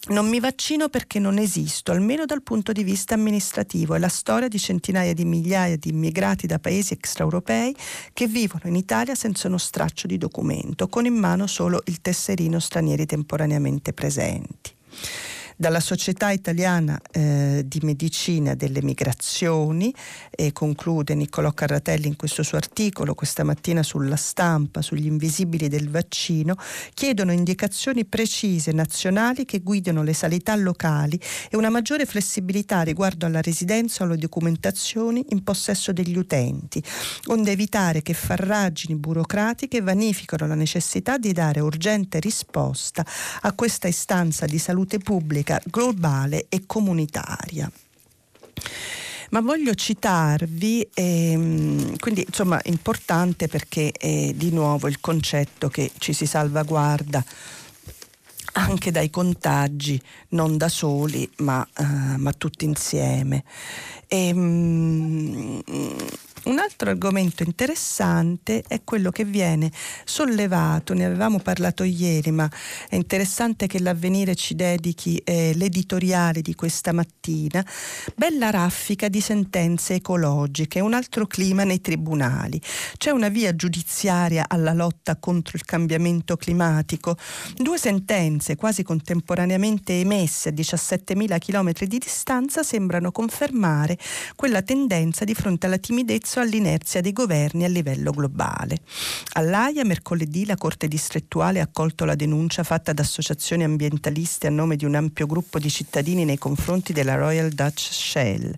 Non 0.09 0.27
mi 0.27 0.41
vaccino 0.41 0.89
perché 0.89 1.19
non 1.19 1.37
esisto, 1.37 1.93
almeno 1.93 2.25
dal 2.25 2.43
punto 2.43 2.73
di 2.73 2.83
vista 2.83 3.13
amministrativo. 3.13 3.95
È 3.95 3.99
la 3.99 4.09
storia 4.09 4.49
di 4.49 4.59
centinaia 4.59 5.13
di 5.13 5.27
migliaia 5.27 5.77
di 5.77 5.91
immigrati 5.91 6.47
da 6.47 6.59
paesi 6.59 6.95
extraeuropei 6.95 7.77
che 8.15 8.27
vivono 8.27 8.63
in 8.65 8.77
Italia 8.77 9.15
senza 9.15 9.49
uno 9.49 9.59
straccio 9.59 10.07
di 10.07 10.17
documento, 10.17 10.89
con 10.89 11.05
in 11.05 11.15
mano 11.15 11.47
solo 11.47 11.83
il 11.87 12.01
tesserino 12.01 12.59
stranieri 12.59 13.05
temporaneamente 13.05 13.93
presenti. 13.93 14.73
Dalla 15.59 15.81
Società 15.81 16.31
Italiana 16.31 17.01
eh, 17.11 17.65
di 17.67 17.81
Medicina 17.83 18.55
delle 18.55 18.81
Migrazioni, 18.81 19.93
e 20.31 20.53
conclude 20.53 21.17
Niccolò 21.17 21.51
Carratelli 21.51 22.07
in 22.07 22.15
questo 22.15 22.45
suo 22.45 22.59
articolo 22.59 23.15
questa 23.15 23.43
mattina 23.43 23.83
sulla 23.83 24.15
stampa, 24.15 24.83
sugli 24.83 25.07
invisibili 25.07 25.67
del 25.67 25.91
vaccino, 25.91 26.55
chiedono 26.95 27.33
indicazioni 27.33 28.05
precise 28.05 28.71
nazionali 28.71 29.45
che 29.45 29.59
guidino 29.59 30.05
le 30.05 30.13
sanità 30.13 30.55
locali 30.55 31.21
e 31.51 31.57
una 31.57 31.71
maggiore 31.71 32.07
flessibilità 32.07 32.83
riguardo 32.83 33.27
alla 33.27 33.43
residenza 33.43 34.05
o 34.05 34.07
alle 34.07 34.17
documentazioni 34.17 35.25
in 35.31 35.43
possesso 35.43 35.93
degli 35.93 36.17
utenti, 36.17 36.81
onde 37.27 37.51
evitare 37.51 38.03
che 38.03 38.15
farragini 38.15 38.95
burocratiche 38.95 39.81
vanificano 39.81 40.47
la 40.47 40.55
necessità 40.55 41.19
di 41.19 41.33
dare 41.33 41.59
urgente 41.59 42.21
risposta 42.21 43.05
a 43.41 43.53
questa 43.55 43.89
istanza 43.89 44.47
di 44.47 44.59
salute 44.59 44.99
pubblica 44.99 45.47
globale 45.65 46.47
e 46.49 46.63
comunitaria 46.67 47.71
ma 49.31 49.41
voglio 49.41 49.75
citarvi, 49.75 50.89
ehm, 50.95 51.99
quindi 51.99 52.25
insomma 52.27 52.59
importante 52.65 53.47
perché 53.47 53.93
è 53.93 54.33
di 54.35 54.51
nuovo 54.51 54.89
il 54.89 55.01
concetto 55.01 55.69
che 55.69 55.91
ci 55.99 56.15
si 56.15 56.25
salvaguarda 56.25 57.23
anche 58.53 58.91
dai 58.91 59.11
contagi, 59.11 60.01
non 60.31 60.57
da 60.57 60.69
soli, 60.69 61.31
ma, 61.39 61.67
uh, 61.79 62.17
ma 62.17 62.33
tutti 62.33 62.65
insieme. 62.65 63.45
E, 64.09 64.33
um, 64.33 65.63
un 66.45 66.59
altro 66.59 66.91
argomento 66.91 67.43
interessante 67.43 68.63
è 68.67 68.83
quello 68.85 69.11
che 69.11 69.25
viene 69.25 69.71
sollevato, 70.05 70.95
ne 70.95 71.05
avevamo 71.05 71.41
parlato 71.41 71.83
ieri, 71.83 72.31
ma 72.31 72.49
è 72.89 72.95
interessante 72.95 73.67
che 73.67 73.81
l'avvenire 73.81 74.35
ci 74.35 74.55
dedichi 74.55 75.17
eh, 75.25 75.53
l'editoriale 75.55 76.41
di 76.41 76.55
questa 76.55 76.93
mattina, 76.93 77.65
bella 78.15 78.51
raffica 78.51 79.09
di 79.09 79.21
sentenze 79.21 79.95
ecologiche, 79.95 80.81
un 80.81 80.95
altro 80.95 81.27
clima 81.27 81.65
nei 81.65 81.81
tribunali. 81.81 82.61
C'è 82.97 83.11
una 83.11 83.29
via 83.29 83.55
giudiziaria 83.55 84.45
alla 84.49 84.73
lotta 84.73 85.17
contro 85.17 85.57
il 85.57 85.65
cambiamento 85.65 86.37
climatico, 86.37 87.17
due 87.57 87.79
sentenze 87.79 88.57
quasi 88.57 88.83
contemporaneamente 88.83 90.01
emesse 90.01 90.51
a 90.51 90.53
17.000 90.53 91.39
km 91.39 91.73
di 91.87 91.99
distanza 91.99 92.63
sembrano 92.63 93.11
confermare 93.13 93.99
quella 94.37 94.63
tendenza 94.63 95.25
di 95.25 95.35
fronte 95.35 95.67
alla 95.67 95.79
timidezza 95.79 96.28
accesso 96.29 96.41
all'inerzia 96.41 97.01
dei 97.01 97.13
governi 97.15 97.65
a 97.65 97.69
livello 97.69 98.11
globale. 98.11 98.81
All'AIA 99.33 99.85
mercoledì 99.85 100.45
la 100.45 100.57
Corte 100.57 100.87
distrettuale 100.87 101.61
ha 101.61 101.63
accolto 101.63 102.05
la 102.05 102.15
denuncia 102.15 102.63
fatta 102.63 102.93
da 102.93 103.01
associazioni 103.03 103.65
ambientaliste 103.65 104.47
a 104.47 104.51
nome 104.51 104.77
di 104.77 104.85
un 104.85 104.95
ampio 104.95 105.27
gruppo 105.27 105.59
di 105.59 105.71
cittadini 105.71 106.27
nei 106.27 106.37
confronti 106.37 106.93
della 106.93 107.15
Royal 107.15 107.49
Dutch 107.49 107.89
Shell 107.91 108.55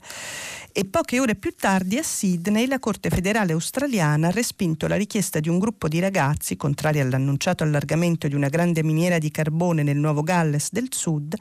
e 0.73 0.85
poche 0.85 1.21
ore 1.21 1.35
più 1.35 1.55
tardi 1.55 1.99
a 1.99 2.03
Sydney 2.03 2.67
la 2.67 2.79
Corte 2.79 3.11
federale 3.11 3.53
australiana 3.53 4.29
ha 4.29 4.31
respinto 4.31 4.87
la 4.87 4.97
richiesta 4.97 5.41
di 5.41 5.49
un 5.49 5.59
gruppo 5.59 5.89
di 5.89 5.99
ragazzi, 5.99 6.57
contrari 6.57 7.01
all'annunciato 7.01 7.65
allargamento 7.65 8.29
di 8.29 8.35
una 8.35 8.49
grande 8.49 8.83
miniera 8.83 9.19
di 9.19 9.31
carbone 9.31 9.83
nel 9.83 9.97
Nuovo 9.97 10.23
Galles 10.23 10.71
del 10.73 10.89
Sud, 10.91 11.35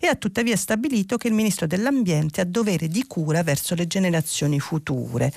e 0.00 0.06
ha 0.06 0.14
tuttavia 0.16 0.56
stabilito 0.56 1.16
che 1.16 1.28
il 1.28 1.34
Ministro 1.34 1.66
dell'Ambiente 1.66 2.40
ha 2.40 2.44
dovere 2.44 2.88
di 2.88 3.04
cura 3.06 3.42
verso 3.42 3.74
le 3.74 3.86
generazioni 3.86 4.60
future. 4.60 5.32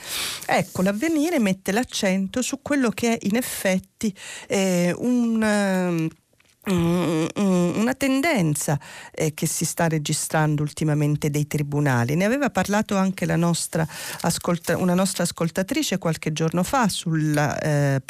Ecco, 0.46 0.82
l'avvenire 0.82 1.39
mette 1.39 1.72
l'accento 1.72 2.41
su 2.41 2.62
quello 2.62 2.89
che 2.89 3.18
è 3.18 3.26
in 3.28 3.36
effetti 3.36 4.14
eh, 4.48 4.94
un 4.98 5.38
mm, 5.38 6.08
una 6.66 7.93
tendenza 7.93 8.80
eh, 9.11 9.34
che 9.34 9.45
si 9.47 9.66
sta 9.66 9.88
registrando 9.88 10.61
ultimamente 10.61 11.30
dei 11.30 11.45
tribunali. 11.45 12.16
Ne 12.16 12.24
aveva 12.24 12.49
parlato 12.49 12.95
anche 12.95 13.26
nostra 13.36 13.86
ascolta- 14.22 14.78
una 14.78 14.93
nostra 14.93 15.24
ascoltatrice 15.24 15.97
qualche 15.97 16.32
giorno 16.32 16.64
fa 16.64 16.88
sulla 16.88 17.59
eh, 17.59 18.01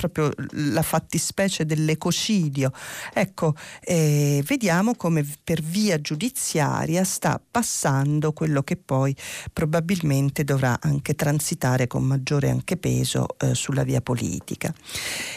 fattispecie 0.83 1.65
dell'ecocidio. 1.65 2.71
Ecco, 3.13 3.55
eh, 3.81 4.43
vediamo 4.45 4.95
come 4.95 5.25
per 5.43 5.61
via 5.61 5.99
giudiziaria 5.99 7.03
sta 7.03 7.41
passando 7.49 8.33
quello 8.33 8.61
che 8.61 8.75
poi 8.77 9.15
probabilmente 9.51 10.43
dovrà 10.43 10.77
anche 10.79 11.15
transitare 11.15 11.87
con 11.87 12.03
maggiore 12.03 12.49
anche 12.49 12.77
peso 12.77 13.27
eh, 13.39 13.55
sulla 13.55 13.83
via 13.83 14.01
politica. 14.01 14.73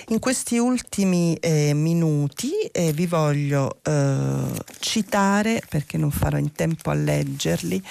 In 0.09 0.19
questi 0.19 0.59
ultimi 0.59 1.35
eh, 1.37 1.73
minuti 1.75 2.51
eh, 2.73 2.93
voglio 3.07 3.79
eh, 3.83 4.65
citare, 4.79 5.63
perché 5.69 5.97
non 5.97 6.11
farò 6.11 6.37
in 6.39 6.53
tempo 6.53 6.91
a 6.91 6.95
leggerli, 6.95 7.83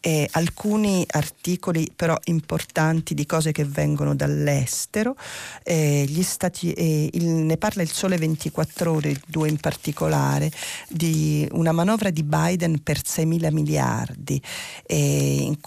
eh, 0.00 0.28
alcuni 0.32 1.04
articoli 1.08 1.90
però 1.94 2.16
importanti 2.24 3.14
di 3.14 3.26
cose 3.26 3.52
che 3.52 3.64
vengono 3.64 4.14
dall'estero. 4.14 5.16
Eh, 5.62 6.06
stati, 6.22 6.72
eh, 6.72 7.08
il, 7.12 7.26
ne 7.26 7.56
parla 7.56 7.82
il 7.82 7.90
Sole 7.90 8.16
24 8.16 8.92
ore, 8.92 9.20
due 9.26 9.48
in 9.48 9.58
particolare, 9.58 10.50
di 10.88 11.48
una 11.52 11.72
manovra 11.72 12.10
di 12.10 12.22
Biden 12.22 12.82
per 12.82 13.04
6 13.04 13.26
mila 13.26 13.50
miliardi, 13.50 14.40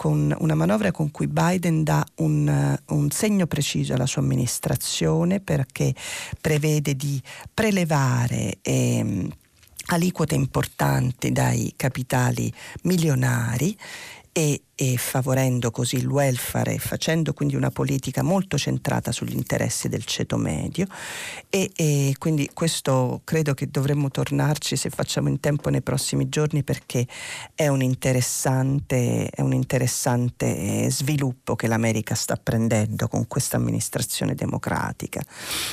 una 0.01 0.55
manovra 0.55 0.91
con 0.91 1.11
cui 1.11 1.27
Biden 1.27 1.83
dà 1.83 2.05
un, 2.15 2.77
un 2.87 3.11
segno 3.11 3.47
preciso 3.47 3.93
alla 3.93 4.05
sua 4.05 4.21
amministrazione 4.21 5.39
perché 5.39 5.93
prevede 6.39 6.95
di 6.95 7.21
prelevare 7.53 8.57
ehm, 8.61 9.29
aliquote 9.87 10.35
importanti 10.35 11.31
dai 11.31 11.73
capitali 11.75 12.51
milionari 12.83 13.77
e, 14.33 14.63
e, 14.75 14.95
favorendo 14.97 15.71
così 15.71 15.97
il 15.97 16.07
welfare 16.07 16.77
facendo 16.77 17.33
quindi 17.33 17.55
una 17.55 17.69
politica 17.69 18.23
molto 18.23 18.57
centrata 18.57 19.11
sugli 19.11 19.35
interessi 19.35 19.89
del 19.89 20.05
ceto 20.05 20.37
medio 20.37 20.87
e, 21.49 21.69
e, 21.75 22.15
quindi 22.17 22.49
questo 22.53 23.21
credo 23.25 23.53
che 23.53 23.69
dovremmo 23.69 24.09
tornarci 24.09 24.77
se 24.77 24.89
facciamo 24.89 25.27
in 25.27 25.41
tempo 25.41 25.69
nei 25.69 25.81
prossimi 25.81 26.29
giorni 26.29 26.63
perché 26.63 27.05
è 27.53 27.67
un 27.67 27.81
interessante, 27.81 29.27
è 29.29 29.41
un 29.41 29.53
interessante 29.53 30.89
sviluppo 30.89 31.55
che 31.55 31.67
l'America 31.67 32.15
sta 32.15 32.37
prendendo 32.37 33.09
con 33.09 33.27
questa 33.27 33.57
amministrazione 33.57 34.33
democratica. 34.33 35.21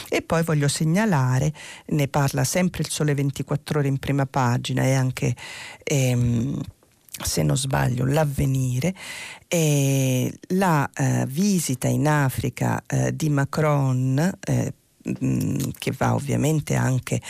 E 0.09 0.23
poi 0.23 0.43
voglio 0.43 0.69
segnalare, 0.69 1.53
ne 1.87 2.09
parla 2.09 2.45
sempre 2.45 2.83
il 2.83 2.91
Sole 2.91 3.15
24 3.15 3.79
ore 3.79 3.89
in 3.89 3.99
prima 3.99 4.27
pagina 4.27 4.83
e 4.83 4.95
anche... 4.95 5.35
Ehm, 5.85 6.61
se 7.23 7.43
non 7.43 7.57
sbaglio, 7.57 8.05
l'avvenire, 8.05 8.95
e 9.47 10.33
la 10.49 10.89
eh, 10.95 11.25
visita 11.27 11.89
in 11.89 12.07
Africa 12.07 12.83
eh, 12.87 13.15
di 13.15 13.29
Macron 13.31 14.33
eh, 14.41 14.73
che 15.79 15.93
va 15.97 16.15
ovviamente 16.15 16.75
anche 16.75 17.21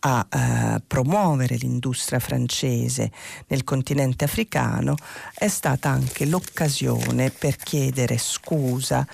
a 0.00 0.26
uh, 0.28 0.82
promuovere 0.86 1.56
l'industria 1.56 2.18
francese 2.18 3.12
nel 3.48 3.64
continente 3.64 4.24
africano, 4.24 4.96
è 5.34 5.48
stata 5.48 5.88
anche 5.90 6.26
l'occasione 6.26 7.30
per 7.30 7.56
chiedere 7.56 8.18
scusa 8.18 9.06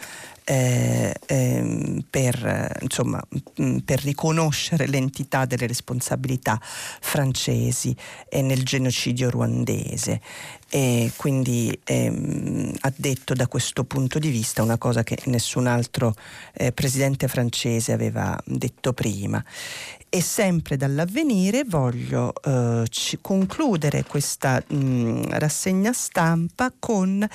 eh, 0.44 1.14
ehm, 1.26 2.04
per, 2.08 2.78
insomma, 2.82 3.22
mm, 3.60 3.78
per, 3.78 4.02
riconoscere 4.02 4.86
l'entità 4.86 5.44
delle 5.46 5.66
responsabilità 5.66 6.60
francesi 6.62 7.96
nel 8.30 8.62
genocidio 8.62 9.30
ruandese. 9.30 10.20
E 10.70 11.12
quindi 11.16 11.78
ehm, 11.84 12.72
ha 12.80 12.92
detto 12.96 13.34
da 13.34 13.46
questo 13.46 13.84
punto 13.84 14.18
di 14.18 14.30
vista 14.30 14.62
una 14.62 14.78
cosa 14.78 15.02
che 15.02 15.18
nessun 15.26 15.66
altro 15.66 16.14
eh, 16.52 16.72
presidente 16.72 17.28
francese 17.28 17.92
aveva 17.92 18.38
detto 18.44 18.92
prima 18.92 19.42
e 20.14 20.20
sempre 20.20 20.76
dall'avvenire 20.76 21.64
voglio 21.66 22.32
eh, 22.40 22.86
concludere 23.20 24.04
questa 24.04 24.62
mh, 24.64 25.38
rassegna 25.38 25.92
stampa 25.92 26.72
con 26.78 27.26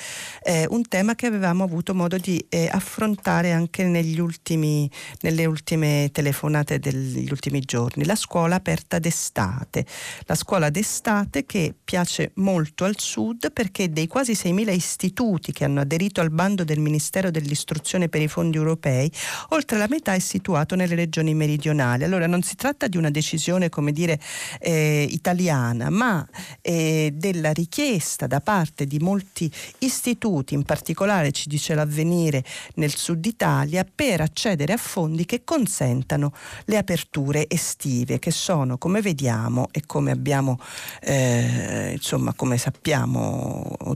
eh, 0.41 0.65
un 0.69 0.87
tema 0.87 1.13
che 1.13 1.25
avevamo 1.25 1.65
avuto 1.65 1.93
modo 1.93 2.17
di 2.17 2.41
eh, 2.47 2.69
affrontare 2.71 3.51
anche 3.51 3.83
ultimi, 4.21 4.89
nelle 5.23 5.43
ultime 5.43 6.09
telefonate 6.13 6.79
degli 6.79 7.29
ultimi 7.29 7.59
giorni, 7.59 8.05
la 8.05 8.15
scuola 8.15 8.55
aperta 8.55 8.97
d'estate. 8.97 9.85
La 10.23 10.35
scuola 10.35 10.69
d'estate 10.69 11.45
che 11.45 11.73
piace 11.83 12.31
molto 12.35 12.85
al 12.85 12.97
sud 13.19 13.51
perché 13.51 13.91
dei 13.91 14.07
quasi 14.07 14.31
6.000 14.31 14.73
istituti 14.73 15.51
che 15.51 15.65
hanno 15.65 15.81
aderito 15.81 16.21
al 16.21 16.29
bando 16.29 16.63
del 16.63 16.79
Ministero 16.79 17.29
dell'Istruzione 17.29 18.07
per 18.07 18.21
i 18.21 18.29
fondi 18.29 18.55
europei, 18.55 19.11
oltre 19.49 19.77
la 19.77 19.87
metà 19.89 20.13
è 20.13 20.19
situato 20.19 20.75
nelle 20.75 20.95
regioni 20.95 21.33
meridionali. 21.33 22.05
Allora 22.05 22.27
non 22.27 22.41
si 22.43 22.55
tratta 22.55 22.87
di 22.87 22.95
una 22.95 23.09
decisione, 23.09 23.67
come 23.67 23.91
dire, 23.91 24.17
eh, 24.59 25.05
italiana, 25.09 25.89
ma 25.89 26.25
eh, 26.61 27.11
della 27.13 27.51
richiesta 27.51 28.25
da 28.25 28.39
parte 28.39 28.85
di 28.85 28.99
molti 28.99 29.51
istituti, 29.79 30.53
in 30.53 30.63
particolare 30.63 31.33
ci 31.33 31.49
dice 31.49 31.75
l'avvenire 31.75 32.41
nel 32.75 32.95
Sud 32.95 33.25
Italia 33.25 33.83
per 33.83 34.21
accedere 34.21 34.71
a 34.71 34.77
fondi 34.77 35.25
che 35.25 35.43
consentano 35.43 36.31
le 36.65 36.77
aperture 36.77 37.49
estive 37.49 38.17
che 38.17 38.31
sono, 38.31 38.77
come 38.77 39.01
vediamo 39.01 39.67
e 39.71 39.81
come 39.85 40.11
abbiamo, 40.11 40.57
eh, 41.01 41.91
insomma, 41.95 42.33
come 42.33 42.57
sappiamo 42.57 43.07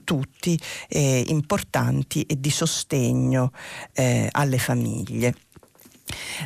tutti, 0.04 0.60
eh, 0.88 1.24
importanti 1.28 2.24
e 2.24 2.40
di 2.40 2.50
sostegno 2.50 3.52
eh, 3.94 4.28
alle 4.32 4.58
famiglie. 4.58 5.36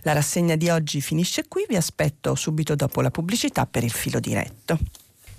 La 0.03 0.13
rassegna 0.13 0.55
di 0.55 0.69
oggi 0.69 1.01
finisce 1.01 1.47
qui, 1.47 1.65
vi 1.67 1.75
aspetto 1.75 2.35
subito 2.35 2.75
dopo 2.75 3.01
la 3.01 3.11
pubblicità 3.11 3.65
per 3.65 3.83
il 3.83 3.91
filo 3.91 4.19
diretto. 4.19 4.79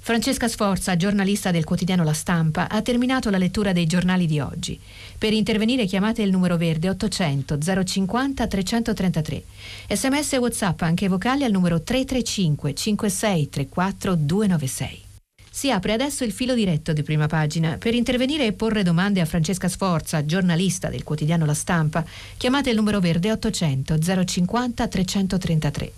Francesca 0.00 0.48
Sforza, 0.48 0.96
giornalista 0.96 1.50
del 1.50 1.64
quotidiano 1.64 2.02
La 2.02 2.14
Stampa, 2.14 2.70
ha 2.70 2.80
terminato 2.80 3.28
la 3.28 3.36
lettura 3.36 3.72
dei 3.72 3.86
giornali 3.86 4.24
di 4.24 4.40
oggi. 4.40 4.80
Per 5.18 5.34
intervenire 5.34 5.84
chiamate 5.84 6.22
il 6.22 6.30
numero 6.30 6.56
verde 6.56 6.88
800 6.88 7.58
050 7.84 8.46
333. 8.46 9.42
Sms 9.90 10.32
e 10.32 10.36
WhatsApp 10.38 10.80
anche 10.80 11.08
vocali 11.08 11.44
al 11.44 11.50
numero 11.50 11.82
335 11.82 12.74
56 12.74 13.48
34 13.50 14.14
296. 14.14 15.07
Si 15.58 15.72
apre 15.72 15.92
adesso 15.92 16.22
il 16.22 16.30
filo 16.30 16.54
diretto 16.54 16.92
di 16.92 17.02
prima 17.02 17.26
pagina. 17.26 17.78
Per 17.78 17.92
intervenire 17.92 18.46
e 18.46 18.52
porre 18.52 18.84
domande 18.84 19.20
a 19.20 19.24
Francesca 19.24 19.66
Sforza, 19.66 20.24
giornalista 20.24 20.88
del 20.88 21.02
quotidiano 21.02 21.44
La 21.44 21.52
Stampa, 21.52 22.04
chiamate 22.36 22.70
il 22.70 22.76
numero 22.76 23.00
verde 23.00 23.32
800 23.32 23.98
050 24.24 24.86
333. 24.86 25.92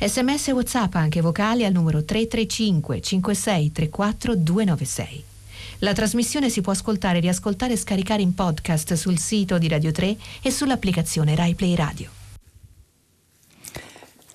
Sms 0.00 0.48
e 0.48 0.52
WhatsApp 0.52 0.94
anche 0.94 1.20
vocali 1.20 1.66
al 1.66 1.74
numero 1.74 2.02
335 2.02 3.02
56 3.02 3.72
34 3.72 4.34
296. 4.34 5.24
La 5.80 5.92
trasmissione 5.92 6.48
si 6.48 6.62
può 6.62 6.72
ascoltare, 6.72 7.20
riascoltare 7.20 7.74
e 7.74 7.76
scaricare 7.76 8.22
in 8.22 8.32
podcast 8.32 8.94
sul 8.94 9.18
sito 9.18 9.58
di 9.58 9.68
Radio 9.68 9.92
3 9.92 10.16
e 10.40 10.50
sull'applicazione 10.50 11.34
RaiPlay 11.34 11.74
Radio. 11.74 12.21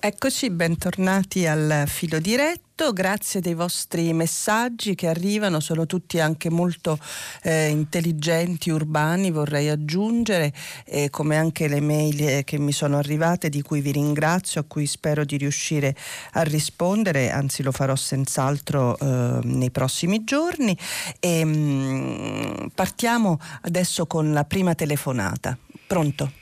Eccoci, 0.00 0.50
bentornati 0.50 1.44
al 1.44 1.82
filo 1.88 2.20
diretto. 2.20 2.92
Grazie 2.92 3.40
dei 3.40 3.54
vostri 3.54 4.12
messaggi 4.12 4.94
che 4.94 5.08
arrivano, 5.08 5.58
sono 5.58 5.86
tutti 5.86 6.20
anche 6.20 6.50
molto 6.50 7.00
eh, 7.42 7.66
intelligenti, 7.66 8.70
urbani, 8.70 9.32
vorrei 9.32 9.68
aggiungere, 9.68 10.52
eh, 10.84 11.10
come 11.10 11.36
anche 11.36 11.66
le 11.66 11.80
mail 11.80 12.28
eh, 12.28 12.44
che 12.44 12.60
mi 12.60 12.70
sono 12.70 12.96
arrivate, 12.96 13.48
di 13.48 13.60
cui 13.60 13.80
vi 13.80 13.90
ringrazio, 13.90 14.60
a 14.60 14.64
cui 14.68 14.86
spero 14.86 15.24
di 15.24 15.36
riuscire 15.36 15.96
a 16.34 16.42
rispondere, 16.42 17.32
anzi 17.32 17.64
lo 17.64 17.72
farò 17.72 17.96
senz'altro 17.96 18.96
eh, 18.96 19.40
nei 19.42 19.72
prossimi 19.72 20.22
giorni. 20.22 20.78
E, 21.18 21.44
mh, 21.44 21.50
mm, 21.50 22.66
partiamo 22.72 23.40
adesso 23.62 24.06
con 24.06 24.32
la 24.32 24.44
prima 24.44 24.76
telefonata. 24.76 25.58
Pronto? 25.88 26.37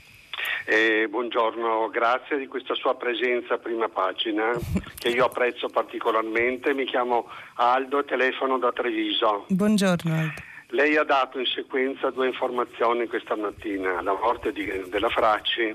Eh, 0.65 1.07
buongiorno, 1.09 1.89
grazie 1.89 2.37
di 2.37 2.47
questa 2.47 2.73
sua 2.73 2.95
presenza 2.95 3.55
a 3.55 3.57
prima 3.57 3.87
pagina 3.87 4.51
che 4.97 5.09
io 5.09 5.25
apprezzo 5.25 5.67
particolarmente. 5.69 6.73
Mi 6.73 6.85
chiamo 6.85 7.29
Aldo 7.55 7.99
e 7.99 8.05
telefono 8.05 8.57
da 8.57 8.71
Treviso. 8.71 9.45
Buongiorno 9.49 10.13
Aldo. 10.13 10.41
Lei 10.69 10.97
ha 10.97 11.03
dato 11.03 11.39
in 11.39 11.45
sequenza 11.45 12.09
due 12.09 12.27
informazioni 12.27 13.07
questa 13.07 13.37
mattina, 13.37 14.01
la 14.01 14.13
morte 14.13 14.51
di, 14.51 14.65
della 14.89 15.09
Fracci 15.09 15.73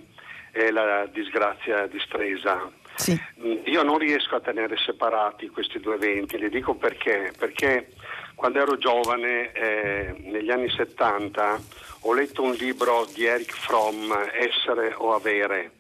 e 0.52 0.70
la 0.70 1.06
disgrazia 1.10 1.86
di 1.86 1.98
Stresa. 2.00 2.70
Sì. 2.94 3.18
Io 3.64 3.82
non 3.82 3.96
riesco 3.96 4.36
a 4.36 4.40
tenere 4.40 4.76
separati 4.76 5.48
questi 5.48 5.80
due 5.80 5.94
eventi, 5.94 6.38
le 6.38 6.50
dico 6.50 6.74
perché. 6.74 7.32
Perché 7.38 7.88
quando 8.34 8.60
ero 8.60 8.76
giovane, 8.76 9.52
eh, 9.52 10.14
negli 10.24 10.50
anni 10.50 10.68
70, 10.68 11.60
ho 12.02 12.12
letto 12.12 12.42
un 12.42 12.52
libro 12.52 13.06
di 13.14 13.24
Eric 13.24 13.52
Fromm, 13.52 14.12
Essere 14.32 14.94
o 14.96 15.14
Avere, 15.14 15.70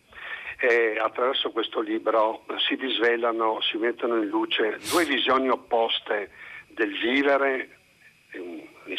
e 0.60 0.96
attraverso 0.96 1.50
questo 1.50 1.80
libro 1.80 2.44
si 2.68 2.76
disvelano, 2.76 3.60
si 3.62 3.76
mettono 3.78 4.16
in 4.16 4.28
luce 4.28 4.78
due 4.90 5.04
visioni 5.04 5.48
opposte 5.48 6.30
del 6.68 6.96
vivere 6.96 7.78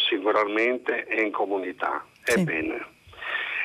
singolarmente 0.10 1.06
e 1.06 1.22
in 1.22 1.32
comunità. 1.32 2.06
Sì. 2.24 2.40
Ebbene, 2.40 2.86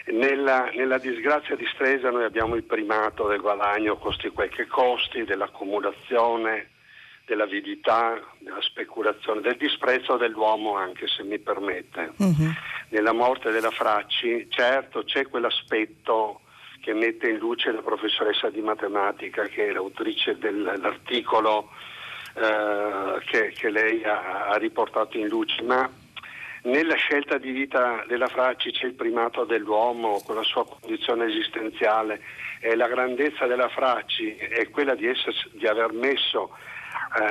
nella, 0.06 0.70
nella, 0.74 0.98
disgrazia 0.98 1.56
di 1.56 1.66
Stresa 1.74 2.11
noi 2.11 2.24
abbiamo 2.24 2.54
il 2.54 2.62
primato 2.62 3.26
del 3.26 3.40
guadagno 3.40 3.96
costi 3.98 4.28
quel 4.28 4.48
che 4.48 4.66
costi, 4.66 5.24
dell'accumulazione, 5.24 6.70
dell'avidità, 7.29 8.18
della 8.39 8.61
speculazione, 8.62 9.43
del 9.43 9.57
disprezzo 9.57 10.16
dell'uomo 10.16 10.76
anche 10.76 11.07
se 11.07 11.22
mi 11.22 11.39
permette. 11.39 12.12
Uh-huh. 12.16 12.53
Nella 12.89 13.12
morte 13.12 13.51
della 13.51 13.70
Fracci, 13.70 14.47
certo 14.49 15.05
c'è 15.05 15.29
quell'aspetto 15.29 16.41
che 16.81 16.95
mette 16.95 17.29
in 17.29 17.37
luce 17.37 17.70
la 17.70 17.83
professoressa 17.83 18.49
di 18.49 18.62
matematica 18.62 19.43
che 19.43 19.68
è 19.68 19.72
l'autrice 19.72 20.39
dell'articolo 20.39 21.70
eh, 22.35 23.20
che, 23.26 23.53
che, 23.55 23.70
lei 23.70 24.03
ha, 24.05 24.47
ha, 24.47 24.57
riportato 24.57 25.18
in 25.18 25.29
luce, 25.29 25.61
ma 25.62 25.89
nella 26.62 26.95
scelta 26.95 27.37
di 27.37 27.51
vita 27.51 28.05
della 28.09 28.29
Fracci 28.29 28.70
c'è 28.70 28.87
il 28.87 28.95
primato 28.95 29.45
dell'uomo 29.45 30.22
con 30.24 30.37
la 30.37 30.43
sua 30.43 30.64
condizione 30.64 31.26
esistenziale 31.26 32.22
e 32.61 32.74
la 32.74 32.89
grandezza 32.89 33.47
della 33.47 33.68
Fracci 33.68 34.37
è 34.37 34.68
quella 34.70 34.95
di, 34.95 35.07
essere, 35.07 35.35
di 35.53 35.66
aver 35.66 35.93
messo 35.93 36.57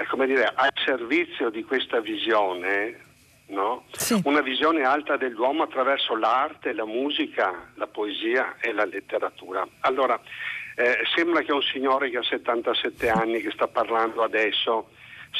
come 0.09 0.25
dire, 0.25 0.51
al 0.53 0.71
servizio 0.85 1.49
di 1.49 1.63
questa 1.63 1.99
visione, 1.99 2.99
no? 3.47 3.85
sì. 3.91 4.19
una 4.23 4.41
visione 4.41 4.83
alta 4.83 5.17
dell'uomo 5.17 5.63
attraverso 5.63 6.15
l'arte, 6.15 6.73
la 6.73 6.85
musica, 6.85 7.69
la 7.75 7.87
poesia 7.87 8.55
e 8.59 8.73
la 8.73 8.85
letteratura. 8.85 9.67
Allora, 9.81 10.19
eh, 10.75 10.99
sembra 11.15 11.41
che 11.41 11.51
un 11.51 11.61
signore 11.61 12.09
che 12.09 12.17
ha 12.17 12.23
77 12.23 13.09
anni, 13.09 13.41
che 13.41 13.51
sta 13.51 13.67
parlando 13.67 14.23
adesso, 14.23 14.89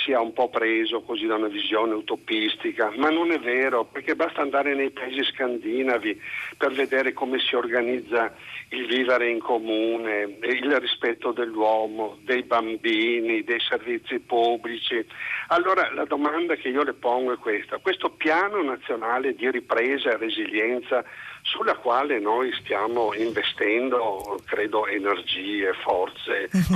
sia 0.04 0.20
un 0.20 0.34
po' 0.34 0.50
preso 0.50 1.02
così 1.02 1.26
da 1.26 1.36
una 1.36 1.48
visione 1.48 1.94
utopistica, 1.94 2.92
ma 2.96 3.10
non 3.10 3.32
è 3.32 3.40
vero, 3.40 3.86
perché 3.86 4.16
basta 4.16 4.42
andare 4.42 4.76
nei 4.76 4.92
paesi 4.92 5.24
scandinavi 5.24 6.22
per 6.58 6.72
vedere 6.72 7.14
come 7.14 7.40
si 7.40 7.56
organizza 7.56 8.34
il 8.70 8.86
vivere 8.86 9.30
in 9.30 9.40
comune, 9.40 10.38
il 10.42 10.80
rispetto 10.80 11.32
dell'uomo, 11.32 12.18
dei 12.22 12.44
bambini, 12.44 13.44
dei 13.44 13.60
servizi 13.60 14.20
pubblici. 14.20 15.06
Allora 15.48 15.94
la 15.94 16.06
domanda 16.06 16.56
che 16.56 16.70
io 16.70 16.84
le 16.84 16.94
pongo 16.94 17.34
è 17.34 17.38
questa, 17.38 17.78
questo 17.78 18.10
piano 18.10 18.62
nazionale 18.62 19.36
di 19.36 19.50
ripresa 19.50 20.12
e 20.12 20.18
resilienza 20.18 21.04
sulla 21.44 21.76
quale 21.76 22.20
noi 22.20 22.52
stiamo 22.60 23.14
investendo, 23.14 24.38
credo, 24.46 24.86
energie, 24.88 25.72
forze, 25.74 26.50
uh-huh. 26.52 26.76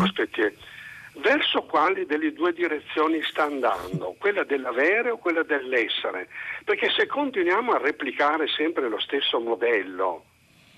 Verso 1.21 1.63
quali 1.63 2.05
delle 2.05 2.33
due 2.33 2.51
direzioni 2.53 3.21
sta 3.23 3.43
andando, 3.43 4.15
quella 4.19 4.43
dell'avere 4.43 5.11
o 5.11 5.17
quella 5.17 5.43
dell'essere? 5.43 6.27
Perché 6.65 6.89
se 6.89 7.07
continuiamo 7.07 7.71
a 7.71 7.77
replicare 7.77 8.47
sempre 8.47 8.89
lo 8.89 8.99
stesso 8.99 9.39
modello 9.39 10.25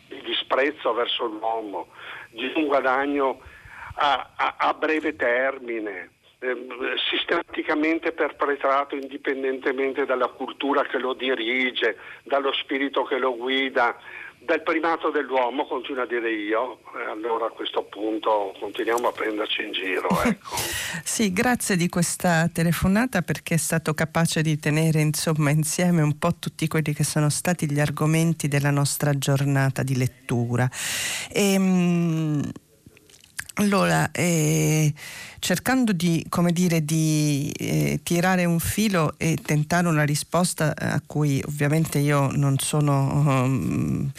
di 0.08 0.22
disprezzo 0.22 0.94
verso 0.94 1.26
l'uomo, 1.26 1.88
di 2.30 2.52
un 2.56 2.68
guadagno 2.68 3.42
a, 3.96 4.32
a, 4.36 4.56
a 4.58 4.74
breve 4.74 5.16
termine, 5.16 6.12
eh, 6.40 6.56
sistematicamente 7.10 8.12
perpetrato 8.12 8.96
indipendentemente 8.96 10.06
dalla 10.06 10.28
cultura 10.28 10.84
che 10.84 10.98
lo 10.98 11.14
dirige, 11.14 11.98
dallo 12.24 12.52
spirito 12.52 13.04
che 13.04 13.18
lo 13.18 13.36
guida, 13.36 13.98
dal 14.46 14.62
primato 14.64 15.10
dell'uomo, 15.10 15.66
continuo 15.66 16.04
a 16.04 16.06
dire 16.06 16.32
io, 16.32 16.80
allora 17.10 17.46
a 17.46 17.50
questo 17.50 17.84
punto 17.84 18.56
continuiamo 18.60 19.08
a 19.08 19.12
prenderci 19.12 19.64
in 19.64 19.72
giro. 19.72 20.10
Ecco. 20.24 20.56
sì, 21.04 21.34
grazie 21.34 21.76
di 21.76 21.90
questa 21.90 22.50
telefonata 22.52 23.22
perché 23.22 23.56
è 23.56 23.58
stato 23.58 23.94
capace 23.94 24.42
di 24.42 24.58
tenere 24.58 25.02
insomma, 25.02 25.50
insieme 25.50 26.02
un 26.02 26.18
po' 26.18 26.36
tutti 26.40 26.68
quelli 26.68 26.94
che 26.94 27.04
sono 27.04 27.30
stati 27.30 27.70
gli 27.70 27.80
argomenti 27.80 28.48
della 28.48 28.72
nostra 28.72 29.18
giornata 29.18 29.84
di 29.84 29.98
lettura. 29.98 30.70
E, 31.30 31.54
ehm, 31.54 32.52
allora, 33.56 34.10
eh, 34.12 34.92
cercando 35.38 35.94
di, 35.94 36.26
dire, 36.52 36.84
di 36.84 37.52
eh, 37.56 38.00
tirare 38.02 38.46
un 38.46 38.60
filo 38.60 39.14
e 39.18 39.38
tentare 39.40 39.88
una 39.88 40.04
risposta 40.04 40.74
a 40.76 41.00
cui 41.06 41.40
ovviamente 41.46 42.00
io 42.00 42.32
non 42.32 42.58
sono, 42.58 43.44
um, 43.44 44.12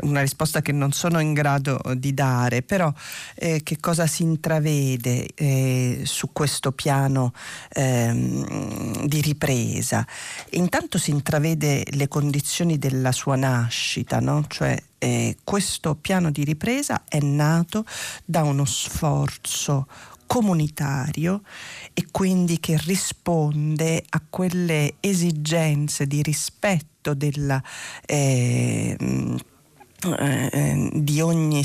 una 0.00 0.20
risposta 0.22 0.60
che 0.60 0.72
non 0.72 0.90
sono 0.90 1.20
in 1.20 1.34
grado 1.34 1.80
di 1.94 2.12
dare, 2.14 2.62
però 2.62 2.92
eh, 3.36 3.60
che 3.62 3.78
cosa 3.78 4.08
si 4.08 4.24
intravede 4.24 5.28
eh, 5.34 6.02
su 6.04 6.30
questo 6.32 6.72
piano 6.72 7.32
ehm, 7.72 9.06
di 9.06 9.20
ripresa? 9.20 10.04
Intanto 10.50 10.98
si 10.98 11.12
intravede 11.12 11.84
le 11.90 12.08
condizioni 12.08 12.76
della 12.76 13.12
sua 13.12 13.36
nascita, 13.36 14.18
no? 14.18 14.44
cioè 14.48 14.76
eh, 15.00 15.38
questo 15.42 15.94
piano 15.94 16.30
di 16.30 16.44
ripresa 16.44 17.04
è 17.08 17.18
nato 17.20 17.84
da 18.24 18.42
uno 18.42 18.66
sforzo 18.66 19.86
comunitario 20.26 21.40
e 21.94 22.06
quindi 22.10 22.60
che 22.60 22.78
risponde 22.84 24.04
a 24.10 24.22
quelle 24.28 24.96
esigenze 25.00 26.06
di 26.06 26.22
rispetto 26.22 27.14
della, 27.14 27.60
eh, 28.06 28.96
eh, 30.18 30.90
di 30.94 31.20
ogni 31.20 31.62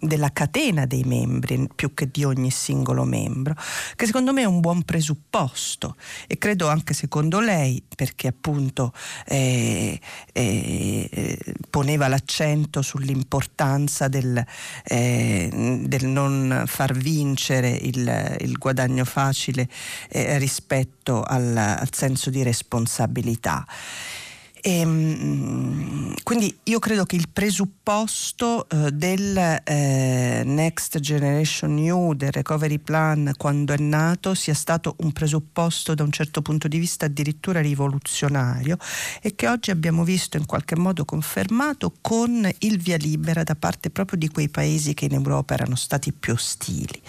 della 0.00 0.32
catena 0.32 0.86
dei 0.86 1.04
membri 1.04 1.68
più 1.74 1.94
che 1.94 2.08
di 2.10 2.24
ogni 2.24 2.50
singolo 2.50 3.04
membro, 3.04 3.54
che 3.94 4.06
secondo 4.06 4.32
me 4.32 4.42
è 4.42 4.46
un 4.46 4.60
buon 4.60 4.82
presupposto 4.82 5.96
e 6.26 6.38
credo 6.38 6.68
anche 6.68 6.94
secondo 6.94 7.40
lei, 7.40 7.82
perché 7.94 8.28
appunto 8.28 8.92
eh, 9.26 9.98
eh, 10.32 11.38
poneva 11.70 12.08
l'accento 12.08 12.82
sull'importanza 12.82 14.08
del, 14.08 14.44
eh, 14.84 15.82
del, 15.84 16.06
non 16.06 16.64
far 16.66 16.94
vincere 16.94 17.70
il, 17.70 18.36
il 18.40 18.58
guadagno 18.58 19.04
facile 19.04 19.68
eh, 20.08 20.38
rispetto 20.38 21.22
al, 21.22 21.56
al 21.56 21.88
senso 21.92 22.30
di 22.30 22.42
responsabilità. 22.42 23.66
E, 24.66 24.80
ehm, 24.80 26.14
quindi 26.24 26.52
io 26.64 26.80
credo 26.80 27.04
che 27.04 27.14
il 27.14 27.28
presupposto 27.32 28.68
eh, 28.68 28.90
del 28.90 29.36
eh, 29.62 30.42
Next 30.44 30.98
Generation 30.98 31.72
New, 31.72 32.14
del 32.14 32.32
Recovery 32.32 32.78
Plan, 32.78 33.32
quando 33.36 33.72
è 33.72 33.76
nato, 33.78 34.34
sia 34.34 34.54
stato 34.54 34.96
un 34.98 35.12
presupposto 35.12 35.94
da 35.94 36.02
un 36.02 36.10
certo 36.10 36.42
punto 36.42 36.66
di 36.66 36.78
vista 36.78 37.06
addirittura 37.06 37.60
rivoluzionario 37.60 38.76
e 39.22 39.36
che 39.36 39.46
oggi 39.46 39.70
abbiamo 39.70 40.02
visto 40.02 40.36
in 40.36 40.46
qualche 40.46 40.74
modo 40.74 41.04
confermato 41.04 41.92
con 42.00 42.50
il 42.58 42.78
via 42.78 42.96
libera 42.96 43.44
da 43.44 43.54
parte 43.54 43.90
proprio 43.90 44.18
di 44.18 44.28
quei 44.28 44.48
paesi 44.48 44.94
che 44.94 45.04
in 45.04 45.12
Europa 45.12 45.54
erano 45.54 45.76
stati 45.76 46.12
più 46.12 46.32
ostili. 46.32 47.00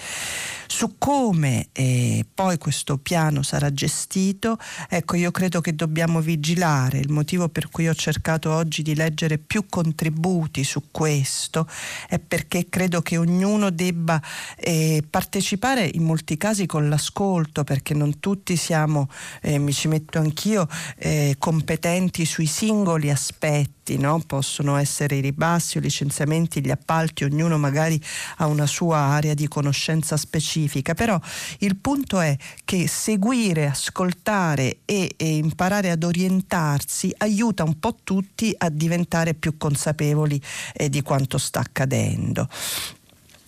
Su 0.68 0.96
come 0.98 1.70
eh, 1.72 2.26
poi 2.32 2.58
questo 2.58 2.98
piano 2.98 3.42
sarà 3.42 3.72
gestito, 3.72 4.58
ecco 4.90 5.16
io 5.16 5.32
credo 5.32 5.62
che 5.62 5.74
dobbiamo 5.74 6.20
vigilare. 6.20 7.00
Il 7.00 7.10
motivo 7.10 7.47
per 7.50 7.70
cui 7.70 7.88
ho 7.88 7.96
cercato 7.96 8.52
oggi 8.52 8.82
di 8.82 8.96
leggere 8.96 9.38
più 9.38 9.66
contributi 9.70 10.64
su 10.64 10.86
questo 10.92 11.68
è 12.08 12.20
perché 12.20 12.68
credo 12.70 13.02
che 13.02 13.18
ognuno 13.18 13.70
debba 13.70 14.22
eh, 14.56 15.04
partecipare 15.10 15.90
in 15.94 16.04
molti 16.04 16.38
casi 16.38 16.66
con 16.66 16.90
l'ascolto, 16.90 17.64
perché 17.64 17.94
non 17.94 18.20
tutti 18.20 18.56
siamo, 18.56 19.10
eh, 19.42 19.58
mi 19.58 19.74
ci 19.74 19.88
metto 19.88 20.20
anch'io, 20.20 20.68
eh, 20.98 21.36
competenti 21.38 22.26
sui 22.26 22.48
singoli 22.48 23.10
aspetti 23.10 23.77
no? 23.96 24.22
possono 24.28 24.76
essere 24.76 25.16
i 25.16 25.22
ribassi 25.22 25.78
o 25.78 25.80
licenziamenti, 25.80 26.60
gli 26.60 26.70
appalti, 26.70 27.24
ognuno 27.24 27.58
magari 27.58 28.02
ha 28.38 28.48
una 28.48 28.66
sua 28.66 28.98
area 28.98 29.34
di 29.34 29.48
conoscenza 29.48 30.18
specifica, 30.18 30.94
però 30.94 31.18
il 31.60 31.78
punto 31.78 32.20
è 32.20 32.36
che 32.66 32.88
seguire, 32.88 33.68
ascoltare 33.68 34.80
e, 34.84 35.14
e 35.16 35.38
imparare 35.38 35.92
ad 35.92 36.04
orientarsi 36.04 37.14
aiuta 37.20 37.64
un 37.64 37.80
po' 37.80 37.96
tutti 38.04 38.54
a 38.58 38.70
diventare 38.70 39.34
più 39.34 39.58
consapevoli 39.58 40.42
eh, 40.74 40.90
di 40.90 41.02
quanto 41.02 41.38
sta 41.38 41.62
accadendo. 41.62 42.50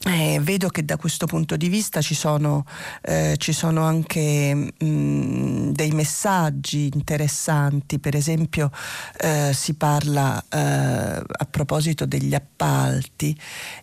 Eh, 0.06 0.40
vedo 0.42 0.70
che 0.70 0.86
da 0.86 0.96
questo 0.96 1.26
punto 1.26 1.58
di 1.58 1.68
vista 1.68 2.02
ci 2.02 2.16
sono, 2.16 2.66
eh, 3.02 3.36
ci 3.38 3.52
sono 3.52 3.84
anche 3.84 4.54
mh, 4.56 4.86
mm, 4.86 5.70
dei 5.72 5.92
messaggi 5.92 6.90
interessanti, 6.94 8.00
per 8.00 8.16
esempio 8.16 8.72
eh, 9.18 9.52
si 9.54 9.74
parla 9.74 10.42
eh, 10.48 10.58
a 10.58 11.48
proposito 11.50 12.06
degli 12.06 12.34
appalti. 12.34 13.38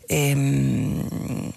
E, 0.07 0.35
mh, 0.35 1.09
mm, 1.13 1.49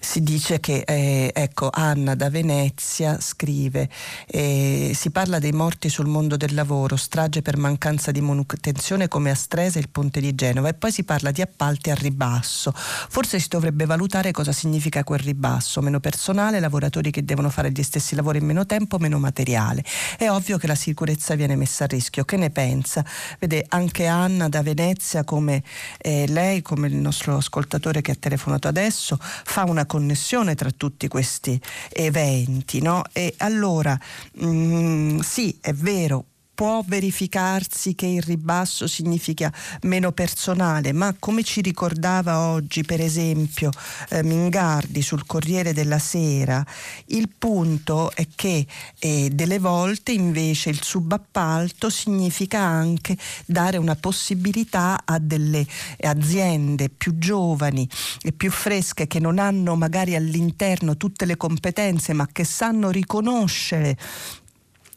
si 0.00 0.22
dice 0.22 0.60
che 0.60 0.82
eh, 0.86 1.30
ecco, 1.34 1.68
Anna 1.70 2.14
da 2.14 2.30
Venezia 2.30 3.20
scrive 3.20 3.88
eh, 4.26 4.92
si 4.94 5.10
parla 5.10 5.38
dei 5.38 5.52
morti 5.52 5.90
sul 5.90 6.06
mondo 6.06 6.38
del 6.38 6.54
lavoro 6.54 6.96
strage 6.96 7.42
per 7.42 7.58
mancanza 7.58 8.10
di 8.10 8.22
manutenzione 8.22 9.08
come 9.08 9.30
a 9.30 9.34
Stresa 9.34 9.78
e 9.78 9.82
il 9.82 9.90
ponte 9.90 10.20
di 10.20 10.34
Genova 10.34 10.68
e 10.68 10.74
poi 10.74 10.90
si 10.90 11.04
parla 11.04 11.30
di 11.30 11.42
appalti 11.42 11.90
al 11.90 11.96
ribasso. 11.96 12.72
Forse 12.74 13.38
si 13.38 13.48
dovrebbe 13.48 13.84
valutare 13.84 14.32
cosa 14.32 14.52
significa 14.52 15.04
quel 15.04 15.20
ribasso 15.20 15.82
meno 15.82 16.00
personale, 16.00 16.60
lavoratori 16.60 17.10
che 17.10 17.24
devono 17.24 17.50
fare 17.50 17.70
gli 17.70 17.82
stessi 17.82 18.14
lavori 18.14 18.38
in 18.38 18.46
meno 18.46 18.64
tempo, 18.64 18.98
meno 18.98 19.18
materiale. 19.18 19.84
È 20.16 20.30
ovvio 20.30 20.56
che 20.56 20.66
la 20.66 20.74
sicurezza 20.74 21.34
viene 21.34 21.56
messa 21.56 21.84
a 21.84 21.86
rischio. 21.86 22.24
Che 22.24 22.38
ne 22.38 22.48
pensa? 22.48 23.04
Vede 23.38 23.66
anche 23.68 24.06
Anna 24.06 24.48
da 24.48 24.62
Venezia 24.62 25.24
come 25.24 25.62
eh, 25.98 26.26
lei 26.28 26.62
come 26.62 26.88
il 26.88 26.96
nostro 26.96 27.36
ascoltatore 27.36 28.00
che 28.00 28.12
ha 28.12 28.16
telefonato 28.18 28.66
adesso 28.66 29.18
fa 29.20 29.64
una 29.64 29.84
connessione 29.90 30.54
tra 30.54 30.70
tutti 30.70 31.08
questi 31.08 31.60
eventi. 31.88 32.80
No? 32.80 33.02
E 33.12 33.34
allora 33.38 33.98
mh, 34.34 34.46
mm, 34.46 35.18
sì, 35.18 35.58
è 35.60 35.72
vero, 35.72 36.26
può 36.60 36.82
verificarsi 36.84 37.94
che 37.94 38.04
il 38.04 38.20
ribasso 38.20 38.86
significa 38.86 39.50
meno 39.84 40.12
personale, 40.12 40.92
ma 40.92 41.16
come 41.18 41.42
ci 41.42 41.62
ricordava 41.62 42.48
oggi 42.50 42.82
per 42.82 43.00
esempio 43.00 43.70
eh, 44.10 44.22
Mingardi 44.22 45.00
sul 45.00 45.24
Corriere 45.24 45.72
della 45.72 45.98
Sera, 45.98 46.62
il 47.06 47.30
punto 47.30 48.10
è 48.14 48.26
che 48.34 48.66
eh, 48.98 49.30
delle 49.32 49.58
volte 49.58 50.12
invece 50.12 50.68
il 50.68 50.82
subappalto 50.82 51.88
significa 51.88 52.58
anche 52.58 53.16
dare 53.46 53.78
una 53.78 53.96
possibilità 53.96 55.00
a 55.06 55.18
delle 55.18 55.66
aziende 56.00 56.90
più 56.90 57.16
giovani 57.16 57.88
e 58.20 58.32
più 58.32 58.50
fresche 58.50 59.06
che 59.06 59.18
non 59.18 59.38
hanno 59.38 59.76
magari 59.76 60.14
all'interno 60.14 60.98
tutte 60.98 61.24
le 61.24 61.38
competenze 61.38 62.12
ma 62.12 62.28
che 62.30 62.44
sanno 62.44 62.90
riconoscere 62.90 63.96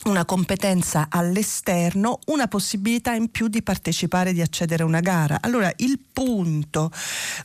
una 0.06 0.26
competenza 0.26 1.08
all'esterno, 1.10 2.20
una 2.28 2.48
possibilità 2.48 3.14
in 3.14 3.30
più 3.30 3.48
di 3.48 3.62
partecipare, 3.62 4.34
di 4.34 4.42
accedere 4.42 4.84
a 4.84 4.86
una 4.86 5.00
gara. 5.00 5.38
Allora 5.42 5.72
il 5.78 6.00
punto, 6.12 6.92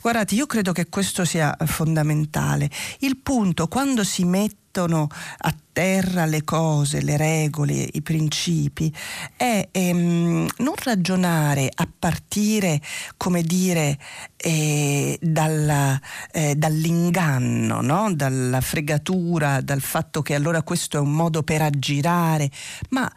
guardate, 0.00 0.34
io 0.34 0.46
credo 0.46 0.72
che 0.72 0.88
questo 0.88 1.24
sia 1.24 1.56
fondamentale, 1.66 2.70
il 3.00 3.16
punto 3.18 3.68
quando 3.68 4.04
si 4.04 4.24
mette 4.24 4.67
mettono 4.78 5.08
a 5.38 5.54
terra 5.72 6.24
le 6.24 6.44
cose, 6.44 7.02
le 7.02 7.16
regole, 7.16 7.88
i 7.92 8.00
principi, 8.00 8.92
è 9.36 9.68
ehm, 9.70 10.46
non 10.58 10.74
ragionare 10.84 11.68
a 11.74 11.88
partire, 11.98 12.80
come 13.16 13.42
dire, 13.42 13.98
eh, 14.36 15.18
dalla, 15.20 16.00
eh, 16.30 16.54
dall'inganno, 16.54 17.80
no? 17.80 18.12
dalla 18.14 18.60
fregatura, 18.60 19.60
dal 19.60 19.80
fatto 19.80 20.22
che 20.22 20.34
allora 20.34 20.62
questo 20.62 20.96
è 20.96 21.00
un 21.00 21.12
modo 21.12 21.42
per 21.42 21.62
aggirare, 21.62 22.48
ma 22.90 23.10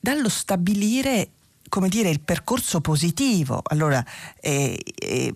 dallo 0.00 0.28
stabilire 0.28 1.30
come 1.74 1.88
dire, 1.88 2.08
il 2.08 2.20
percorso 2.20 2.80
positivo. 2.80 3.60
Allora, 3.64 4.00
eh, 4.40 4.80
eh, 4.94 5.34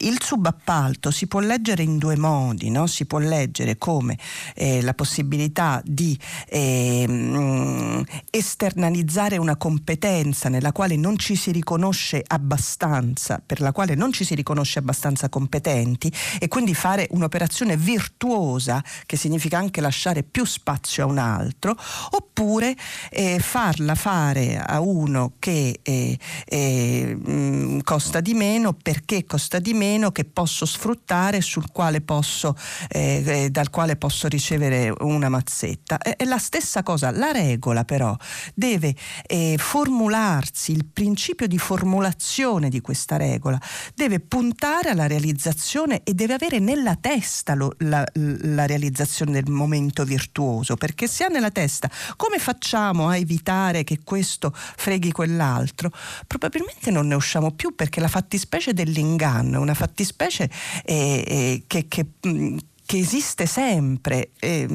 il 0.00 0.18
subappalto 0.20 1.10
si 1.10 1.28
può 1.28 1.40
leggere 1.40 1.82
in 1.82 1.96
due 1.96 2.14
modi, 2.14 2.68
no? 2.68 2.86
si 2.86 3.06
può 3.06 3.16
leggere 3.16 3.78
come 3.78 4.18
eh, 4.54 4.82
la 4.82 4.92
possibilità 4.92 5.80
di 5.82 6.14
ehm, 6.50 8.04
esternalizzare 8.28 9.38
una 9.38 9.56
competenza 9.56 10.50
nella 10.50 10.72
quale 10.72 10.96
non 10.96 11.16
ci 11.16 11.36
si 11.36 11.52
riconosce 11.52 12.22
abbastanza, 12.26 13.40
per 13.44 13.62
la 13.62 13.72
quale 13.72 13.94
non 13.94 14.12
ci 14.12 14.24
si 14.24 14.34
riconosce 14.34 14.78
abbastanza 14.78 15.30
competenti 15.30 16.12
e 16.38 16.48
quindi 16.48 16.74
fare 16.74 17.06
un'operazione 17.12 17.78
virtuosa 17.78 18.84
che 19.06 19.16
significa 19.16 19.56
anche 19.56 19.80
lasciare 19.80 20.22
più 20.22 20.44
spazio 20.44 21.04
a 21.04 21.06
un 21.06 21.16
altro, 21.16 21.74
oppure 22.10 22.76
eh, 23.08 23.38
farla 23.38 23.94
fare 23.94 24.58
a 24.58 24.80
uno 24.80 25.32
che 25.46 25.78
eh, 25.80 26.18
eh, 26.44 27.14
mh, 27.14 27.82
costa 27.84 28.20
di 28.20 28.34
meno, 28.34 28.72
perché 28.72 29.24
costa 29.24 29.60
di 29.60 29.74
meno, 29.74 30.10
che 30.10 30.24
posso 30.24 30.66
sfruttare, 30.66 31.38
quale 31.70 32.00
posso, 32.00 32.56
eh, 32.88 33.22
eh, 33.24 33.50
dal 33.50 33.70
quale 33.70 33.94
posso 33.94 34.26
ricevere 34.26 34.92
una 35.02 35.28
mazzetta. 35.28 35.98
È, 35.98 36.16
è, 36.16 36.24
la 36.24 36.38
stessa 36.38 36.82
cosa, 36.82 37.12
la 37.12 37.30
regola 37.30 37.84
però 37.84 38.16
deve 38.54 38.96
eh, 39.24 39.54
formularsi, 39.56 40.72
il 40.72 40.84
principio 40.84 41.46
di 41.46 41.58
formulazione 41.58 42.68
di 42.68 42.80
questa 42.80 43.16
regola 43.16 43.60
deve 43.94 44.18
puntare 44.18 44.90
alla 44.90 45.06
realizzazione 45.06 46.00
e 46.02 46.12
deve 46.12 46.34
avere 46.34 46.58
nella 46.58 46.96
testa 46.96 47.54
lo, 47.54 47.72
la, 47.78 48.04
la 48.14 48.66
realizzazione 48.66 49.30
del 49.30 49.48
momento 49.48 50.02
virtuoso, 50.02 50.74
perché 50.74 51.06
se 51.06 51.22
ha 51.22 51.28
nella 51.28 51.52
testa 51.52 51.88
come 52.16 52.40
facciamo 52.40 53.06
a 53.08 53.16
evitare 53.16 53.84
che 53.84 54.00
questo 54.02 54.52
freghi 54.52 55.12
quell'altro, 55.12 55.34
quell'altro, 55.36 55.90
probabilmente 56.26 56.90
non 56.90 57.06
ne 57.06 57.14
usciamo 57.14 57.52
più 57.52 57.74
perché 57.74 58.00
la 58.00 58.08
fattispecie 58.08 58.72
dell'inganno 58.72 59.56
è 59.56 59.60
una 59.60 59.74
fattispecie 59.74 60.50
eh, 60.84 61.24
eh, 61.26 61.62
che, 61.66 61.86
che, 61.88 62.06
mm, 62.26 62.56
che, 62.84 62.98
esiste 62.98 63.46
sempre. 63.46 64.30
Eh, 64.40 64.66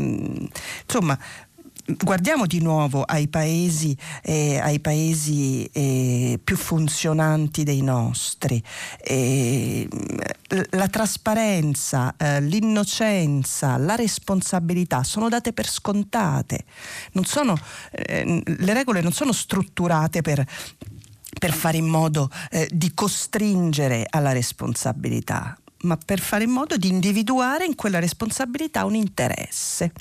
insomma, 0.85 1.17
guardiamo 1.85 2.45
di 2.45 2.61
nuovo 2.61 3.03
ai 3.03 3.27
paesi, 3.27 3.95
eh, 4.23 4.59
ai 4.59 4.79
paesi 4.79 5.65
eh, 5.71 6.39
più 6.43 6.57
funzionanti 6.57 7.63
dei 7.63 7.81
nostri. 7.81 8.61
Eh, 8.99 9.87
la 10.71 10.87
trasparenza, 10.87 12.15
eh, 12.17 12.41
l'innocenza, 12.41 13.77
la 13.77 13.95
responsabilità 13.95 15.03
sono 15.03 15.29
date 15.29 15.53
per 15.53 15.67
scontate. 15.67 16.65
Sono, 17.23 17.57
eh, 17.91 18.43
le 18.45 18.73
regole 18.73 19.01
non 19.01 19.11
sono 19.11 19.31
strutturate 19.31 20.21
per 20.21 20.45
per 21.39 21.53
fare 21.53 21.77
in 21.77 21.87
modo 21.87 22.29
eh, 22.51 22.69
di 22.71 22.93
costringere 22.93 24.05
alla 24.07 24.33
responsabilità, 24.33 25.57
ma 25.83 25.97
per 25.97 26.19
fare 26.19 26.43
in 26.43 26.51
modo 26.51 26.75
di 26.75 26.89
individuare 26.89 27.65
in 27.65 27.73
quella 27.73 27.99
responsabilità 27.99 28.85
un 28.85 28.95
interesse 28.95 29.93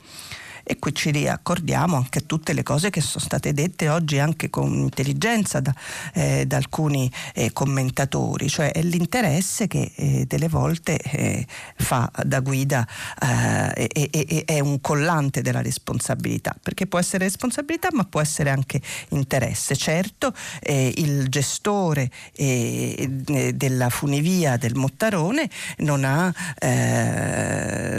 e 0.71 0.79
qui 0.79 0.95
ci 0.95 1.11
riaccordiamo 1.11 1.97
anche 1.97 2.21
a 2.21 2.23
tutte 2.25 2.53
le 2.53 2.63
cose 2.63 2.91
che 2.91 3.01
sono 3.01 3.25
state 3.25 3.53
dette 3.53 3.89
oggi 3.89 4.21
anche 4.21 4.51
con 4.51 4.73
intelligenza 4.73 5.59
da, 5.59 5.75
eh, 6.15 6.47
da 6.47 6.59
alcuni 6.59 7.11
eh, 7.35 7.53
commentatori, 7.53 8.49
cioè 8.49 8.71
è 8.71 8.81
l'interesse 8.81 9.67
che 9.67 9.91
eh, 9.97 10.27
delle 10.29 10.47
volte 10.47 10.97
eh, 10.97 11.45
fa 11.75 12.09
da 12.23 12.39
guida 12.39 12.87
eh, 13.21 13.89
e, 13.93 14.45
è 14.47 14.61
un 14.61 14.81
collante 14.81 15.43
della 15.43 15.61
responsabilità, 15.61 16.55
perché 16.63 16.87
può 16.87 17.01
essere 17.01 17.25
responsabilità 17.25 17.89
ma 17.91 18.05
può 18.05 18.21
essere 18.21 18.51
anche 18.51 18.81
interesse. 19.09 19.75
Certo 19.75 20.33
eh, 20.61 20.93
il 20.99 21.29
gestore 21.31 22.11
della 22.33 23.89
funivia 23.89 24.57
del 24.57 24.77
Mottarone 24.77 25.51
non 25.79 26.05
ha, 26.05 26.33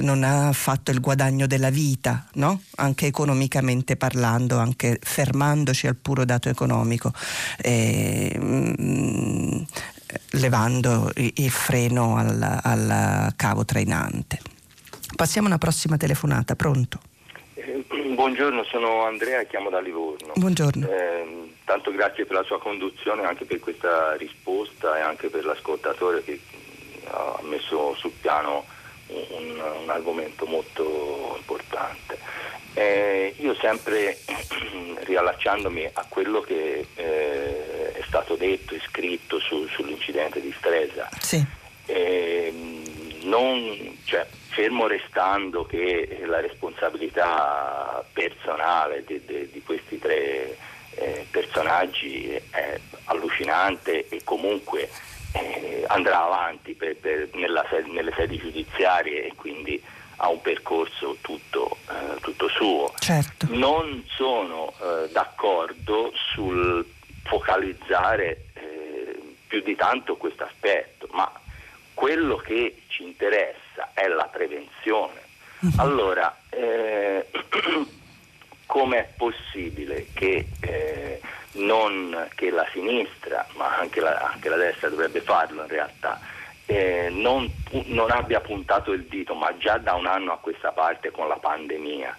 non 0.01 0.24
ha 0.24 0.53
fatto 0.53 0.91
il 0.91 1.01
guadagno 1.01 1.47
della 1.47 1.69
vita, 1.69 2.28
no? 2.36 2.61
Anche 2.78 3.07
economicamente 3.07 3.95
parlando, 3.95 4.57
anche 4.57 4.99
fermandoci 5.01 5.88
al 5.88 5.95
puro 5.95 6.26
dato 6.26 6.49
economico, 6.49 7.12
eh, 7.62 8.38
mh, 8.38 9.66
levando 10.32 11.12
il 11.16 11.49
freno 11.49 12.18
al, 12.18 12.59
al, 12.64 13.34
cavo 13.36 13.66
trainante. 13.66 14.39
Passiamo 15.16 15.47
alla 15.47 15.57
prossima 15.57 15.97
telefonata, 15.97 16.55
pronto? 16.55 16.99
Eh, 17.53 17.86
buongiorno, 18.14 18.64
sono 18.64 19.05
Andrea, 19.05 19.43
chiamo 19.43 19.70
da 19.70 19.80
Livorno. 19.80 20.34
Buongiorno. 20.36 20.88
Eh, 20.88 21.53
tanto 21.66 21.91
grazie 21.91 22.26
per 22.26 22.38
la 22.38 22.43
sua 22.43 22.59
conduzione, 22.59 23.24
anche 23.24 23.45
per 23.45 23.59
questa 23.59 24.16
risposta 24.16 24.97
e 24.97 25.01
anche 25.01 25.30
per 25.30 25.45
l'ascoltatore 25.45 26.24
che 26.24 26.39
ha 27.07 27.39
messo 27.43 27.95
sul 27.95 28.12
piano 28.20 28.66
un, 29.12 29.62
un 29.84 29.89
argomento 29.89 30.45
molto 30.45 31.36
importante. 31.38 32.18
Eh, 32.74 33.36
io 33.39 33.55
sempre 33.55 34.18
riallacciandomi 35.03 35.89
a 35.91 36.05
quello 36.07 36.41
che 36.41 36.88
eh, 36.95 37.91
è 37.93 38.01
stato 38.07 38.36
detto 38.36 38.74
e 38.76 38.82
scritto 38.88 39.39
su, 39.39 39.68
sull'incidente 39.68 40.39
di 40.39 40.53
Stresa, 40.57 41.09
sì. 41.20 41.43
eh, 41.88 42.53
non, 43.24 43.97
cioè, 44.05 44.26
fermo 44.49 44.88
restando 44.88 45.66
che 45.66 46.22
la 46.26 46.39
responsabilità 46.39 48.03
personale 48.14 49.03
di, 49.05 49.22
di, 49.26 49.49
di 49.51 49.62
questi 49.64 49.99
tre 49.99 50.57
eh, 50.95 51.26
personaggi 51.30 52.39
è 52.49 52.80
allucinante 53.05 54.07
e 54.09 54.22
comunque 54.24 54.89
eh, 55.34 55.86
andrà 55.88 56.23
avanti 56.23 56.73
per, 56.73 56.95
per, 56.97 57.29
nella, 57.34 57.65
nelle 57.91 58.13
sedi 58.15 58.38
giudiziarie 58.38 59.27
e 59.27 59.34
quindi 59.36 59.82
ha 60.17 60.29
un 60.29 60.41
percorso 60.41 61.17
tutto, 61.21 61.77
eh, 61.89 62.19
tutto 62.21 62.47
suo. 62.49 62.93
Certo. 62.99 63.47
Non 63.49 64.03
sono 64.07 64.73
eh, 64.79 65.09
d'accordo 65.11 66.11
sul 66.34 66.86
focalizzare 67.23 68.45
eh, 68.53 69.36
più 69.47 69.61
di 69.61 69.75
tanto 69.75 70.17
questo 70.17 70.43
aspetto, 70.43 71.07
ma 71.11 71.32
quello 71.93 72.36
che 72.38 72.84
ci 72.88 73.03
interessa 73.03 73.91
è 73.93 74.07
la 74.07 74.25
prevenzione. 74.32 75.21
Uh-huh. 75.59 75.71
Allora, 75.77 76.36
eh, 76.49 77.27
com'è 78.65 79.09
possibile 79.17 80.07
che, 80.13 80.47
eh, 80.61 81.21
non, 81.53 82.29
che 82.35 82.49
la 82.49 82.67
sinistra, 82.71 83.45
ma 83.55 83.77
anche 83.77 83.99
la, 83.99 84.31
anche 84.33 84.49
la 84.49 84.55
destra 84.55 84.89
dovrebbe 84.89 85.21
farlo 85.21 85.61
in 85.61 85.67
realtà, 85.67 86.19
eh, 86.65 87.09
non, 87.11 87.51
non, 87.87 88.11
abbia 88.11 88.39
puntato 88.39 88.91
il 88.91 89.03
dito, 89.03 89.33
ma 89.33 89.57
già 89.57 89.77
da 89.77 89.95
un 89.95 90.05
anno 90.05 90.31
a 90.31 90.37
questa 90.37 90.71
parte 90.71 91.11
con 91.11 91.27
la 91.27 91.37
pandemia. 91.37 92.17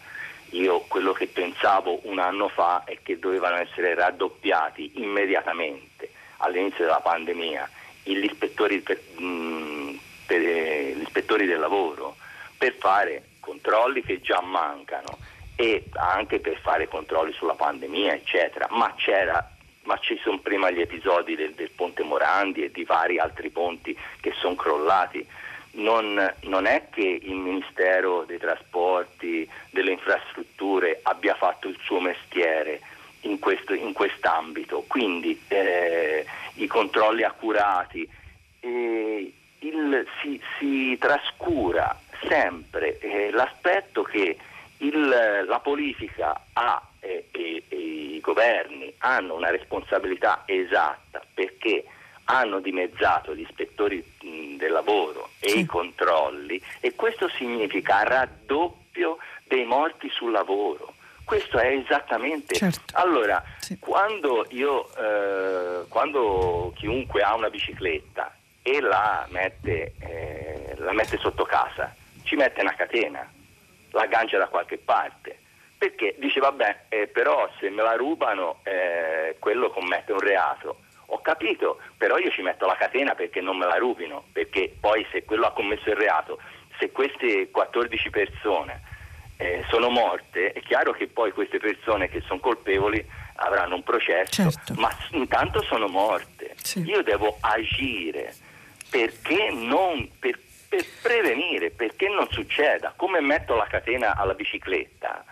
Io 0.50 0.80
quello 0.80 1.12
che 1.12 1.28
pensavo 1.28 2.00
un 2.02 2.18
anno 2.18 2.48
fa 2.48 2.82
è 2.84 2.98
che 3.02 3.18
dovevano 3.18 3.56
essere 3.56 3.94
raddoppiati 3.94 4.92
immediatamente 4.96 6.10
all'inizio 6.38 6.84
della 6.84 7.00
pandemia 7.00 7.68
gli 8.02 8.24
ispettori, 8.24 8.80
per, 8.80 9.00
mh, 9.16 9.24
mm, 9.24 9.94
per, 10.26 10.40
eh, 10.40 10.94
gli 10.96 11.02
ispettori 11.02 11.46
del 11.46 11.60
lavoro 11.60 12.16
per 12.58 12.74
fare 12.78 13.28
controlli 13.40 14.02
che 14.02 14.20
già 14.20 14.40
mancano 14.40 15.18
e 15.56 15.84
anche 15.94 16.40
per 16.40 16.58
fare 16.58 16.88
controlli 16.88 17.32
sulla 17.32 17.54
pandemia, 17.54 18.14
eccetera, 18.14 18.66
ma 18.70 18.92
c'era 18.96 19.52
ma 19.84 19.98
ci 19.98 20.18
sono 20.22 20.38
prima 20.38 20.70
gli 20.70 20.80
episodi 20.80 21.34
del, 21.34 21.54
del, 21.54 21.70
ponte 21.70 22.02
Morandi 22.02 22.62
e 22.62 22.70
di 22.70 22.84
vari 22.84 23.18
altri 23.18 23.50
ponti 23.50 23.96
che 24.20 24.32
sono 24.38 24.54
crollati. 24.54 25.26
Non, 25.74 26.34
non, 26.42 26.66
è 26.66 26.88
che 26.90 27.18
il 27.22 27.34
Ministero 27.34 28.24
dei 28.24 28.38
Trasporti, 28.38 29.48
delle 29.70 29.92
Infrastrutture 29.92 31.00
abbia 31.02 31.34
fatto 31.34 31.66
il 31.66 31.78
suo 31.82 31.98
mestiere 31.98 32.80
in, 33.22 33.38
questo, 33.38 33.72
in 33.72 33.92
quest'ambito, 33.94 34.84
quindi 34.86 35.40
eh, 35.48 36.26
i 36.54 36.66
controlli 36.66 37.22
accurati, 37.22 38.06
eh, 38.60 39.32
il, 39.60 40.06
si, 40.20 40.40
si, 40.58 40.98
trascura 40.98 41.98
sempre 42.28 42.98
eh, 42.98 43.30
l'aspetto 43.30 44.02
che 44.02 44.36
il, 44.82 45.44
la 45.46 45.60
politica 45.60 46.40
ha 46.52 46.82
e, 47.00 47.28
e, 47.30 47.64
e 47.68 47.76
i 47.76 48.20
governi 48.20 48.92
hanno 48.98 49.34
una 49.34 49.50
responsabilità 49.50 50.42
esatta 50.46 51.20
perché 51.34 51.84
hanno 52.24 52.60
dimezzato 52.60 53.34
gli 53.34 53.40
ispettori 53.40 54.04
mh, 54.22 54.56
del 54.56 54.70
lavoro 54.70 55.30
e 55.40 55.50
sì. 55.50 55.58
i 55.60 55.66
controlli 55.66 56.62
e 56.80 56.94
questo 56.94 57.28
significa 57.36 58.02
raddoppio 58.04 59.18
dei 59.44 59.64
morti 59.64 60.08
sul 60.10 60.30
lavoro. 60.30 60.94
Questo 61.24 61.58
è 61.58 61.68
esattamente. 61.68 62.54
Certo. 62.54 62.80
Allora, 62.92 63.42
sì. 63.58 63.78
quando, 63.78 64.46
io, 64.50 64.88
eh, 64.96 65.84
quando 65.88 66.72
chiunque 66.76 67.22
ha 67.22 67.34
una 67.34 67.48
bicicletta 67.48 68.34
e 68.60 68.80
la 68.80 69.26
mette, 69.30 69.94
eh, 69.98 70.74
la 70.78 70.92
mette 70.92 71.16
sotto 71.18 71.44
casa, 71.44 71.94
ci 72.22 72.36
mette 72.36 72.60
una 72.60 72.74
catena, 72.74 73.28
la 73.92 74.02
aggancia 74.02 74.38
da 74.38 74.48
qualche 74.48 74.78
parte 74.78 75.38
perché 75.82 76.14
dice 76.16 76.38
vabbè, 76.38 76.84
eh, 76.90 77.08
però 77.08 77.50
se 77.58 77.68
me 77.68 77.82
la 77.82 77.96
rubano 77.96 78.60
eh, 78.62 79.34
quello 79.40 79.68
commette 79.70 80.12
un 80.12 80.20
reato. 80.20 80.82
Ho 81.06 81.20
capito, 81.20 81.80
però 81.96 82.18
io 82.18 82.30
ci 82.30 82.40
metto 82.40 82.66
la 82.66 82.76
catena 82.76 83.16
perché 83.16 83.40
non 83.40 83.56
me 83.56 83.66
la 83.66 83.78
rubino, 83.78 84.26
perché 84.30 84.72
poi 84.78 85.04
se 85.10 85.24
quello 85.24 85.46
ha 85.46 85.52
commesso 85.52 85.90
il 85.90 85.96
reato, 85.96 86.38
se 86.78 86.92
queste 86.92 87.50
14 87.50 88.10
persone 88.10 88.80
eh, 89.38 89.64
sono 89.70 89.88
morte, 89.88 90.52
è 90.52 90.60
chiaro 90.60 90.92
che 90.92 91.08
poi 91.08 91.32
queste 91.32 91.58
persone 91.58 92.08
che 92.08 92.20
sono 92.20 92.38
colpevoli 92.38 93.04
avranno 93.34 93.74
un 93.74 93.82
processo, 93.82 94.50
certo. 94.50 94.74
ma 94.74 94.88
intanto 95.10 95.62
sono 95.64 95.88
morte. 95.88 96.54
Sì. 96.62 96.82
Io 96.82 97.02
devo 97.02 97.38
agire 97.40 98.32
perché 98.88 99.50
non, 99.50 100.08
per, 100.20 100.38
per 100.72 100.86
prevenire, 101.02 101.68
perché 101.70 102.08
non 102.08 102.26
succeda. 102.30 102.94
Come 102.96 103.20
metto 103.20 103.54
la 103.54 103.66
catena 103.66 104.16
alla 104.16 104.32
bicicletta? 104.32 105.22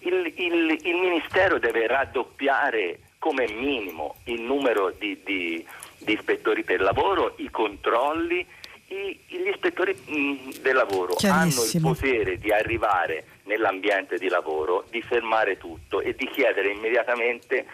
il, 0.00 0.32
il, 0.36 0.78
il 0.82 0.94
Ministero 0.94 1.58
deve 1.58 1.86
raddoppiare 1.86 3.00
come 3.18 3.50
minimo 3.50 4.16
il 4.24 4.40
numero 4.40 4.94
di, 4.96 5.20
di, 5.24 5.66
di 5.98 6.12
ispettori 6.12 6.62
per 6.62 6.80
lavoro, 6.80 7.34
i 7.38 7.50
controlli, 7.50 8.46
i, 8.88 9.18
gli 9.26 9.48
ispettori 9.48 9.92
mh, 9.92 10.60
del 10.60 10.76
lavoro 10.76 11.16
hanno 11.24 11.64
il 11.64 11.80
potere 11.80 12.38
di 12.38 12.52
arrivare 12.52 13.24
nell'ambiente 13.44 14.18
di 14.18 14.28
lavoro, 14.28 14.84
di 14.88 15.02
fermare 15.02 15.58
tutto 15.58 16.00
e 16.00 16.14
di 16.14 16.28
chiedere 16.28 16.70
immediatamente 16.70 17.66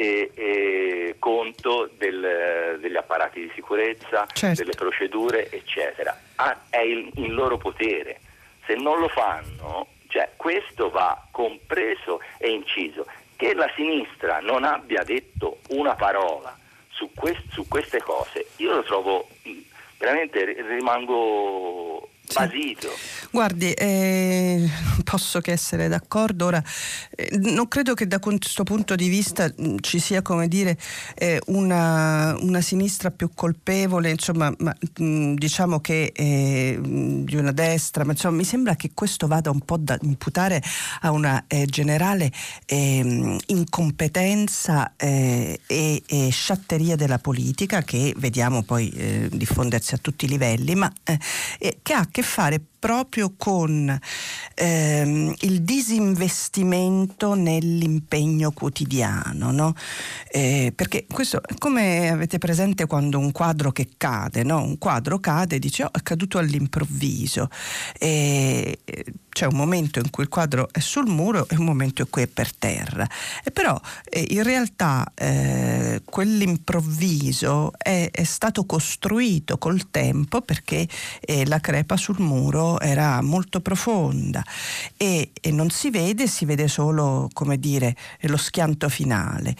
eh, 0.00 0.30
eh, 0.34 1.16
conto 1.18 1.90
del, 1.98 2.78
degli 2.80 2.96
apparati 2.96 3.40
di 3.40 3.50
sicurezza, 3.54 4.26
certo. 4.32 4.62
delle 4.62 4.74
procedure, 4.74 5.50
eccetera. 5.50 6.18
Ah, 6.36 6.56
è 6.70 6.80
il, 6.80 7.10
il 7.16 7.34
loro 7.34 7.58
potere. 7.58 8.20
Se 8.64 8.74
non 8.74 8.98
lo 8.98 9.08
fanno 9.08 9.88
cioè, 10.08 10.30
questo 10.36 10.90
va 10.90 11.26
compreso 11.30 12.20
e 12.38 12.50
inciso. 12.50 13.06
Che 13.36 13.54
la 13.54 13.70
sinistra 13.74 14.40
non 14.40 14.64
abbia 14.64 15.02
detto 15.02 15.60
una 15.68 15.94
parola 15.94 16.56
su, 16.88 17.10
quest- 17.14 17.50
su 17.52 17.66
queste 17.68 18.02
cose, 18.02 18.48
io 18.56 18.74
lo 18.74 18.82
trovo 18.82 19.28
veramente 19.98 20.44
rimango 20.44 22.08
basito. 22.32 22.88
Guardi, 23.30 23.72
eh, 23.72 24.68
posso 25.04 25.40
che 25.40 25.52
essere 25.52 25.88
d'accordo. 25.88 26.46
Ora, 26.46 26.62
eh, 27.14 27.38
non 27.38 27.68
credo 27.68 27.94
che 27.94 28.06
da 28.06 28.18
questo 28.18 28.64
punto 28.64 28.96
di 28.96 29.08
vista 29.08 29.48
mm, 29.48 29.76
ci 29.80 30.00
sia, 30.00 30.20
come 30.20 30.48
dire, 30.48 30.76
eh, 31.14 31.40
una, 31.46 32.36
una, 32.40 32.60
sinistra 32.60 33.10
più 33.10 33.30
colpevole, 33.34 34.10
insomma, 34.10 34.52
ma, 34.58 34.74
mh, 34.98 35.04
mm, 35.04 35.34
diciamo 35.34 35.80
che 35.80 36.12
eh, 36.14 36.76
mm, 36.76 37.24
di 37.24 37.36
una 37.36 37.52
destra, 37.52 38.04
ma 38.04 38.12
insomma, 38.12 38.36
mi 38.36 38.44
sembra 38.44 38.74
che 38.74 38.90
questo 38.94 39.28
vada 39.28 39.50
un 39.50 39.60
po' 39.60 39.76
da 39.76 39.96
imputare 40.02 40.60
a 41.02 41.12
una 41.12 41.44
eh, 41.46 41.66
generale 41.66 42.32
ehm, 42.66 43.38
incompetenza 43.46 44.94
eh, 44.96 45.60
e, 45.66 46.02
e, 46.06 46.28
sciatteria 46.30 46.96
della 46.96 47.18
politica 47.18 47.82
che 47.82 48.12
vediamo 48.16 48.62
poi 48.62 49.28
diffondersi 49.30 49.94
a 49.94 49.98
tutti 49.98 50.24
i 50.24 50.28
livelli, 50.28 50.74
ma 50.74 50.92
che 51.04 51.92
ha 51.92 51.98
a 51.98 52.08
che 52.10 52.19
fare 52.22 52.60
proprio 52.80 53.34
con 53.36 53.96
ehm, 54.54 55.34
il 55.40 55.62
disinvestimento 55.62 57.34
nell'impegno 57.34 58.50
quotidiano, 58.50 59.52
no? 59.52 59.74
eh, 60.28 60.72
perché 60.74 61.06
questo 61.08 61.40
come 61.58 62.08
avete 62.08 62.38
presente 62.38 62.86
quando 62.86 63.18
un 63.18 63.30
quadro 63.30 63.70
che 63.70 63.90
cade, 63.96 64.42
no? 64.42 64.62
un 64.62 64.78
quadro 64.78 65.20
cade 65.20 65.56
e 65.56 65.58
dice 65.58 65.84
oh, 65.84 65.92
è 65.92 66.02
caduto 66.02 66.38
all'improvviso. 66.38 67.48
Eh, 67.98 68.78
c'è 69.28 69.46
un 69.46 69.56
momento 69.56 70.00
in 70.00 70.10
cui 70.10 70.24
il 70.24 70.28
quadro 70.28 70.68
è 70.72 70.80
sul 70.80 71.06
muro 71.06 71.48
e 71.48 71.56
un 71.56 71.64
momento 71.64 72.02
in 72.02 72.10
cui 72.10 72.22
è 72.22 72.26
per 72.26 72.54
terra. 72.54 73.08
E 73.44 73.50
però 73.50 73.80
eh, 74.04 74.26
in 74.30 74.42
realtà 74.42 75.10
eh, 75.14 76.02
quell'improvviso 76.04 77.72
è, 77.76 78.08
è, 78.10 78.24
stato 78.24 78.64
costruito 78.64 79.58
col 79.58 79.90
tempo 79.90 80.40
perché 80.40 80.86
eh, 81.20 81.46
la 81.46 81.60
crepa 81.60 81.96
sul 81.96 82.18
muro 82.18 82.69
era 82.78 83.22
molto 83.22 83.60
profonda 83.60 84.44
e, 84.96 85.30
e, 85.40 85.50
non 85.50 85.70
si 85.70 85.90
vede, 85.90 86.26
si 86.26 86.44
vede 86.44 86.68
solo, 86.68 87.28
come 87.32 87.58
dire, 87.58 87.96
lo 88.22 88.36
schianto 88.36 88.88
finale. 88.88 89.56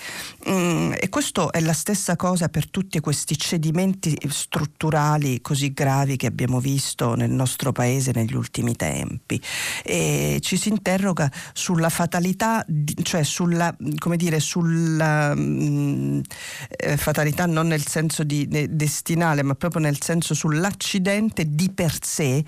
Mm, 0.49 0.93
e 0.99 1.09
questo 1.09 1.51
è 1.51 1.61
la 1.61 1.73
stessa 1.73 2.17
cosa 2.17 2.49
per 2.49 2.69
tutti 2.69 3.01
questi 3.01 3.37
cedimenti 3.39 4.17
strutturali 4.29 5.41
così 5.41 5.73
gravi 5.73 6.17
che 6.17 6.27
abbiamo 6.27 6.61
visto 6.61 7.15
nel 7.15 7.31
nostro 7.31 7.73
paese 7.73 8.13
negli 8.15 8.35
ultimi 8.35 8.77
tempi 8.77 9.41
e 9.83 10.39
ci 10.41 10.57
si 10.57 10.69
interroga 10.69 11.31
sulla 11.53 11.89
fatalità, 11.89 12.65
cioè 13.03 13.23
sulla, 13.23 13.75
come 13.99 14.17
dire, 14.17 14.41
sulla 14.41 15.35
mh, 15.35 15.41
mm, 15.41 16.21
eh, 16.69 16.97
fatalità 16.97 17.47
non 17.47 17.67
nel 17.67 17.87
senso 17.87 18.25
di 18.25 18.47
de, 18.49 18.75
destinale, 18.75 19.43
ma 19.43 19.55
proprio 19.55 19.81
nel 19.81 20.01
senso 20.01 20.35
sull'accidente 20.35 21.45
di 21.49 21.71
per 21.71 21.97
sé 22.03 22.45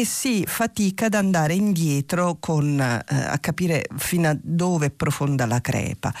e 0.00 0.04
si 0.04 0.44
fatica 0.46 1.06
ad 1.06 1.14
andare 1.14 1.54
indietro 1.54 2.36
con, 2.38 2.80
eh, 2.80 3.04
a 3.08 3.36
capire 3.38 3.88
fino 3.96 4.28
a 4.28 4.38
dove 4.40 4.86
è 4.86 4.90
profonda 4.90 5.44
la 5.44 5.60
crepa. 5.60 6.14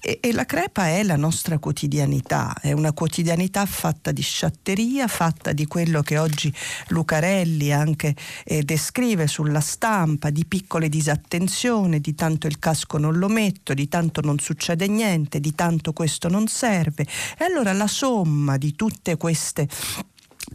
E, 0.00 0.20
e 0.22 0.32
la 0.32 0.44
crepa 0.44 0.86
è 0.86 1.02
la 1.02 1.16
nostra 1.16 1.58
quotidianità, 1.58 2.54
è 2.60 2.70
una 2.70 2.92
quotidianità 2.92 3.66
fatta 3.66 4.12
di 4.12 4.22
sciatteria, 4.22 5.08
fatta 5.08 5.52
di 5.52 5.66
quello 5.66 6.02
che 6.02 6.16
oggi 6.16 6.52
Lucarelli 6.88 7.72
anche 7.72 8.14
eh, 8.44 8.62
descrive 8.62 9.26
sulla 9.26 9.60
stampa 9.60 10.30
di 10.30 10.44
piccole 10.44 10.88
disattenzioni, 10.88 12.00
di 12.00 12.14
tanto 12.14 12.46
il 12.46 12.60
casco 12.60 12.98
non 12.98 13.18
lo 13.18 13.28
metto, 13.28 13.74
di 13.74 13.88
tanto 13.88 14.20
non 14.20 14.38
succede 14.38 14.86
niente, 14.86 15.40
di 15.40 15.54
tanto 15.54 15.92
questo 15.92 16.28
non 16.28 16.46
serve. 16.46 17.04
E 17.36 17.44
allora 17.44 17.72
la 17.72 17.88
somma 17.88 18.56
di 18.58 18.76
tutte 18.76 19.16
queste 19.16 19.66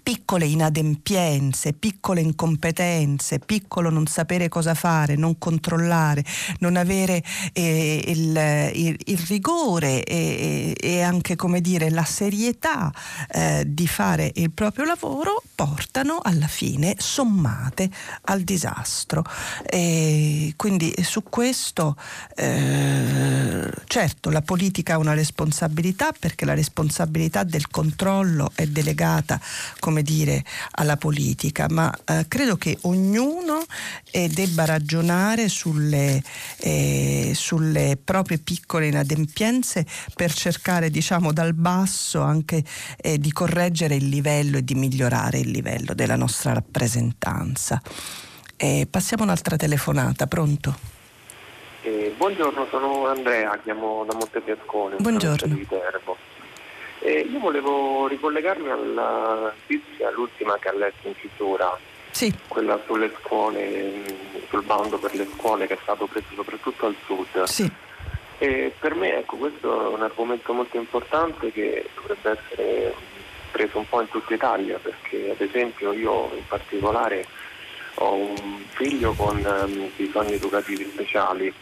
piccole 0.09 0.47
inadempienze, 0.47 1.73
piccole 1.73 2.21
incompetenze, 2.21 3.37
piccolo 3.37 3.91
non 3.91 4.07
sapere 4.07 4.49
cosa 4.49 4.73
fare, 4.73 5.15
non 5.15 5.37
controllare, 5.37 6.25
non 6.61 6.77
avere 6.77 7.23
eh, 7.53 8.03
il, 8.07 8.35
il, 8.73 8.97
il, 9.05 9.17
rigore 9.27 10.03
e, 10.03 10.75
e, 10.75 11.03
anche 11.03 11.35
come 11.35 11.61
dire 11.61 11.91
la 11.91 12.05
serietà 12.05 12.91
eh, 13.29 13.63
di 13.67 13.85
fare 13.85 14.31
il 14.33 14.49
proprio 14.49 14.85
lavoro 14.85 15.43
portano 15.53 16.17
alla 16.23 16.47
fine 16.47 16.95
sommate 16.97 17.87
al 18.23 18.41
disastro. 18.41 19.23
E 19.63 20.53
quindi 20.55 20.91
su 21.03 21.21
questo 21.21 21.95
eh, 22.35 23.71
certo 23.85 24.31
la 24.31 24.41
politica 24.41 24.95
ha 24.95 24.97
una 24.97 25.13
responsabilità 25.13 26.13
perché 26.17 26.45
la 26.45 26.55
responsabilità 26.55 27.43
del 27.43 27.69
controllo 27.69 28.49
è 28.55 28.65
delegata 28.65 29.39
come 29.79 29.98
dire, 30.01 30.43
alla 30.71 30.97
politica, 30.97 31.67
ma 31.69 31.93
eh, 32.05 32.25
credo 32.27 32.55
che 32.57 32.77
ognuno 32.81 33.63
eh, 34.11 34.27
debba 34.27 34.65
ragionare 34.65 35.49
sulle, 35.49 36.21
eh, 36.59 37.31
sulle, 37.33 37.97
proprie 38.03 38.39
piccole 38.39 38.87
inadempienze 38.87 39.85
per 40.15 40.33
cercare, 40.33 40.89
diciamo, 40.89 41.31
dal 41.31 41.53
basso 41.53 42.21
anche 42.21 42.63
eh, 42.97 43.17
di 43.17 43.31
correggere 43.31 43.95
il 43.95 44.09
livello 44.09 44.57
e 44.57 44.63
di 44.63 44.75
migliorare 44.75 45.39
il 45.39 45.49
livello 45.49 45.93
della 45.93 46.15
nostra 46.15 46.53
rappresentanza. 46.53 47.81
passiamo 48.89 49.23
un'altra 49.23 49.55
telefonata, 49.55 50.27
pronto? 50.27 50.97
Eh, 51.81 52.13
buongiorno, 52.17 52.67
sono 52.69 53.07
Andrea, 53.07 53.57
chiamo 53.63 54.03
da 54.05 54.13
Montefiascone. 54.13 54.97
Buongiorno. 54.99 55.57
Eh, 56.99 57.27
io 57.31 57.39
volevo 57.39 58.07
ricollegarmi 58.07 58.69
alla 58.69 59.53
notizia, 59.53 60.11
l'ultima 60.11 60.57
che 60.57 60.67
ha 60.67 60.73
letto 60.73 61.07
in 61.07 61.15
chiusura, 61.15 61.77
sì. 62.11 62.33
quella 62.47 62.79
sulle 62.85 63.11
scuole, 63.21 64.03
sul 64.49 64.63
bando 64.63 64.97
per 64.97 65.15
le 65.15 65.27
scuole 65.33 65.67
che 65.67 65.75
è 65.75 65.79
stato 65.81 66.07
preso 66.07 66.27
soprattutto 66.35 66.85
al 66.87 66.95
sud. 67.05 67.43
Sì. 67.43 67.71
E 68.37 68.73
per 68.79 68.95
me 68.95 69.17
ecco, 69.17 69.37
questo 69.37 69.91
è 69.91 69.93
un 69.93 70.01
argomento 70.01 70.53
molto 70.53 70.77
importante 70.77 71.51
che 71.51 71.89
dovrebbe 71.95 72.39
essere 72.39 72.93
preso 73.51 73.79
un 73.79 73.89
po' 73.89 74.01
in 74.01 74.09
tutta 74.09 74.33
Italia 74.33 74.77
perché 74.77 75.31
ad 75.31 75.41
esempio 75.41 75.91
io 75.91 76.29
in 76.33 76.47
particolare 76.47 77.25
ho 77.95 78.13
un 78.13 78.63
figlio 78.69 79.13
con 79.13 79.37
um, 79.43 79.89
bisogni 79.95 80.33
educativi 80.33 80.85
speciali 80.85 81.53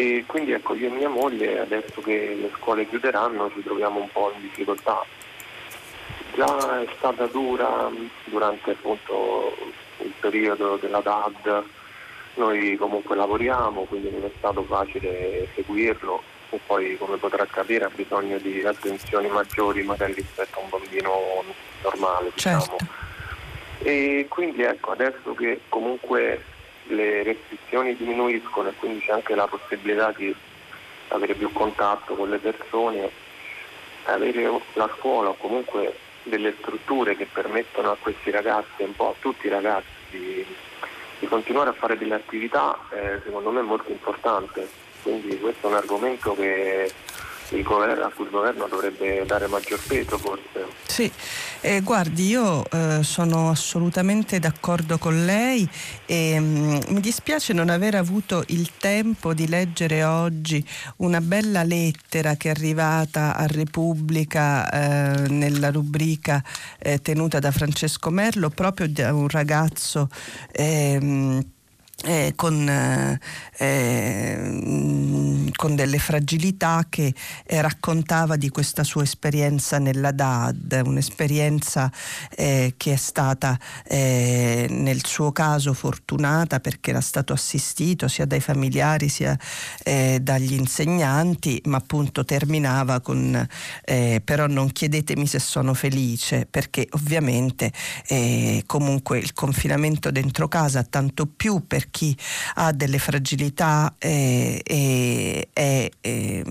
e 0.00 0.24
quindi 0.26 0.52
ecco 0.52 0.74
io 0.74 0.86
e 0.86 0.92
mia 0.92 1.10
moglie 1.10 1.60
adesso 1.60 2.00
che 2.00 2.34
le 2.34 2.50
scuole 2.56 2.88
chiuderanno 2.88 3.50
ci 3.52 3.62
troviamo 3.62 4.00
un 4.00 4.08
po' 4.10 4.32
in 4.34 4.40
difficoltà. 4.40 5.04
Già 6.34 6.80
è 6.80 6.86
stata 6.96 7.26
dura 7.26 7.90
durante 8.24 8.70
appunto 8.70 9.54
il 9.98 10.12
periodo 10.18 10.76
della 10.76 11.00
DAD, 11.00 11.64
noi 12.36 12.76
comunque 12.78 13.14
lavoriamo 13.14 13.82
quindi 13.82 14.10
non 14.10 14.24
è 14.24 14.30
stato 14.38 14.62
facile 14.62 15.46
seguirlo 15.54 16.22
e 16.48 16.58
poi 16.64 16.96
come 16.96 17.18
potrà 17.18 17.44
capire 17.44 17.84
ha 17.84 17.90
bisogno 17.94 18.38
di 18.38 18.62
attenzioni 18.62 19.28
maggiori 19.28 19.82
magari 19.82 20.14
rispetto 20.14 20.60
a 20.60 20.62
un 20.62 20.68
bambino 20.70 21.44
normale. 21.82 22.30
Diciamo. 22.32 22.60
Certo. 22.60 22.86
E 23.82 24.24
quindi 24.30 24.62
ecco 24.62 24.92
adesso 24.92 25.34
che 25.34 25.60
comunque 25.68 26.42
le 26.90 27.22
restrizioni 27.22 27.96
diminuiscono 27.96 28.68
e 28.68 28.74
quindi 28.74 29.00
c'è 29.00 29.12
anche 29.12 29.34
la 29.34 29.46
possibilità 29.46 30.12
di 30.16 30.34
avere 31.08 31.34
più 31.34 31.50
contatto 31.52 32.14
con 32.14 32.28
le 32.30 32.38
persone, 32.38 33.10
avere 34.04 34.60
la 34.74 34.90
scuola 34.96 35.30
o 35.30 35.36
comunque 35.36 35.96
delle 36.22 36.54
strutture 36.58 37.16
che 37.16 37.26
permettono 37.26 37.90
a 37.90 37.96
questi 38.00 38.30
ragazzi, 38.30 38.82
un 38.82 38.94
po' 38.94 39.10
a 39.10 39.14
tutti 39.18 39.46
i 39.46 39.50
ragazzi, 39.50 39.86
di, 40.10 40.46
di 41.18 41.26
continuare 41.26 41.70
a 41.70 41.74
fare 41.74 41.96
delle 41.96 42.14
attività, 42.14 42.78
eh, 42.90 43.20
secondo 43.24 43.50
me 43.50 43.60
è 43.60 43.64
molto 43.64 43.90
importante. 43.90 44.68
Quindi 45.02 45.38
questo 45.40 45.66
è 45.66 45.70
un 45.70 45.76
argomento 45.76 46.34
che 46.34 46.92
governo, 47.62 48.04
a 48.04 48.10
cui 48.10 48.24
il 48.24 48.30
governo 48.30 48.66
dovrebbe 48.68 49.24
dare 49.26 49.46
maggior 49.46 49.80
peso 49.86 50.18
forse. 50.18 50.66
Sì, 50.86 51.10
eh, 51.60 51.80
guardi, 51.82 52.26
io 52.26 52.64
eh, 52.70 53.02
sono 53.02 53.50
assolutamente 53.50 54.38
d'accordo 54.38 54.98
con 54.98 55.24
lei 55.24 55.68
e 56.06 56.38
mh, 56.38 56.44
mm, 56.44 56.78
mi 56.88 57.00
dispiace 57.00 57.52
non 57.52 57.68
aver 57.68 57.94
avuto 57.94 58.42
il 58.48 58.70
tempo 58.78 59.34
di 59.34 59.46
leggere 59.48 60.04
oggi 60.04 60.64
una 60.96 61.20
bella 61.20 61.62
lettera 61.62 62.34
che 62.36 62.48
è 62.48 62.50
arrivata 62.50 63.36
a 63.36 63.46
Repubblica 63.46 64.68
eh, 64.70 65.28
nella 65.28 65.70
rubrica 65.70 66.42
eh, 66.78 67.00
tenuta 67.00 67.38
da 67.38 67.50
Francesco 67.50 68.10
Merlo 68.10 68.48
proprio 68.50 68.88
da 68.88 69.14
un 69.14 69.28
ragazzo 69.28 70.08
ehm, 70.52 71.44
eh, 72.04 72.32
con, 72.34 72.66
eh, 73.58 74.60
con 75.54 75.74
delle 75.74 75.98
fragilità 75.98 76.86
che 76.88 77.12
eh, 77.44 77.60
raccontava 77.60 78.36
di 78.36 78.48
questa 78.48 78.84
sua 78.84 79.02
esperienza 79.02 79.78
nella 79.78 80.10
DAD, 80.10 80.80
un'esperienza 80.84 81.92
eh, 82.30 82.74
che 82.78 82.94
è 82.94 82.96
stata 82.96 83.58
eh, 83.84 84.66
nel 84.70 85.04
suo 85.04 85.32
caso 85.32 85.74
fortunata 85.74 86.60
perché 86.60 86.90
era 86.90 87.02
stato 87.02 87.34
assistito 87.34 88.08
sia 88.08 88.24
dai 88.24 88.40
familiari 88.40 89.08
sia 89.10 89.38
eh, 89.82 90.20
dagli 90.22 90.54
insegnanti, 90.54 91.60
ma 91.66 91.76
appunto 91.76 92.24
terminava 92.24 93.00
con 93.00 93.46
però 94.24 94.46
non 94.46 94.70
chiedetemi 94.70 95.26
se 95.26 95.38
sono 95.38 95.74
felice 95.74 96.46
perché 96.48 96.86
ovviamente 96.92 97.72
comunque 98.66 99.18
il 99.18 99.32
confinamento 99.32 100.10
dentro 100.10 100.48
casa 100.48 100.82
tanto 100.84 101.26
più 101.26 101.66
per 101.66 101.89
chi 101.90 102.16
ha 102.54 102.72
delle 102.72 102.98
fragilità 102.98 103.94
è, 103.98 104.60
è, 104.62 105.46
è, 105.52 105.90
è 106.02 106.42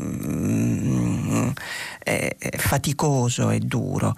faticoso 2.57 3.49
e 3.49 3.59
duro. 3.59 4.15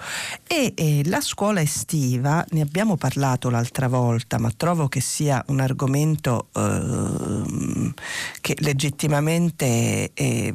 E, 0.48 0.74
e, 0.76 1.02
la 1.06 1.22
scuola 1.22 1.62
estiva, 1.62 2.46
ne 2.52 2.62
abbiamo 2.62 2.96
parlato 2.96 3.50
l'altra 3.50 3.88
volta, 3.88 4.40
ma 4.40 4.52
trovo 4.56 4.88
che 4.88 5.02
sia 5.02 5.44
un 5.48 5.60
argomento 5.60 6.48
eh, 6.54 7.94
che 8.40 8.56
legittimamente 8.60 10.12
eh, 10.14 10.52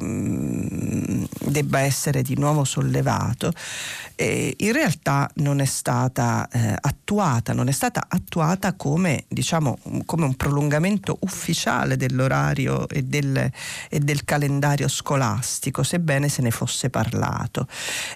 debba 1.45 1.79
essere 1.79 2.21
di 2.21 2.35
nuovo 2.37 2.63
sollevato. 2.63 3.51
Eh, 4.15 4.55
in 4.57 4.71
realtà 4.71 5.29
non 5.35 5.59
è 5.59 5.65
stata 5.65 6.47
eh, 6.51 6.75
attuata, 6.79 7.53
non 7.53 7.67
è 7.67 7.71
stata 7.71 8.05
attuata 8.07 8.73
come, 8.73 9.25
diciamo, 9.27 9.77
come 10.05 10.25
un 10.25 10.35
prolungamento 10.35 10.56
ufficiale 11.21 11.97
dell'orario 11.97 12.87
e 12.89 13.03
del, 13.03 13.51
e 13.89 13.99
del 13.99 14.23
calendario 14.23 14.87
scolastico, 14.87 15.83
sebbene 15.83 16.29
se 16.29 16.41
ne 16.41 16.51
fosse 16.51 16.89
parlato. 16.89 17.67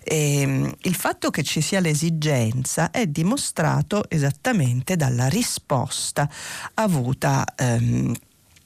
E, 0.03 0.41
ehm, 0.41 0.73
il 0.81 0.95
fatto 0.95 1.29
che 1.29 1.43
ci 1.43 1.61
sia 1.61 1.79
l'esigenza 1.79 2.91
è 2.91 3.05
dimostrato 3.07 4.09
esattamente 4.09 4.95
dalla 4.95 5.27
risposta 5.27 6.29
avuta 6.75 7.45
ehm, 7.55 8.13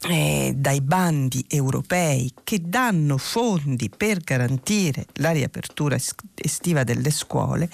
eh, 0.07 0.53
dai 0.55 0.81
bandi 0.81 1.43
europei 1.47 2.31
che 2.43 2.61
danno 2.63 3.17
fondi 3.17 3.89
per 3.89 4.19
garantire 4.19 5.05
la 5.13 5.31
riapertura 5.31 5.97
estiva 6.35 6.83
delle 6.83 7.09
scuole 7.09 7.69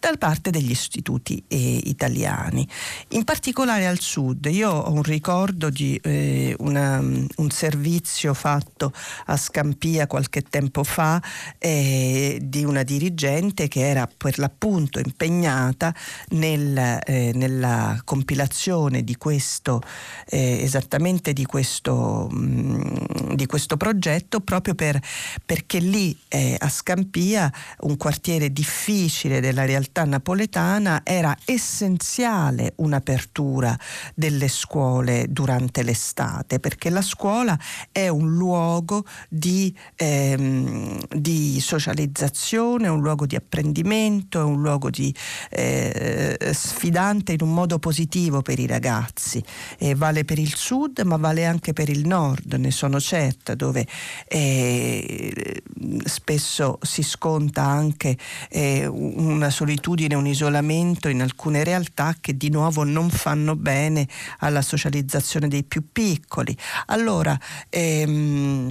da 0.00 0.12
parte 0.18 0.50
degli 0.50 0.70
istituti 0.70 1.42
eh, 1.46 1.80
italiani. 1.84 2.66
In 3.10 3.24
particolare 3.24 3.86
al 3.86 4.00
sud, 4.00 4.46
io 4.46 4.70
ho 4.70 4.92
un 4.92 5.02
ricordo 5.02 5.70
di 5.70 5.98
eh, 6.02 6.54
una, 6.58 6.98
un 6.98 7.50
servizio 7.50 8.34
fatto 8.34 8.92
a 9.26 9.36
Scampia 9.36 10.06
qualche 10.06 10.42
tempo 10.42 10.82
fa 10.82 11.22
eh, 11.58 12.40
di 12.42 12.64
una 12.64 12.82
dirigente 12.82 13.68
che 13.68 13.88
era 13.88 14.08
per 14.08 14.38
l'appunto 14.38 14.98
impegnata 14.98 15.94
nel, 16.30 17.00
eh, 17.04 17.32
nella 17.34 18.00
compilazione 18.04 19.04
di 19.04 19.16
questo, 19.16 19.80
eh, 20.26 20.62
esattamente 20.62 21.32
di 21.32 21.44
questo 21.44 21.66
questo, 21.68 22.30
mm, 22.32 23.34
di 23.34 23.44
questo 23.44 23.76
progetto 23.76 24.40
proprio 24.40 24.74
per, 24.74 24.98
perché 25.44 25.78
lì 25.78 26.16
eh, 26.28 26.56
a 26.58 26.68
Scampia, 26.70 27.52
un 27.80 27.98
quartiere 27.98 28.50
difficile 28.50 29.40
della 29.40 29.66
realtà 29.66 30.04
napoletana, 30.04 31.02
era 31.04 31.36
essenziale 31.44 32.72
un'apertura 32.76 33.78
delle 34.14 34.48
scuole 34.48 35.26
durante 35.28 35.82
l'estate, 35.82 36.58
perché 36.58 36.88
la 36.88 37.02
scuola 37.02 37.58
è 37.92 38.08
un 38.08 38.34
luogo 38.34 39.04
di, 39.28 39.74
ehm, 39.96 40.98
di 41.14 41.60
socializzazione, 41.60 42.88
un 42.88 43.02
luogo 43.02 43.26
di 43.26 43.36
apprendimento, 43.36 44.40
è 44.40 44.44
un 44.44 44.62
luogo 44.62 44.88
di, 44.88 45.14
eh, 45.50 46.38
sfidante 46.52 47.32
in 47.32 47.42
un 47.42 47.52
modo 47.52 47.78
positivo 47.78 48.40
per 48.40 48.58
i 48.58 48.66
ragazzi. 48.66 49.44
E 49.76 49.94
vale 49.94 50.24
per 50.24 50.38
il 50.38 50.54
sud, 50.54 51.00
ma 51.00 51.16
vale 51.16 51.44
anche 51.48 51.72
per 51.72 51.88
il 51.88 52.06
nord, 52.06 52.54
ne 52.54 52.70
sono 52.70 53.00
certa, 53.00 53.54
dove 53.54 53.86
eh, 54.28 55.62
spesso 56.04 56.78
si 56.82 57.02
sconta 57.02 57.64
anche 57.64 58.16
eh, 58.50 58.86
una 58.86 59.50
solitudine, 59.50 60.14
un 60.14 60.26
isolamento 60.26 61.08
in 61.08 61.22
alcune 61.22 61.64
realtà 61.64 62.16
che 62.20 62.36
di 62.36 62.50
nuovo 62.50 62.84
non 62.84 63.10
fanno 63.10 63.56
bene 63.56 64.06
alla 64.38 64.62
socializzazione 64.62 65.48
dei 65.48 65.64
più 65.64 65.84
piccoli. 65.90 66.56
Allora, 66.86 67.38
ehm, 67.68 68.70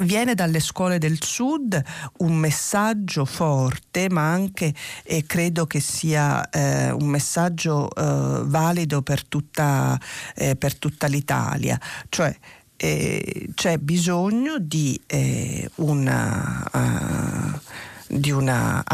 Viene 0.00 0.34
dalle 0.34 0.60
scuole 0.60 0.98
del 0.98 1.18
sud 1.20 1.82
un 2.18 2.36
messaggio 2.36 3.24
forte, 3.24 4.08
ma 4.08 4.30
anche 4.30 4.72
eh, 5.02 5.24
credo 5.26 5.66
che 5.66 5.80
sia 5.80 6.48
eh, 6.50 6.92
un 6.92 7.06
messaggio 7.06 7.90
eh, 7.90 8.42
valido 8.44 9.02
per 9.02 9.24
tutta, 9.24 9.98
eh, 10.36 10.54
per 10.54 10.76
tutta, 10.76 11.08
l'Italia, 11.08 11.80
cioè 12.10 12.36
eh, 12.76 13.48
c'è 13.54 13.78
bisogno 13.78 14.58
di 14.58 15.00
eh, 15.06 15.68
una, 15.76 16.64
uh, 16.72 17.58
di 18.06 18.30
una 18.30 18.84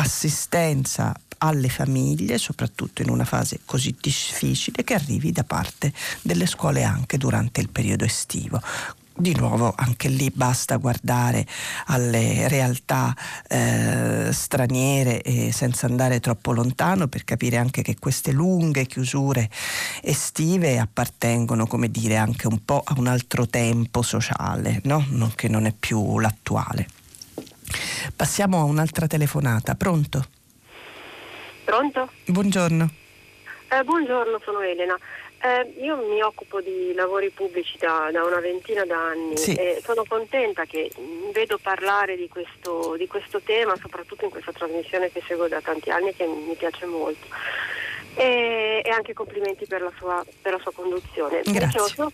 alle 1.36 1.68
famiglie, 1.68 2.38
soprattutto 2.38 3.02
in 3.02 3.11
una 3.11 3.26
fase 3.26 3.61
così 3.66 3.94
difficile, 4.00 4.82
che 4.84 4.94
arrivi 4.94 5.32
da 5.32 5.44
parte 5.44 5.92
delle 6.22 6.46
scuole 6.46 6.82
anche 6.82 7.18
durante 7.18 7.61
il 7.61 7.68
periodo 7.68 8.07
estivo 8.07 8.62
di 9.16 9.34
nuovo 9.36 9.72
anche 9.76 10.08
lì 10.08 10.30
basta 10.34 10.76
guardare 10.76 11.46
alle 11.86 12.48
realtà 12.48 13.14
eh, 13.48 14.30
straniere 14.32 15.22
e 15.22 15.52
senza 15.52 15.86
andare 15.86 16.18
troppo 16.18 16.52
lontano 16.52 17.06
per 17.06 17.22
capire 17.22 17.56
anche 17.56 17.82
che 17.82 17.96
queste 17.98 18.32
lunghe 18.32 18.86
chiusure 18.86 19.48
estive 20.02 20.78
appartengono 20.78 21.66
come 21.66 21.90
dire 21.90 22.16
anche 22.16 22.48
un 22.48 22.64
po' 22.64 22.82
a 22.84 22.94
un 22.96 23.06
altro 23.06 23.46
tempo 23.46 24.02
sociale 24.02 24.80
no? 24.84 25.06
non, 25.10 25.32
che 25.34 25.48
non 25.48 25.66
è 25.66 25.72
più 25.72 26.18
l'attuale 26.18 26.88
passiamo 28.16 28.58
a 28.58 28.64
un'altra 28.64 29.06
telefonata 29.06 29.76
pronto? 29.76 30.24
pronto? 31.64 32.10
buongiorno 32.26 32.90
eh, 33.68 33.82
buongiorno 33.84 34.40
sono 34.44 34.60
Elena 34.60 34.96
eh, 35.45 35.74
io 35.76 35.97
mi 35.97 36.22
occupo 36.22 36.62
di 36.62 36.95
lavori 36.95 37.28
pubblici 37.28 37.76
da, 37.76 38.09
da 38.11 38.24
una 38.24 38.40
ventina 38.40 38.86
d'anni 38.86 39.36
sì. 39.36 39.53
e 39.53 39.78
sono 39.84 40.03
contenta 40.09 40.64
che 40.64 40.90
vedo 41.34 41.59
parlare 41.59 42.16
di 42.16 42.28
questo, 42.28 42.95
di 42.97 43.07
questo, 43.07 43.42
tema, 43.42 43.76
soprattutto 43.76 44.24
in 44.24 44.30
questa 44.30 44.53
trasmissione 44.53 45.12
che 45.12 45.22
seguo 45.26 45.47
da 45.47 45.61
tanti 45.61 45.90
anni 45.90 46.09
e 46.09 46.14
che 46.14 46.24
mi 46.24 46.55
piace 46.55 46.86
molto. 46.86 47.26
E, 48.14 48.80
e 48.82 48.88
anche 48.88 49.12
complimenti 49.12 49.66
per 49.66 49.82
la 49.82 49.92
sua, 49.99 50.24
per 50.40 50.53
la 50.53 50.59
sua 50.61 50.72
conduzione. 50.72 51.42
Grazie. 51.42 51.66
Dicevo, 51.66 51.88
sono 51.88 52.11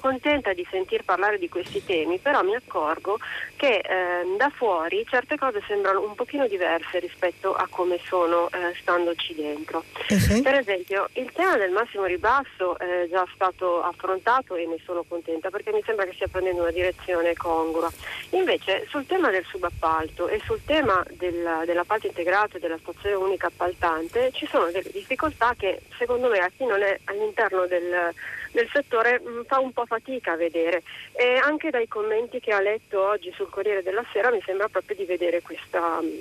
contenta 0.00 0.52
di 0.52 0.66
sentir 0.70 1.04
parlare 1.04 1.38
di 1.38 1.48
questi 1.48 1.84
temi, 1.84 2.18
però 2.18 2.42
mi 2.42 2.54
accorgo 2.54 3.18
che 3.56 3.76
eh, 3.78 4.36
da 4.36 4.50
fuori 4.50 5.04
certe 5.08 5.36
cose 5.36 5.62
sembrano 5.66 6.02
un 6.02 6.14
pochino 6.14 6.46
diverse 6.46 6.98
rispetto 6.98 7.54
a 7.54 7.66
come 7.70 7.98
sono 8.04 8.48
eh, 8.50 8.74
standoci 8.80 9.34
dentro. 9.34 9.84
Uh-huh. 10.08 10.42
Per 10.42 10.54
esempio, 10.54 11.08
il 11.14 11.30
tema 11.32 11.56
del 11.56 11.70
massimo 11.70 12.04
ribasso 12.04 12.78
è 12.78 13.06
già 13.08 13.26
stato 13.34 13.82
affrontato 13.82 14.54
e 14.56 14.66
ne 14.66 14.78
sono 14.84 15.04
contenta 15.06 15.50
perché 15.50 15.72
mi 15.72 15.82
sembra 15.84 16.04
che 16.04 16.12
stia 16.14 16.28
prendendo 16.28 16.62
una 16.62 16.70
direzione 16.70 17.34
congrua. 17.34 17.90
Invece, 18.30 18.86
sul 18.88 19.06
tema 19.06 19.30
del 19.30 19.44
subappalto 19.44 20.28
e 20.28 20.40
sul 20.44 20.60
tema 20.64 21.02
del, 21.10 21.62
dell'appalto 21.64 22.06
integrato 22.06 22.56
e 22.56 22.60
della 22.60 22.78
stazione 22.78 23.14
unica 23.14 23.46
appaltante 23.46 24.30
ci 24.32 24.46
sono 24.46 24.70
delle 24.70 24.90
difficoltà 24.90 25.54
che 25.56 25.80
secondo 25.96 26.28
me 26.28 26.38
a 26.38 26.50
chi 26.54 26.64
non 26.64 26.82
è 26.82 26.98
all'interno 27.04 27.66
del 27.66 28.12
del 28.54 28.68
settore 28.72 29.20
mh, 29.20 29.28
mm, 29.28 29.40
fa 29.46 29.58
un 29.58 29.72
po' 29.72 29.84
fatica 29.84 30.32
a 30.32 30.36
vedere 30.36 30.82
e 31.12 31.36
anche 31.36 31.70
dai 31.70 31.88
commenti 31.88 32.40
che 32.40 32.52
ha 32.52 32.60
letto 32.60 33.02
oggi 33.02 33.32
sul 33.34 33.50
Corriere 33.50 33.82
della 33.82 34.04
Sera 34.12 34.30
mi 34.30 34.40
sembra 34.46 34.68
proprio 34.68 34.96
di 34.96 35.04
vedere 35.04 35.42
questa... 35.42 36.00
Mm, 36.00 36.18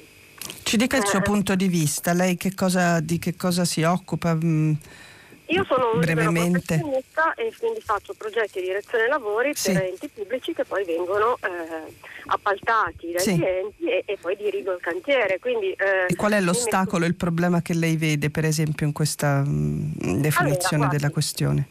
Ci 0.64 0.76
dica 0.76 0.98
il 0.98 1.06
suo 1.06 1.20
eh, 1.20 1.22
punto 1.22 1.56
di 1.56 1.68
vista, 1.68 2.12
lei 2.14 2.36
che 2.36 2.54
cosa, 2.54 3.00
di 3.00 3.20
che 3.20 3.36
cosa 3.36 3.64
si 3.64 3.84
occupa? 3.84 4.34
Mh, 4.34 4.44
mm, 4.44 4.74
io 5.48 5.66
sono 5.66 5.92
un 5.94 6.00
brevemente 6.00 6.76
e 7.36 7.54
quindi 7.60 7.82
faccio 7.82 8.14
progetti 8.18 8.60
di 8.60 8.68
direzione 8.68 9.08
lavori 9.08 9.52
sì. 9.54 9.74
per 9.74 9.84
enti 9.84 10.08
pubblici 10.08 10.54
che 10.54 10.64
poi 10.64 10.86
vengono 10.86 11.38
eh, 11.42 11.94
appaltati 12.28 13.12
dai 13.12 13.22
sì. 13.22 13.36
clienti 13.36 13.86
e, 13.86 14.04
e, 14.06 14.18
poi 14.20 14.38
dirigo 14.38 14.74
il 14.74 14.82
cantiere. 14.82 15.40
Quindi, 15.40 15.72
eh, 15.72 16.06
e 16.08 16.16
qual 16.16 16.32
è 16.32 16.42
l'ostacolo, 16.42 17.04
mi... 17.04 17.08
il 17.08 17.16
problema 17.16 17.62
che 17.62 17.74
lei 17.74 17.98
vede 17.98 18.30
per 18.30 18.46
esempio 18.46 18.86
in 18.88 18.94
questa 18.94 19.44
mh, 19.44 20.22
definizione 20.22 20.86
allora, 20.86 20.98
della 20.98 21.10
questione? 21.10 21.68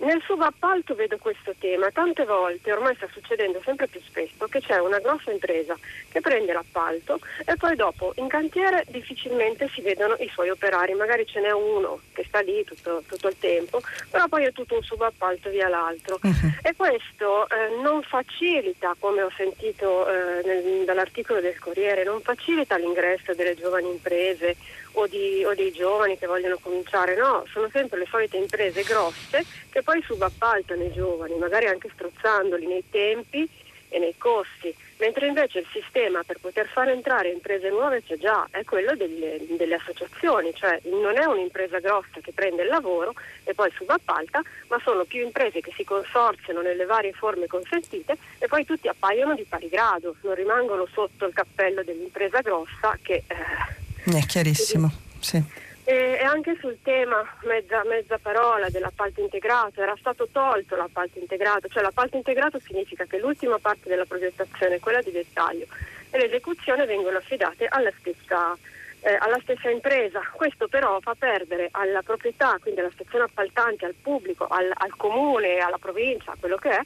Nel 0.00 0.22
subappalto 0.24 0.94
vedo 0.94 1.18
questo 1.18 1.54
tema, 1.58 1.90
tante 1.90 2.24
volte 2.24 2.72
ormai 2.72 2.94
sta 2.96 3.08
succedendo 3.12 3.60
sempre 3.64 3.86
più 3.86 4.00
spesso 4.00 4.46
che 4.46 4.60
c'è 4.60 4.78
una 4.78 4.98
grossa 4.98 5.30
impresa 5.30 5.76
che 6.10 6.20
prende 6.20 6.52
l'appalto 6.52 7.18
e 7.44 7.56
poi 7.56 7.76
dopo 7.76 8.12
in 8.16 8.28
cantiere 8.28 8.84
difficilmente 8.88 9.68
si 9.74 9.80
vedono 9.80 10.16
i 10.18 10.28
suoi 10.32 10.50
operai, 10.50 10.94
magari 10.94 11.26
ce 11.26 11.40
n'è 11.40 11.50
uno 11.50 12.00
che 12.12 12.24
sta 12.26 12.40
lì 12.40 12.64
tutto, 12.64 13.02
tutto 13.06 13.28
il 13.28 13.36
tempo, 13.38 13.80
però 14.10 14.26
poi 14.28 14.44
è 14.44 14.52
tutto 14.52 14.74
un 14.74 14.82
subappalto 14.82 15.50
via 15.50 15.68
l'altro. 15.68 16.18
Uh-huh. 16.22 16.50
e 16.62 16.74
questo 16.74 17.48
eh, 17.48 17.80
non 17.82 18.02
facilita, 18.02 18.96
come 18.98 19.22
ho 19.22 19.30
sentito 19.36 20.08
eh, 20.08 20.42
nel, 20.44 20.84
dall'articolo 20.84 21.40
del 21.40 21.58
Corriere, 21.58 22.04
non 22.04 22.20
facilita 22.22 22.76
l'ingresso 22.76 23.34
delle 23.34 23.54
giovani 23.54 23.90
imprese 23.90 24.56
o, 24.92 25.06
di, 25.06 25.44
o, 25.44 25.54
dei 25.54 25.72
giovani 25.72 26.18
che 26.18 26.26
vogliono 26.26 26.58
cominciare, 26.60 27.16
no, 27.16 27.44
sono 27.50 27.68
sempre 27.70 27.98
le 27.98 28.06
solite 28.10 28.36
imprese 28.36 28.82
grosse 28.82 29.44
che 29.70 29.82
poi 29.82 30.02
subappaltano 30.02 30.82
i 30.82 30.92
giovani, 30.92 31.36
magari 31.36 31.66
anche 31.66 31.90
strozzandoli 31.94 32.66
nei 32.66 32.84
tempi 32.90 33.48
e 33.90 33.98
nei 33.98 34.14
costi, 34.16 34.74
mentre 34.98 35.26
invece 35.26 35.58
il 35.58 35.66
sistema 35.72 36.22
per 36.22 36.38
poter 36.38 36.68
far 36.68 36.88
entrare 36.88 37.30
imprese 37.30 37.70
nuove 37.70 38.02
c'è 38.04 38.16
già, 38.16 38.46
è 38.50 38.64
quello 38.64 38.94
delle, 38.94 39.40
delle 39.48 39.74
associazioni, 39.74 40.54
cioè 40.54 40.80
non 40.84 41.18
è 41.18 41.24
un'impresa 41.24 41.80
grossa 41.80 42.20
che 42.22 42.32
prende 42.32 42.62
il 42.62 42.68
lavoro 42.68 43.14
e 43.44 43.52
poi 43.52 43.70
subappalta, 43.72 44.40
ma 44.68 44.80
sono 44.82 45.04
più 45.04 45.22
imprese 45.24 45.60
che 45.60 45.72
si 45.74 45.84
consorziano 45.84 46.60
nelle 46.60 46.84
varie 46.84 47.12
forme 47.12 47.48
consentite 47.48 48.16
e 48.38 48.46
poi 48.46 48.64
tutti 48.64 48.86
appaiono 48.86 49.34
di 49.34 49.44
pari 49.48 49.68
grado, 49.68 50.14
non 50.22 50.34
rimangono 50.34 50.86
sotto 50.92 51.26
il 51.26 51.34
cappello 51.34 51.82
dell'impresa 51.82 52.40
grossa 52.40 52.96
che... 53.02 53.24
Eh, 53.26 53.78
è 54.04 54.26
chiarissimo, 54.26 54.90
sì. 55.18 55.42
E, 55.84 56.22
anche 56.22 56.56
sul 56.60 56.78
tema, 56.82 57.20
mezza, 57.42 57.82
mezza 57.84 58.16
parola 58.18 58.68
dell'appalto 58.68 59.20
integrato, 59.20 59.82
era 59.82 59.96
stato 59.98 60.28
tolto 60.30 60.76
l'appalto 60.76 61.18
integrato, 61.18 61.66
cioè 61.68 61.82
l'appalto 61.82 62.16
integrato 62.16 62.60
significa 62.60 63.04
che 63.06 63.18
l'ultima 63.18 63.58
parte 63.58 63.88
della 63.88 64.04
progettazione, 64.04 64.78
quella 64.78 65.02
di 65.02 65.10
dettaglio, 65.10 65.66
e 66.10 66.18
l'esecuzione 66.18 66.86
vengono 66.86 67.18
affidate 67.18 67.66
alla 67.66 67.90
stessa, 67.98 68.56
eh, 69.00 69.16
alla 69.18 69.38
stessa 69.42 69.68
impresa. 69.68 70.20
Questo 70.32 70.68
però 70.68 71.00
fa 71.00 71.14
perdere 71.18 71.68
alla 71.72 72.02
proprietà, 72.02 72.56
quindi 72.60 72.80
alla 72.80 72.92
stazione 72.92 73.24
appaltante, 73.24 73.84
al 73.84 73.94
pubblico, 74.00 74.46
al, 74.46 74.70
al 74.72 74.94
comune, 74.96 75.58
alla 75.58 75.78
provincia, 75.78 76.36
quello 76.38 76.56
che 76.56 76.70
è, 76.70 76.80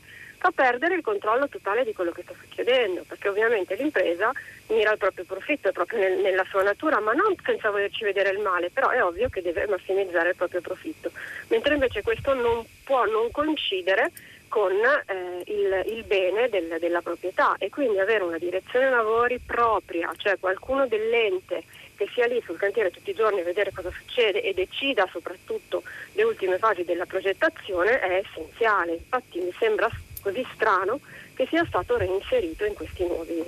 fa 0.45 0.51
perdere 0.51 0.97
il 0.97 1.01
controllo 1.01 1.49
totale 1.49 1.85
di 1.85 1.95
quello 1.95 2.13
che 2.13 2.21
sta 2.21 2.35
succedendo, 2.39 3.03
perché 3.09 3.31
ovviamente 3.31 3.77
l'impresa 3.77 4.31
mira 4.67 4.91
al 4.91 4.99
proprio 4.99 5.25
profitto, 5.25 5.69
è 5.69 5.73
proprio 5.73 6.01
nel, 6.01 6.19
nella 6.19 6.45
sua 6.51 6.63
natura, 6.63 7.01
ma 7.01 7.13
non 7.13 7.35
senza 7.43 7.71
volerci 7.71 8.05
vedere 8.05 8.29
il 8.29 8.41
male, 8.41 8.69
però 8.69 8.91
è 8.91 9.03
ovvio 9.03 9.31
che 9.31 9.41
deve 9.41 9.67
massimizzare 9.67 10.31
il 10.31 10.37
proprio 10.37 10.61
profitto, 10.61 11.11
mentre 11.49 11.73
invece 11.73 12.03
questo 12.03 12.35
non 12.35 12.63
può 12.85 13.07
non 13.07 13.31
coincidere 13.31 14.11
con 14.49 14.73
eh, 14.73 15.43
il, 15.47 15.97
il, 15.97 16.05
bene 16.05 16.51
del, 16.51 16.77
della 16.79 17.01
proprietà 17.01 17.57
e 17.59 17.71
quindi 17.71 17.99
avere 17.99 18.23
una 18.23 18.39
direzione 18.39 18.91
lavori 18.91 19.39
propria, 19.39 20.13
cioè 20.19 20.39
qualcuno 20.39 20.87
dell'ente 20.87 21.65
che 21.97 22.07
sia 22.13 22.27
lì 22.27 22.43
sul 22.45 22.59
cantiere 22.59 22.91
tutti 22.91 23.11
i 23.11 23.15
giorni 23.15 23.41
a 23.41 23.45
vedere 23.45 23.73
cosa 23.73 23.91
succede 23.91 24.43
e 24.43 24.53
decida 24.53 25.09
soprattutto 25.11 25.83
le 26.13 26.23
ultime 26.23 26.59
fasi 26.59 26.85
della 26.85 27.07
progettazione 27.07 27.99
è 28.01 28.17
essenziale. 28.17 28.93
Infatti 28.93 29.41
mi 29.41 29.55
sembra 29.59 29.89
così 30.25 30.45
strano 30.55 31.01
che 31.35 31.47
sia 31.51 31.65
stato 31.67 31.99
reinserito 31.99 32.65
in 32.65 32.73
questi 32.73 33.05
nuovi, 33.07 33.45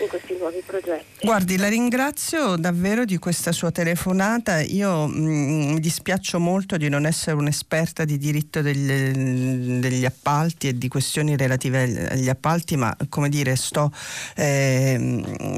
in 0.00 0.08
questi 0.08 0.36
nuovi 0.38 0.62
progetti. 0.64 1.04
Guardi, 1.22 1.56
la 1.56 1.68
ringrazio 1.68 2.56
davvero 2.56 3.04
di 3.04 3.18
questa 3.18 3.52
sua 3.52 3.70
telefonata. 3.70 4.60
Io 4.60 5.06
mh, 5.06 5.18
mm, 5.18 5.72
mi 5.72 5.80
dispiaccio 5.80 6.38
molto 6.38 6.76
di 6.76 6.88
non 6.88 7.06
essere 7.06 7.36
un'esperta 7.36 8.04
di 8.04 8.18
diritto 8.18 8.62
degli, 8.62 9.78
degli, 9.80 10.04
appalti 10.04 10.68
e 10.68 10.78
di 10.78 10.88
questioni 10.88 11.36
relative 11.36 12.08
agli 12.10 12.28
appalti, 12.28 12.76
ma 12.76 12.94
come 13.08 13.28
dire, 13.28 13.56
sto 13.56 13.90
eh, 14.34 14.96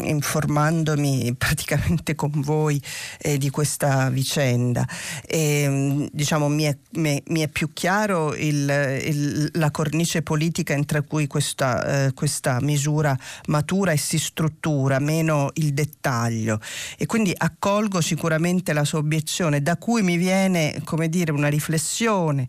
informandomi 0.05 1.35
praticamente 1.36 2.15
con 2.15 2.32
voi 2.36 2.81
eh, 3.19 3.39
di 3.39 3.51
questa 3.51 4.09
vicenda. 4.11 4.86
E, 5.27 6.09
diciamo, 6.12 6.49
mi 6.49 6.65
è, 6.65 6.77
mi, 6.93 7.23
mi 7.27 7.40
è, 7.40 7.49
più 7.49 7.73
chiaro 7.73 8.35
il, 8.35 9.01
il, 9.05 9.51
la 9.55 9.70
cornice 9.70 10.23
politica 10.23 10.74
entro 10.74 11.03
cui 11.03 11.27
questa 11.27 12.07
eh, 12.07 12.12
questa 12.15 12.59
misura 12.61 13.16
matura 13.47 13.93
e 13.93 13.97
si 14.09 14.18
struttura, 14.18 14.98
meno 14.98 15.51
il 15.55 15.74
dettaglio. 15.74 16.59
E 16.97 17.05
quindi 17.05 17.35
accolgo 17.36 18.01
sicuramente 18.01 18.72
la 18.72 18.85
sua 18.85 19.01
obiezione, 19.01 19.60
da 19.60 19.76
cui 19.76 20.01
mi 20.01 20.16
viene, 20.16 20.80
come 20.85 21.10
dire, 21.10 21.30
una 21.30 21.48
riflessione, 21.48 22.48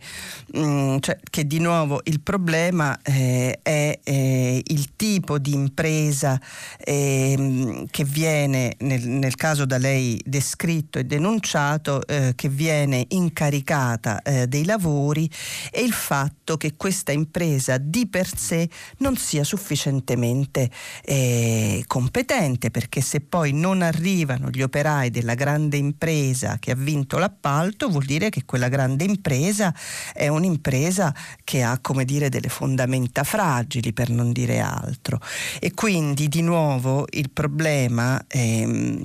mh, 0.53 0.59
mm, 0.61 0.97
cioè 0.99 1.19
che 1.29 1.45
di 1.45 1.59
nuovo 1.59 1.99
il 2.05 2.21
problema 2.21 2.97
eh, 3.01 3.59
è 3.61 3.99
eh, 4.01 4.61
il 4.63 4.95
tipo 4.95 5.37
di 5.37 5.53
impresa 5.53 6.39
ehm, 6.77 7.87
che 7.91 8.05
viene, 8.05 8.75
nel, 8.79 9.05
nel, 9.05 9.35
caso 9.35 9.65
da 9.65 9.77
lei 9.77 10.21
descritto 10.25 10.97
e 10.97 11.03
denunciato, 11.03 12.07
eh, 12.07 12.33
che 12.35 12.47
viene 12.47 13.05
incaricata 13.09 14.21
eh, 14.21 14.47
dei 14.47 14.63
lavori 14.63 15.29
e 15.71 15.81
il 15.81 15.91
fatto 15.91 16.55
che 16.55 16.75
questa 16.77 17.11
impresa 17.11 17.77
di 17.77 18.07
per 18.07 18.33
sé 18.33 18.69
non 18.99 19.17
sia 19.17 19.43
sufficientemente 19.43 20.69
eh, 21.03 21.48
competente, 21.87 22.71
perché 22.71 23.01
se 23.01 23.21
poi 23.21 23.51
non 23.53 23.81
arrivano 23.81 24.49
gli 24.49 24.61
operai 24.61 25.09
della 25.09 25.35
grande 25.35 25.77
impresa 25.77 26.57
che 26.59 26.71
ha 26.71 26.75
vinto 26.75 27.17
l'appalto, 27.17 27.89
vuol 27.89 28.05
dire 28.05 28.29
che 28.29 28.45
quella 28.45 28.67
grande 28.69 29.03
impresa 29.03 29.73
è 30.13 30.27
un'impresa 30.27 31.13
che 31.43 31.61
ha, 31.61 31.79
come 31.79 32.05
dire, 32.05 32.29
delle 32.29 32.49
fondamenta 32.49 33.23
fragili, 33.23 33.93
per 33.93 34.09
non 34.09 34.31
dire 34.31 34.59
altro. 34.59 35.19
E 35.59 35.73
quindi 35.73 36.27
di 36.27 36.41
nuovo 36.41 37.05
il 37.11 37.29
problema 37.29 38.23
ehm, 38.27 39.01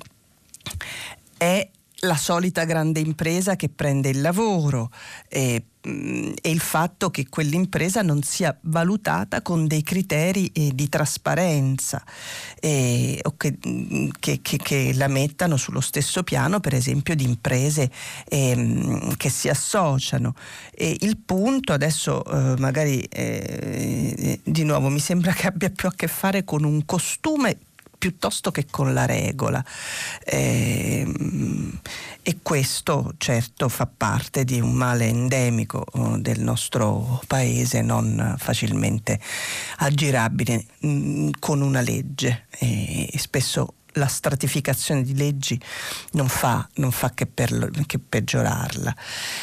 è 1.36 1.68
la 2.04 2.16
solita 2.16 2.64
grande 2.64 3.00
impresa 3.00 3.56
che 3.56 3.68
prende 3.68 4.08
il 4.08 4.20
lavoro 4.20 4.90
eh, 5.28 5.64
e 5.86 6.50
il 6.50 6.60
fatto 6.60 7.10
che 7.10 7.26
quell'impresa 7.28 8.00
non 8.00 8.22
sia 8.22 8.56
valutata 8.62 9.42
con 9.42 9.66
dei 9.66 9.82
criteri 9.82 10.50
eh, 10.54 10.70
di 10.74 10.88
trasparenza 10.88 12.02
eh, 12.60 13.18
o 13.22 13.34
che, 13.36 13.58
che, 14.18 14.38
che, 14.40 14.56
che, 14.56 14.92
la 14.94 15.08
mettano 15.08 15.58
sullo 15.58 15.80
stesso 15.80 16.22
piano 16.22 16.60
per 16.60 16.74
esempio 16.74 17.14
di 17.14 17.24
imprese 17.24 17.90
eh, 18.28 19.14
che 19.18 19.28
si 19.28 19.48
associano. 19.48 20.34
E 20.70 20.96
il 21.00 21.18
punto 21.18 21.74
adesso 21.74 22.24
eh, 22.24 22.58
magari 22.58 23.00
eh, 23.02 24.40
di 24.42 24.64
nuovo 24.64 24.88
mi 24.88 25.00
sembra 25.00 25.32
che 25.32 25.48
abbia 25.48 25.70
più 25.70 25.88
a 25.88 25.92
che 25.94 26.08
fare 26.08 26.44
con 26.44 26.64
un 26.64 26.86
costume 26.86 27.58
piuttosto 28.04 28.50
che 28.50 28.66
con 28.68 28.92
la 28.92 29.06
regola. 29.06 29.64
E, 30.22 31.04
ehm, 31.06 31.80
e 32.22 32.38
questo 32.42 33.14
certo 33.16 33.70
fa 33.70 33.86
parte 33.86 34.44
di 34.44 34.60
un 34.60 34.72
male 34.72 35.06
endemico 35.06 35.86
oh, 35.92 36.18
del 36.18 36.40
nostro 36.40 37.22
paese, 37.26 37.80
non 37.80 38.34
facilmente 38.36 39.18
aggirabile 39.78 40.66
mm, 40.84 41.30
con 41.38 41.62
una 41.62 41.80
legge 41.80 42.46
e 42.58 43.10
spesso 43.16 43.74
la 43.94 44.06
stratificazione 44.06 45.02
di 45.02 45.16
leggi 45.16 45.60
non 46.12 46.28
fa, 46.28 46.68
non 46.74 46.90
fa 46.90 47.12
che, 47.12 47.26
per, 47.26 47.70
che, 47.86 47.98
peggiorarla. 47.98 48.94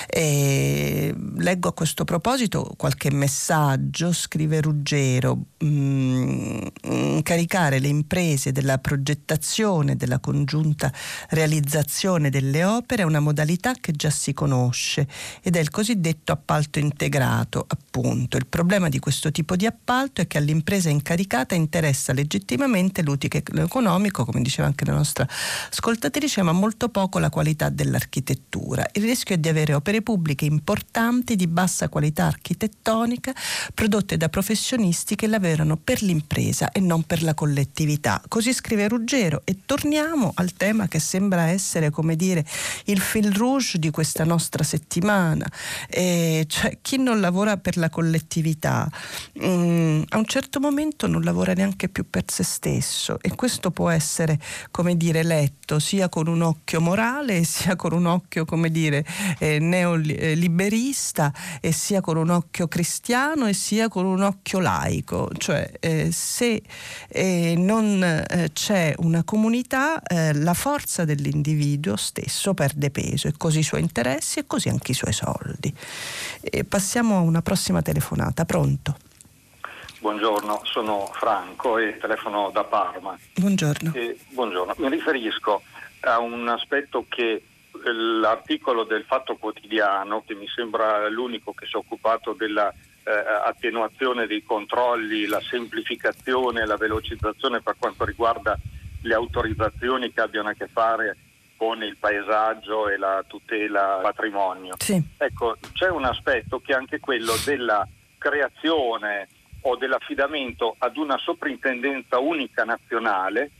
E 0.07 1.13
leggo 1.37 1.69
a 1.69 1.73
questo 1.73 2.03
proposito 2.03 2.73
qualche 2.77 3.11
messaggio, 3.11 4.11
scrive 4.13 4.61
Ruggero, 4.61 5.37
mm, 5.63 6.59
incaricare 6.83 7.79
le 7.79 7.87
imprese 7.87 8.51
della 8.51 8.77
progettazione, 8.77 9.95
della 9.95 10.19
congiunta 10.19 10.91
realizzazione 11.29 12.29
delle 12.29 12.63
opere 12.63 13.03
è 13.03 13.05
una 13.05 13.19
modalità 13.19 13.73
che 13.73 13.91
già 13.91 14.09
si 14.09 14.33
conosce 14.33 15.07
ed 15.41 15.55
è 15.55 15.59
il 15.59 15.69
cosiddetto 15.69 16.31
appalto 16.31 16.79
integrato, 16.79 17.65
appunto. 17.67 18.37
Il 18.37 18.47
problema 18.47 18.89
di 18.89 18.99
questo 18.99 19.31
tipo 19.31 19.55
di 19.55 19.65
appalto 19.65 20.21
è 20.21 20.27
che 20.27 20.37
all'impresa 20.37 20.89
incaricata 20.89 21.55
interessa 21.55 22.13
legittimamente 22.13 23.01
l'utile 23.01 23.43
economico, 23.55 24.25
come 24.25 24.40
diceva 24.41 24.67
anche 24.67 24.85
la 24.85 24.93
nostra 24.93 25.27
ascoltatrice, 25.69 26.41
ma 26.41 26.51
molto 26.51 26.89
poco 26.89 27.19
la 27.19 27.29
qualità 27.29 27.69
dell'architettura. 27.69 28.85
Il 28.93 29.03
rischio 29.03 29.35
è 29.35 29.37
di 29.37 29.49
avere 29.49 29.73
opere 29.73 30.01
pubbliche 30.01 30.45
importanti 30.45 31.35
di 31.35 31.47
bassa 31.47 31.89
qualità 31.89 32.25
architettonica 32.25 33.33
prodotte 33.73 34.17
da 34.17 34.29
professionisti 34.29 35.15
che 35.15 35.27
lavorano 35.27 35.77
per 35.77 36.01
l'impresa 36.01 36.71
e 36.71 36.79
non 36.79 37.03
per 37.03 37.23
la 37.23 37.33
collettività. 37.33 38.21
Così 38.27 38.53
scrive 38.53 38.87
Ruggero 38.87 39.41
e 39.43 39.59
torniamo 39.65 40.31
al 40.35 40.53
tema 40.53 40.87
che 40.87 40.99
sembra 40.99 41.47
essere, 41.47 41.89
come 41.89 42.15
dire, 42.15 42.45
il 42.85 42.99
fil 42.99 43.31
rouge 43.33 43.79
di 43.79 43.89
questa 43.91 44.23
nostra 44.23 44.63
settimana, 44.63 45.45
e 45.87 46.45
cioè 46.47 46.77
chi 46.81 46.97
non 46.97 47.19
lavora 47.19 47.57
per 47.57 47.77
la 47.77 47.89
collettività 47.89 48.89
mh, 49.33 49.45
mm, 49.45 50.01
a 50.09 50.17
un 50.17 50.25
certo 50.25 50.59
momento 50.59 51.07
non 51.07 51.21
lavora 51.21 51.53
neanche 51.53 51.89
più 51.89 52.09
per 52.09 52.23
se 52.27 52.43
stesso 52.43 53.17
e 53.21 53.35
questo 53.35 53.71
può 53.71 53.89
essere 53.89 54.30
sempre, 54.31 54.39
come 54.71 54.95
dire, 54.95 55.23
letto 55.23 55.79
sia 55.79 56.09
con 56.09 56.27
un 56.27 56.41
occhio 56.41 56.79
morale, 56.79 57.43
sia 57.45 57.75
con 57.75 57.93
un 57.93 58.05
occhio, 58.05 58.45
come 58.45 58.69
dire, 58.71 59.05
eh, 59.39 59.59
neoliberista, 59.59 61.33
e 61.59 61.71
sia 61.71 62.01
con 62.01 62.17
un 62.17 62.29
occhio 62.29 62.67
cristiano 62.67 63.47
e 63.47 63.53
sia 63.53 63.89
con 63.89 64.05
un 64.05 64.21
occhio 64.21 64.59
laico. 64.59 65.29
Cioè, 65.37 65.71
eh, 65.79 66.09
se 66.11 66.61
eh, 67.07 67.55
non 67.57 68.03
eh, 68.03 68.49
c'è 68.53 68.93
una 68.97 69.23
comunità, 69.23 70.01
eh, 70.01 70.33
la 70.33 70.53
forza 70.53 71.05
dell'individuo 71.05 71.95
stesso 71.95 72.53
perde 72.53 72.91
peso 72.91 73.27
e 73.27 73.33
così 73.35 73.59
i 73.59 73.63
suoi 73.63 73.81
interessi 73.81 74.39
e 74.39 74.47
così 74.47 74.69
anche 74.69 74.91
i 74.91 74.95
suoi 74.95 75.13
soldi. 75.13 75.73
passiamo 76.67 77.17
a 77.17 77.21
una 77.21 77.41
prossima 77.41 77.81
telefonata. 77.81 78.45
Pronto? 78.45 79.10
Buongiorno, 80.01 80.61
sono 80.63 81.05
Franco 81.13 81.77
e 81.77 81.95
telefono 81.99 82.49
da 82.51 82.63
Parma. 82.63 83.15
Buongiorno. 83.35 83.91
E, 83.93 84.17
buongiorno. 84.29 84.73
Mi 84.77 84.89
riferisco 84.89 85.61
a 85.99 86.17
un 86.17 86.47
aspetto 86.47 87.05
che 87.07 87.33
eh, 87.33 87.93
l'articolo 87.93 88.83
del 88.83 89.03
Fatto 89.03 89.35
Quotidiano, 89.35 90.23
che 90.25 90.33
mi 90.33 90.47
sembra 90.47 91.07
l'unico 91.07 91.53
che 91.53 91.67
si 91.67 91.75
è 91.75 91.77
occupato 91.77 92.33
della 92.33 92.73
eh, 93.03 93.11
attenuazione 93.11 94.25
dei 94.25 94.41
controlli, 94.41 95.27
la 95.27 95.39
semplificazione, 95.39 96.65
la 96.65 96.77
velocizzazione 96.77 97.61
per 97.61 97.75
quanto 97.77 98.03
riguarda 98.03 98.57
le 99.03 99.13
autorizzazioni 99.13 100.11
che 100.11 100.21
abbiano 100.21 100.49
a 100.49 100.53
che 100.53 100.67
fare 100.67 101.15
con 101.55 101.83
il 101.83 101.95
paesaggio 101.97 102.89
e 102.89 102.97
la 102.97 103.23
tutela 103.27 103.93
del 103.93 104.01
patrimonio. 104.01 104.73
Sì. 104.79 104.99
Ecco, 105.17 105.57
c'è 105.73 105.91
un 105.91 106.05
aspetto 106.05 106.59
che 106.59 106.71
è 106.71 106.75
anche 106.75 106.99
quello 106.99 107.33
della 107.45 107.87
creazione 108.17 109.27
o 109.61 109.75
dell'affidamento 109.75 110.75
ad 110.77 110.97
una 110.97 111.17
soprintendenza 111.17 112.19
unica 112.19 112.63
nazionale 112.63 113.51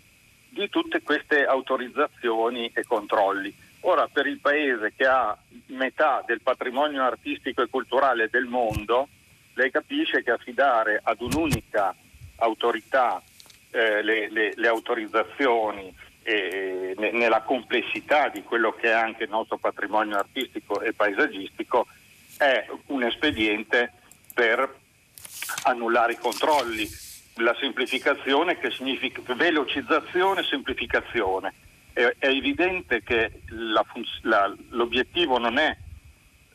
di 0.49 0.67
tutte 0.69 1.01
queste 1.01 1.45
autorizzazioni 1.45 2.71
e 2.73 2.83
controlli. 2.83 3.53
Ora, 3.81 4.07
per 4.07 4.27
il 4.27 4.39
paese 4.39 4.93
che 4.95 5.05
ha 5.05 5.35
metà 5.67 6.23
del 6.25 6.41
patrimonio 6.41 7.03
artistico 7.03 7.61
e 7.61 7.69
culturale 7.69 8.29
del 8.29 8.45
mondo, 8.45 9.07
lei 9.53 9.71
capisce 9.71 10.23
che 10.23 10.31
affidare 10.31 10.99
ad 11.01 11.21
un'unica 11.21 11.95
autorità 12.37 13.21
eh, 13.71 14.03
le, 14.03 14.29
le, 14.29 14.53
le, 14.55 14.67
autorizzazioni 14.67 15.93
eh, 16.23 16.93
nella 16.97 17.41
complessità 17.41 18.29
di 18.29 18.43
quello 18.43 18.71
che 18.73 18.87
è 18.87 18.93
anche 18.93 19.23
il 19.23 19.29
nostro 19.29 19.57
patrimonio 19.57 20.17
artistico 20.17 20.81
e 20.81 20.93
paesaggistico 20.93 21.87
è 22.37 22.65
un 22.87 23.03
espediente 23.03 23.93
per 24.33 24.80
annullare 25.63 26.13
i 26.13 26.17
controlli, 26.17 26.87
la 27.35 27.55
semplificazione 27.59 28.57
che 28.57 28.71
significa 28.71 29.21
velocizzazione 29.33 30.41
e 30.41 30.45
semplificazione. 30.45 31.53
È, 31.93 32.01
è, 32.19 32.27
evidente 32.27 33.01
che 33.03 33.41
la, 33.47 33.85
la, 34.21 34.53
l'obiettivo 34.69 35.37
non 35.37 35.57
è 35.57 35.75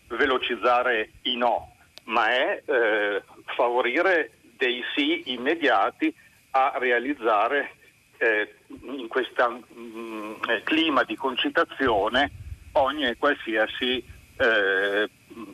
velocizzare 0.09 1.10
i 1.23 1.36
no, 1.36 1.74
ma 2.05 2.28
è 2.28 2.62
eh, 2.64 3.23
favorire 3.55 4.32
dei 4.56 4.82
sì 4.94 5.32
immediati 5.32 6.12
a 6.51 6.73
realizzare 6.78 7.73
eh, 8.18 8.55
in 8.82 9.09
questo 9.09 9.62
mm, 9.78 10.35
eh, 10.48 10.62
clima 10.62 11.02
di 11.05 11.16
concitazione 11.16 12.31
ogni 12.73 13.05
e 13.05 13.16
qualsiasi 13.16 14.02
eh, 14.36 15.09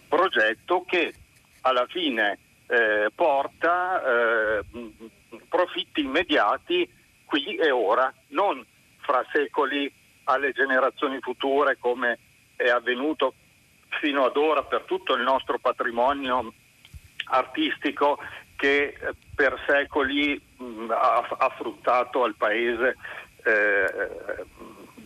progetto 0.09 0.85
che 0.87 1.15
alla 1.63 1.87
fine 1.89 2.39
eh, 2.67 3.11
porta 3.15 4.03
eh, 4.03 4.65
profitti 5.49 6.01
immediati 6.01 6.89
qui 7.25 7.57
e 7.57 7.71
ora, 7.71 8.13
non 8.29 8.65
fra 9.01 9.25
secoli 9.33 9.93
alle 10.25 10.53
generazioni 10.53 11.19
future 11.21 11.77
come 11.79 12.19
è 12.57 12.69
avvenuto 12.69 13.35
fino 14.01 14.25
ad 14.25 14.37
ora 14.37 14.63
per 14.63 14.83
tutto 14.83 15.15
il 15.15 15.23
nostro 15.23 15.59
patrimonio 15.59 16.53
artistico 17.27 18.19
che 18.57 18.97
per 19.35 19.61
secoli 19.67 20.41
mh, 20.57 20.91
ha, 20.91 21.27
ha, 21.39 21.49
fruttato 21.51 22.23
al 22.23 22.35
paese 22.37 22.97
eh, 23.45 24.45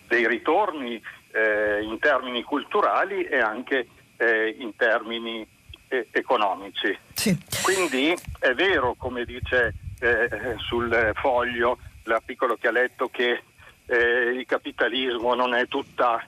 dei 0.08 0.26
ritorni 0.26 1.00
eh, 1.32 1.82
in 1.82 1.98
termini 1.98 2.42
culturali 2.42 3.24
e 3.24 3.38
anche 3.38 3.88
eh, 4.16 4.56
in 4.58 4.74
termini 4.76 5.46
eh, 5.88 6.08
economici. 6.10 6.96
Sì. 7.12 7.36
Quindi 7.62 8.14
è 8.38 8.52
vero, 8.54 8.94
come 8.96 9.24
dice 9.24 9.74
eh, 10.00 10.54
sul 10.58 11.12
foglio 11.14 11.78
l'articolo 12.04 12.56
che 12.56 12.68
ha 12.68 12.72
letto, 12.72 13.08
che 13.08 13.42
eh, 13.86 13.96
il 13.96 14.46
capitalismo 14.46 15.34
non 15.34 15.54
è 15.54 15.66
tutta 15.68 16.24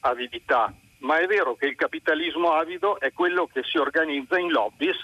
avidità, 0.00 0.72
ma 0.98 1.18
è 1.18 1.26
vero 1.26 1.54
che 1.54 1.66
il 1.66 1.76
capitalismo 1.76 2.52
avido 2.52 2.98
è 3.00 3.12
quello 3.12 3.46
che 3.46 3.62
si 3.64 3.78
organizza 3.78 4.38
in 4.38 4.50
lobbies 4.50 4.96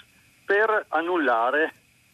per 0.43 0.85
annullare 0.89 1.73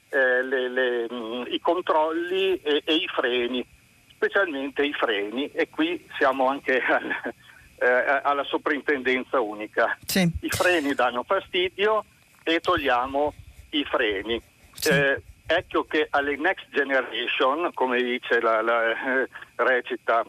eh, 0.09 0.43
le, 0.43 0.69
le, 0.69 1.07
mh, 1.09 1.15
mm, 1.15 1.43
i 1.47 1.59
controlli 1.59 2.59
e, 2.61 2.81
e, 2.85 2.93
i 2.95 3.07
freni, 3.07 3.65
specialmente 4.13 4.84
i 4.84 4.93
freni, 4.93 5.49
e 5.51 5.69
qui 5.69 6.05
siamo 6.18 6.47
anche 6.47 6.80
al, 6.80 7.34
eh, 7.82 8.22
alla 8.24 8.44
soprintendenza 8.44 9.40
unica. 9.40 9.98
Sì. 10.06 10.30
I 10.41 10.49
freni 10.49 10.94
danno 10.94 11.24
fastidio 11.24 12.06
e 12.44 12.60
togliamo 12.60 13.34
i 13.72 13.84
freni. 13.86 14.40
Sì. 14.74 14.90
Eh, 14.90 15.22
ecco 15.48 15.86
che 15.86 16.08
alle 16.12 16.38
next 16.38 16.68
generation, 16.70 17.72
come 17.74 18.02
dice 18.03 18.40
la, 18.40 18.62
la 18.62 19.22
eh, 19.22 19.30
recita 19.56 20.24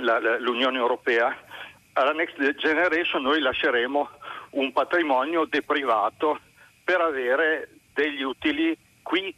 la, 0.00 0.18
la, 0.18 0.38
l'Unione 0.38 0.78
Europea, 0.78 1.36
alla 1.92 2.12
next 2.12 2.36
generation 2.56 3.22
noi 3.22 3.40
lasceremo 3.40 4.08
un 4.50 4.72
patrimonio 4.72 5.44
deprivato 5.44 6.40
per 6.82 7.00
avere 7.00 7.68
degli 7.92 8.22
utili 8.22 8.76
qui 9.00 9.32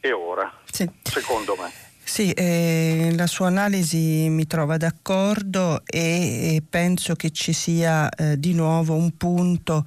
e 0.00 0.12
ora, 0.12 0.50
sì. 0.64 0.88
secondo 1.02 1.56
me. 1.56 1.88
Sì, 2.10 2.32
eh, 2.32 3.12
la 3.14 3.28
sua 3.28 3.46
analisi 3.46 4.28
mi 4.28 4.44
trova 4.48 4.76
d'accordo 4.76 5.82
e, 5.86 6.56
e 6.56 6.62
penso 6.68 7.14
che 7.14 7.30
ci 7.30 7.52
sia 7.52 8.08
eh, 8.08 8.36
di 8.36 8.52
nuovo 8.52 8.94
un 8.94 9.16
punto. 9.16 9.86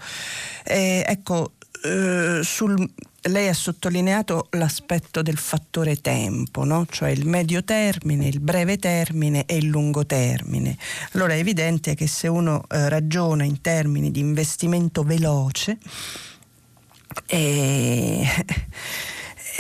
Eh, 0.64 1.04
ecco, 1.06 1.56
eh, 1.84 2.40
sul, 2.42 2.90
lei 3.24 3.50
ha 3.50 3.54
sottolineato 3.54 4.48
l'aspetto 4.52 5.22
del 5.22 5.38
fattore 5.38 6.00
tempo, 6.00 6.64
no? 6.64 6.86
cioè 6.90 7.10
il 7.10 7.28
medio 7.28 7.62
termine, 7.66 8.30
il 8.30 8.40
breve 8.40 8.78
termine 8.78 9.44
e 9.46 9.58
il 9.58 9.66
lungo 9.66 10.06
termine. 10.06 10.78
Allora 11.12 11.34
è 11.34 11.40
evidente 11.40 11.94
che 11.94 12.08
se 12.08 12.30
uno 12.30 12.64
eh, 12.70 12.88
ragiona 12.88 13.44
in 13.44 13.60
termini 13.60 14.12
di 14.12 14.22
investimento 14.22 15.04
veloce, 15.04 15.78
eh, 17.26 18.26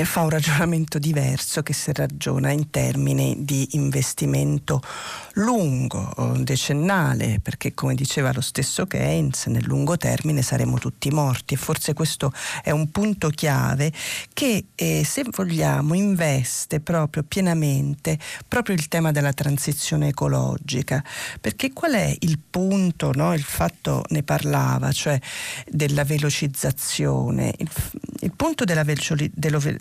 fa 0.03 0.21
un 0.21 0.29
ragionamento 0.29 0.97
diverso 0.97 1.61
che 1.61 1.73
se 1.73 1.93
ragiona 1.93 2.51
in 2.51 2.69
termini 2.71 3.35
di 3.39 3.69
investimento 3.71 4.81
lungo, 5.33 6.13
decennale, 6.39 7.39
perché 7.41 7.73
come 7.73 7.93
diceva 7.95 8.31
lo 8.33 8.41
stesso 8.41 8.87
Keynes, 8.87 9.45
nel 9.47 9.65
lungo 9.65 9.97
termine 9.97 10.41
saremo 10.41 10.79
tutti 10.79 11.09
morti. 11.11 11.53
E 11.53 11.57
forse 11.57 11.93
questo 11.93 12.31
è 12.63 12.71
un 12.71 12.89
punto 12.89 13.29
chiave 13.29 13.91
che 14.33 14.65
eh, 14.75 15.03
se 15.05 15.23
vogliamo 15.29 15.93
investe 15.93 16.79
proprio 16.79 17.23
pienamente 17.23 18.17
proprio 18.47 18.75
il 18.75 18.87
tema 18.87 19.11
della 19.11 19.33
transizione 19.33 20.09
ecologica, 20.09 21.03
perché 21.39 21.71
qual 21.73 21.93
è 21.93 22.15
il 22.19 22.39
punto, 22.49 23.11
no? 23.13 23.33
il 23.33 23.43
fatto 23.43 24.03
ne 24.09 24.23
parlava, 24.23 24.91
cioè 24.91 25.19
della 25.67 26.03
velocizzazione, 26.03 27.53
il, 27.57 27.69
il 28.21 28.31
punto 28.35 28.63
della, 28.63 28.83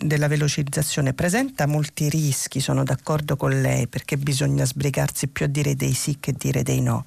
della 0.03 0.27
velocizzazione 0.27 1.13
presenta 1.13 1.65
molti 1.65 2.09
rischi, 2.09 2.59
sono 2.59 2.83
d'accordo 2.83 3.35
con 3.35 3.61
lei, 3.61 3.87
perché 3.87 4.17
bisogna 4.17 4.65
sbrigarsi 4.65 5.27
più 5.27 5.45
a 5.45 5.47
dire 5.49 5.75
dei 5.75 5.93
sì 5.93 6.17
che 6.19 6.33
dire 6.33 6.63
dei 6.63 6.81
no. 6.81 7.05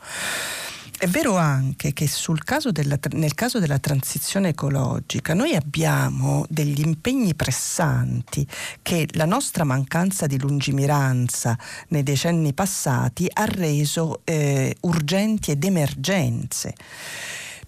È 0.98 1.06
vero 1.08 1.36
anche 1.36 1.92
che 1.92 2.08
caso 2.42 2.72
della, 2.72 2.98
nel 3.10 3.34
caso 3.34 3.58
della 3.58 3.78
transizione 3.78 4.48
ecologica 4.48 5.34
noi 5.34 5.54
abbiamo 5.54 6.46
degli 6.48 6.80
impegni 6.80 7.34
pressanti 7.34 8.46
che 8.80 9.06
la 9.10 9.26
nostra 9.26 9.64
mancanza 9.64 10.26
di 10.26 10.38
lungimiranza 10.38 11.58
nei 11.88 12.02
decenni 12.02 12.54
passati 12.54 13.28
ha 13.30 13.44
reso 13.44 14.22
eh, 14.24 14.74
urgenti 14.80 15.50
ed 15.50 15.62
emergenze 15.64 16.72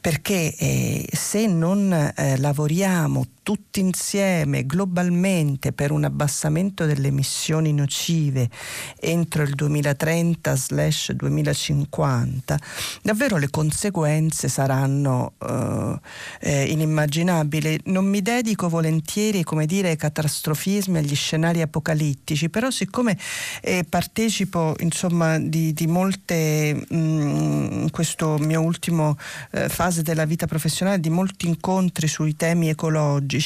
perché 0.00 0.54
eh, 0.56 1.06
se 1.12 1.46
non 1.46 1.92
eh, 1.92 2.38
lavoriamo 2.38 3.26
tutti 3.48 3.80
insieme 3.80 4.66
globalmente 4.66 5.72
per 5.72 5.90
un 5.90 6.04
abbassamento 6.04 6.84
delle 6.84 7.08
emissioni 7.08 7.72
nocive 7.72 8.50
entro 9.00 9.42
il 9.42 9.54
2030-2050, 9.56 12.56
davvero 13.00 13.38
le 13.38 13.48
conseguenze 13.48 14.48
saranno 14.48 15.32
eh, 15.38 15.98
eh, 16.40 16.64
inimmaginabili. 16.64 17.80
Non 17.84 18.04
mi 18.04 18.20
dedico 18.20 18.68
volentieri, 18.68 19.42
come 19.44 19.64
dire, 19.64 19.88
ai 19.88 19.96
catastrofismi, 19.96 20.98
agli 20.98 21.14
scenari 21.14 21.62
apocalittici, 21.62 22.50
però 22.50 22.68
siccome 22.68 23.16
eh, 23.62 23.82
partecipo 23.88 24.76
insomma 24.80 25.38
di, 25.38 25.72
di 25.72 25.86
molte, 25.86 26.84
mh, 26.86 26.94
mm, 26.94 27.84
in 27.84 27.90
questo 27.90 28.36
mio 28.36 28.60
ultimo 28.60 29.16
eh, 29.52 29.70
fase 29.70 30.02
della 30.02 30.26
vita 30.26 30.46
professionale, 30.46 31.00
di 31.00 31.08
molti 31.08 31.46
incontri 31.46 32.08
sui 32.08 32.36
temi 32.36 32.68
ecologici 32.68 33.36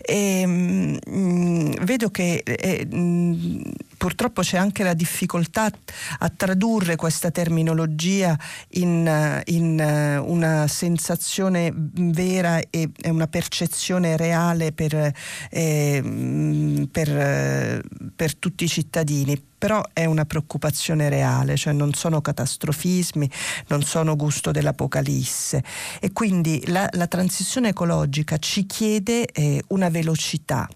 e 0.00 0.46
mh, 0.46 0.98
mm, 1.08 1.72
vedo 1.82 2.10
che 2.10 2.42
eh, 2.44 2.86
mh, 2.86 2.96
mm, 2.96 3.60
purtroppo 4.02 4.42
c'è 4.42 4.56
anche 4.56 4.82
la 4.82 4.94
difficoltà 4.94 5.70
a 6.18 6.28
tradurre 6.28 6.96
questa 6.96 7.30
terminologia 7.30 8.36
in, 8.70 9.42
in 9.44 9.78
eh, 9.78 10.16
una 10.16 10.66
sensazione 10.66 11.72
vera 11.72 12.58
e 12.68 12.90
una 13.04 13.28
percezione 13.28 14.16
reale 14.16 14.72
per, 14.72 15.12
eh, 15.50 16.88
per, 16.90 17.82
per 18.16 18.34
tutti 18.34 18.64
i 18.64 18.68
cittadini. 18.68 19.40
Però 19.56 19.80
è 19.92 20.04
una 20.06 20.24
preoccupazione 20.24 21.08
reale, 21.08 21.54
cioè 21.54 21.72
non 21.72 21.94
sono 21.94 22.20
catastrofismi, 22.20 23.30
non 23.68 23.82
sono 23.82 24.16
gusto 24.16 24.50
dell'apocalisse. 24.50 25.62
E 26.00 26.10
quindi 26.10 26.60
la, 26.66 26.88
la 26.94 27.06
transizione 27.06 27.68
ecologica 27.68 28.36
ci 28.38 28.66
chiede 28.66 29.26
eh, 29.26 29.62
una 29.68 29.90
velocità 29.90 30.68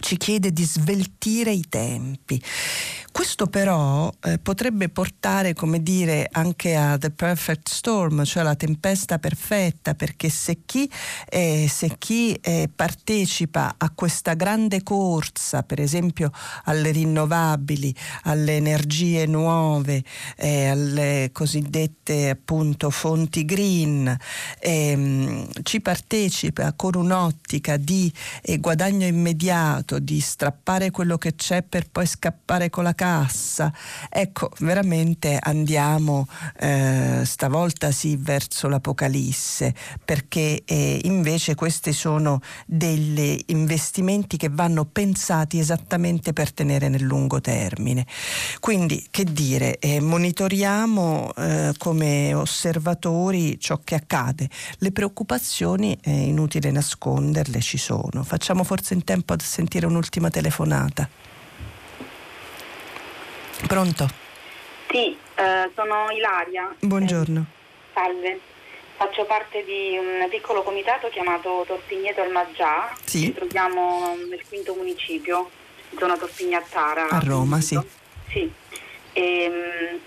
ci 0.00 0.16
chiede 0.16 0.52
di 0.52 0.64
sveltire 0.64 1.52
i 1.52 1.64
tempi. 1.68 2.42
Questo 3.12 3.46
però 3.46 4.10
eh, 4.22 4.38
potrebbe 4.38 4.88
portare, 4.88 5.52
come 5.52 5.82
dire, 5.82 6.28
anche 6.30 6.76
a 6.76 6.96
the 6.96 7.10
perfect 7.10 7.68
storm, 7.68 8.24
cioè 8.24 8.42
la 8.42 8.54
tempesta 8.54 9.18
perfetta, 9.18 9.94
perché 9.94 10.28
se 10.30 10.60
chi, 10.64 10.90
eh, 11.28 11.66
se 11.68 11.96
chi 11.98 12.34
eh, 12.34 12.70
partecipa 12.74 13.74
a 13.76 13.90
questa 13.90 14.34
grande 14.34 14.82
corsa, 14.82 15.62
per 15.64 15.80
esempio 15.80 16.30
alle 16.64 16.92
rinnovabili, 16.92 17.94
alle 18.22 18.56
energie 18.56 19.26
nuove, 19.26 20.04
eh, 20.36 20.68
alle 20.68 21.30
cosiddette 21.32 22.30
appunto 22.30 22.90
fonti 22.90 23.44
green, 23.44 24.16
ehm, 24.60 25.48
ci 25.62 25.80
partecipa 25.80 26.72
con 26.74 26.94
un'ottica 26.94 27.76
di 27.76 28.12
eh, 28.42 28.58
guadagno 28.58 29.06
immediato, 29.06 29.89
di 29.98 30.20
strappare 30.20 30.90
quello 30.90 31.18
che 31.18 31.34
c'è 31.34 31.62
per 31.62 31.88
poi 31.90 32.06
scappare 32.06 32.70
con 32.70 32.84
la 32.84 32.94
cassa. 32.94 33.72
Ecco, 34.08 34.50
veramente 34.60 35.38
andiamo 35.40 36.26
eh, 36.58 37.22
stavolta 37.24 37.90
sì 37.90 38.16
verso 38.16 38.68
l'apocalisse, 38.68 39.74
perché 40.04 40.62
eh, 40.64 41.00
invece 41.04 41.54
questi 41.54 41.92
sono 41.92 42.40
degli 42.66 43.42
investimenti 43.46 44.36
che 44.36 44.48
vanno 44.48 44.84
pensati 44.84 45.58
esattamente 45.58 46.32
per 46.32 46.52
tenere 46.52 46.88
nel 46.88 47.02
lungo 47.02 47.40
termine. 47.40 48.06
Quindi, 48.60 49.06
che 49.10 49.24
dire, 49.24 49.78
eh, 49.78 50.00
monitoriamo 50.00 51.32
eh, 51.36 51.74
come 51.78 52.34
osservatori 52.34 53.58
ciò 53.58 53.80
che 53.82 53.94
accade. 53.94 54.48
Le 54.78 54.92
preoccupazioni, 54.92 55.96
è 56.00 56.10
inutile 56.10 56.70
nasconderle, 56.70 57.60
ci 57.60 57.78
sono. 57.78 58.22
Facciamo 58.22 58.64
forse 58.64 58.94
in 58.94 59.04
tempo 59.04 59.32
a 59.32 59.36
sentire 59.40 59.79
un'ultima 59.86 60.30
telefonata. 60.30 61.08
Pronto? 63.66 64.08
Sì, 64.90 65.16
eh, 65.34 65.70
sono 65.74 66.10
Ilaria. 66.10 66.74
Buongiorno. 66.80 67.40
Eh, 67.40 67.90
salve. 67.94 68.40
Faccio 68.96 69.24
parte 69.24 69.64
di 69.64 69.96
un 69.96 70.28
piccolo 70.28 70.62
comitato 70.62 71.08
chiamato 71.08 71.64
Torpigneto 71.66 72.20
al 72.20 72.30
Maggià. 72.30 72.92
Sì. 73.04 73.24
Ci 73.24 73.34
troviamo 73.34 74.16
nel 74.28 74.42
quinto 74.48 74.74
municipio, 74.74 75.50
zona 75.98 76.16
Torpignattara. 76.16 77.08
A 77.08 77.20
Roma, 77.24 77.60
sì. 77.60 77.78
Sì. 78.28 78.50
E, 79.12 79.42
ehm, 79.42 80.00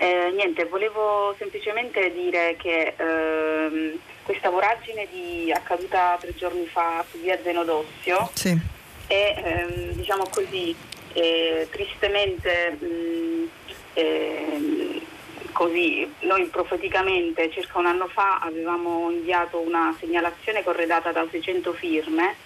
eh, 0.00 0.30
niente, 0.34 0.64
volevo 0.66 1.34
semplicemente 1.38 2.12
dire 2.12 2.56
che 2.58 2.94
ehm, 2.96 3.98
questa 4.22 4.50
voragine 4.50 5.08
di, 5.10 5.50
accaduta 5.52 6.16
tre 6.20 6.34
giorni 6.34 6.66
fa 6.66 7.04
su 7.10 7.18
via 7.18 7.38
Zenodossio 7.42 8.30
sì. 8.34 8.76
È, 9.08 9.34
ehm, 9.42 9.92
diciamo 9.94 10.28
così, 10.30 10.74
eh, 11.14 11.66
tristemente 11.70 12.70
mh, 12.78 13.48
eh, 13.94 15.02
così, 15.52 16.08
noi 16.20 16.44
profeticamente 16.46 17.50
circa 17.50 17.78
un 17.78 17.86
anno 17.86 18.06
fa 18.06 18.38
avevamo 18.38 19.10
inviato 19.10 19.58
una 19.58 19.92
segnalazione 19.98 20.62
corredata 20.62 21.10
da 21.10 21.26
600 21.28 21.72
firme 21.72 22.36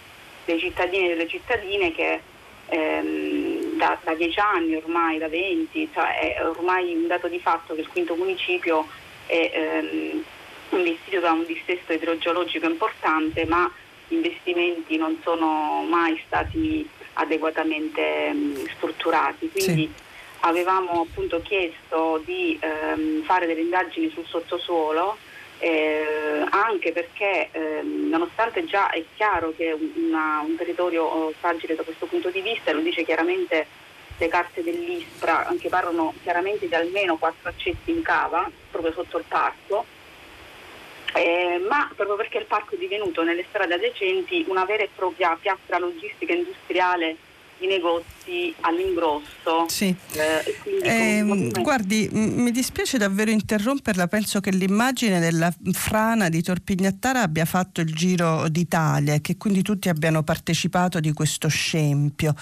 dei 0.47 0.59
cittadini 0.59 1.07
e 1.07 1.09
delle 1.09 1.29
cittadine 1.29 1.93
che 1.93 2.21
ehm, 2.69 3.77
da, 3.77 3.99
da 4.03 4.15
10 4.15 4.41
anni 4.41 4.77
ormai, 4.77 5.19
da 5.19 5.29
20, 5.29 5.91
cioè 5.93 6.37
è 6.37 6.47
ormai 6.47 6.95
un 6.95 7.07
dato 7.07 7.29
di 7.29 7.41
fatto 7.41 7.75
che 7.75 7.81
il 7.81 7.89
quinto 7.89 8.15
municipio 8.15 8.87
è 9.27 9.51
ehm, 9.53 10.25
investito 10.71 11.21
da 11.21 11.33
un 11.33 11.45
dissesto 11.45 11.93
idrogeologico 11.93 12.67
importante, 12.67 13.45
ma 13.45 13.71
investimenti 14.15 14.97
non 14.97 15.19
sono 15.23 15.85
mai 15.89 16.21
stati 16.27 16.89
adeguatamente 17.15 18.33
mh, 18.33 18.69
strutturati. 18.77 19.51
Quindi 19.51 19.91
sì. 19.95 20.03
avevamo 20.41 21.03
appunto 21.03 21.41
chiesto 21.43 22.23
di 22.25 22.59
ehm, 22.61 23.23
fare 23.25 23.47
delle 23.47 23.61
indagini 23.61 24.11
sul 24.11 24.27
sottosuolo. 24.27 25.17
Eh, 25.59 26.45
anche 26.51 26.91
perché 26.91 27.49
ehm, 27.53 28.09
nonostante 28.09 28.65
già 28.65 28.91
è 28.91 29.05
chiaro 29.15 29.55
che 29.57 29.71
è 29.71 29.77
una, 29.95 30.43
un 30.45 30.57
territorio 30.57 31.05
oh, 31.05 31.33
fragile 31.39 31.77
da 31.77 31.85
questo 31.85 32.07
punto 32.07 32.31
di 32.31 32.41
vista, 32.41 32.73
lo 32.73 32.81
dice 32.81 33.05
chiaramente 33.05 33.67
le 34.19 34.29
carte 34.29 34.65
dell'ISPRA, 34.65 35.47
anche 35.47 35.69
parlano 35.69 36.15
chiaramente 36.23 36.67
di 36.67 36.75
almeno 36.75 37.17
quattro 37.17 37.49
accessi 37.49 37.91
in 37.91 38.03
cava, 38.03 38.51
proprio 38.73 38.93
sotto 38.93 39.19
il 39.19 39.25
parco, 39.29 39.85
eh, 41.15 41.61
ma 41.69 41.91
proprio 41.95 42.17
perché 42.17 42.39
il 42.39 42.47
parco 42.47 42.75
è 42.75 42.79
divenuto 42.79 43.23
nelle 43.23 43.45
strade 43.49 43.75
adiacenti 43.75 44.45
una 44.49 44.65
vera 44.65 44.83
e 44.83 44.89
propria 44.95 45.37
piazza 45.41 45.79
logistica 45.79 46.33
industriale 46.33 47.17
di 47.63 47.69
negozi 47.69 48.53
all'ingrosso. 48.63 49.69
Sì. 49.69 49.95
Eh, 50.13 50.59
eh, 50.83 51.51
guardi, 51.61 52.09
mi 52.11 52.51
dispiace 52.51 52.99
davvero 52.99 53.31
interromperla, 53.31 54.09
penso 54.09 54.41
che 54.41 54.51
l'immagine 54.51 55.21
della 55.21 55.55
frana 55.71 56.29
di 56.29 56.43
Torpignattara 56.43 57.23
abbia 57.23 57.45
fatto 57.45 57.81
il 57.81 57.95
giro 57.95 58.49
d'Italia 58.49 59.15
e 59.15 59.21
che 59.21 59.37
quindi 59.37 59.63
tutti 59.63 59.89
abbiano 59.89 60.25
partecipato 60.25 60.99
di 60.99 61.13
questo 61.13 61.47
scempio. 61.47 62.35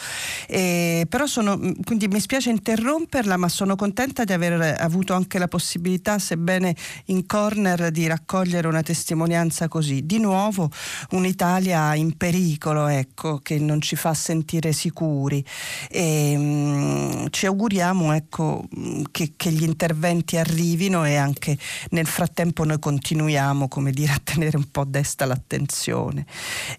Eh, 0.48 1.04
però 1.06 1.26
sono, 1.26 1.58
quindi 1.84 2.08
mi 2.08 2.20
spiace 2.20 2.48
interromperla, 2.48 3.36
ma 3.36 3.48
sono 3.50 3.76
contenta 3.76 4.24
di 4.24 4.32
aver 4.32 4.80
avuto 4.80 5.12
anche 5.12 5.38
la 5.38 5.48
possibilità, 5.48 6.18
sebbene 6.18 6.74
in 7.06 7.26
corner, 7.26 7.90
di 7.90 8.06
raccogliere 8.06 8.66
una 8.68 8.82
testimonianza 8.82 9.68
così. 9.68 10.06
Di 10.06 10.18
nuovo 10.18 10.70
un'Italia 11.10 11.94
in 11.94 12.16
pericolo, 12.16 12.86
ecco, 12.86 13.38
che 13.42 13.58
non 13.58 13.82
ci 13.82 13.96
fa 13.96 14.14
sentire 14.14 14.72
sicuri 14.72 15.08
auguri. 15.10 15.44
E 15.88 16.34
mm, 16.36 17.26
ci 17.30 17.46
auguriamo 17.46 18.12
ecco, 18.12 18.64
che, 19.10 19.32
che, 19.36 19.50
gli 19.50 19.62
interventi 19.62 20.36
arrivino 20.36 21.04
e 21.04 21.16
anche 21.16 21.58
nel 21.90 22.06
frattempo 22.06 22.64
noi 22.64 22.78
continuiamo 22.78 23.68
come 23.68 23.90
dire, 23.90 24.12
a 24.12 24.20
tenere 24.22 24.56
un 24.56 24.70
po' 24.70 24.84
desta 24.84 25.26
l'attenzione. 25.26 26.24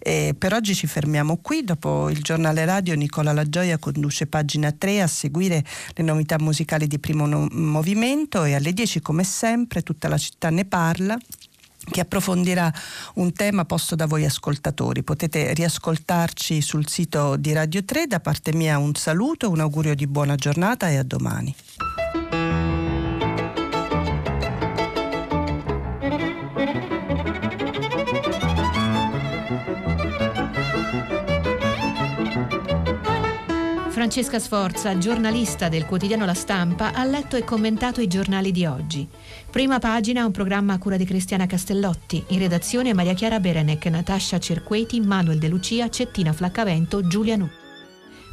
E 0.00 0.34
per 0.36 0.54
oggi 0.54 0.74
ci 0.74 0.86
fermiamo 0.86 1.36
qui, 1.36 1.62
dopo 1.62 2.08
il 2.08 2.22
giornale 2.22 2.64
radio 2.64 2.94
Nicola 2.94 3.32
La 3.32 3.48
Gioia 3.48 3.78
conduce 3.78 4.26
pagina 4.26 4.72
3 4.72 5.02
a 5.02 5.06
seguire 5.06 5.64
le 5.94 6.02
novità 6.02 6.36
musicali 6.38 6.86
di 6.86 6.98
primo 6.98 7.26
no- 7.26 7.48
movimento 7.52 8.44
e 8.44 8.54
alle 8.54 8.72
10 8.72 9.00
come 9.00 9.24
sempre 9.24 9.82
tutta 9.82 10.08
la 10.08 10.18
città 10.18 10.50
ne 10.50 10.64
parla 10.64 11.16
che 11.90 12.00
approfondirà 12.00 12.72
un 13.14 13.32
tema 13.32 13.64
posto 13.64 13.94
da 13.94 14.06
voi 14.06 14.24
ascoltatori. 14.24 15.02
Potete 15.02 15.52
riascoltarci 15.54 16.60
sul 16.60 16.88
sito 16.88 17.36
di 17.36 17.52
Radio 17.52 17.84
3. 17.84 18.06
Da 18.06 18.20
parte 18.20 18.52
mia 18.52 18.78
un 18.78 18.94
saluto, 18.94 19.50
un 19.50 19.60
augurio 19.60 19.94
di 19.94 20.06
buona 20.06 20.36
giornata 20.36 20.88
e 20.88 20.96
a 20.96 21.02
domani. 21.02 21.54
Francesca 34.02 34.40
Sforza, 34.40 34.98
giornalista 34.98 35.68
del 35.68 35.86
quotidiano 35.86 36.24
La 36.24 36.34
Stampa, 36.34 36.92
ha 36.92 37.04
letto 37.04 37.36
e 37.36 37.44
commentato 37.44 38.00
i 38.00 38.08
giornali 38.08 38.50
di 38.50 38.66
oggi. 38.66 39.08
Prima 39.52 39.78
pagina 39.78 40.24
un 40.24 40.32
programma 40.32 40.72
a 40.72 40.78
cura 40.78 40.96
di 40.96 41.04
Cristiana 41.04 41.44
Castellotti, 41.44 42.24
in 42.28 42.38
redazione 42.38 42.94
Maria 42.94 43.12
Chiara 43.12 43.38
Berenec, 43.38 43.84
Natascia 43.84 44.38
Cerqueti, 44.38 44.98
Manuel 44.98 45.38
De 45.38 45.46
Lucia, 45.48 45.90
Cettina 45.90 46.32
Flaccavento, 46.32 47.06
Giulia 47.06 47.36
Nu. 47.36 47.46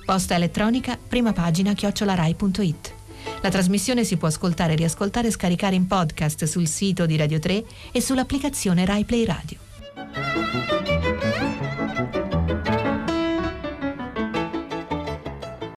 Posta 0.05 0.35
elettronica, 0.35 0.97
prima 0.97 1.33
pagina 1.33 1.73
chiocciolarai.it. 1.73 2.93
La 3.41 3.49
trasmissione 3.49 4.05
si 4.05 4.15
può 4.15 4.29
ascoltare, 4.29 4.75
riascoltare 4.75 5.27
e 5.27 5.31
scaricare 5.31 5.75
in 5.75 5.87
podcast 5.87 6.45
sul 6.45 6.67
sito 6.67 7.05
di 7.05 7.17
Radio 7.17 7.37
3 7.37 7.65
e 7.91 7.99
sull'applicazione 7.99 8.85
Rai 8.85 9.03
Play 9.03 9.25
Radio. 9.25 11.08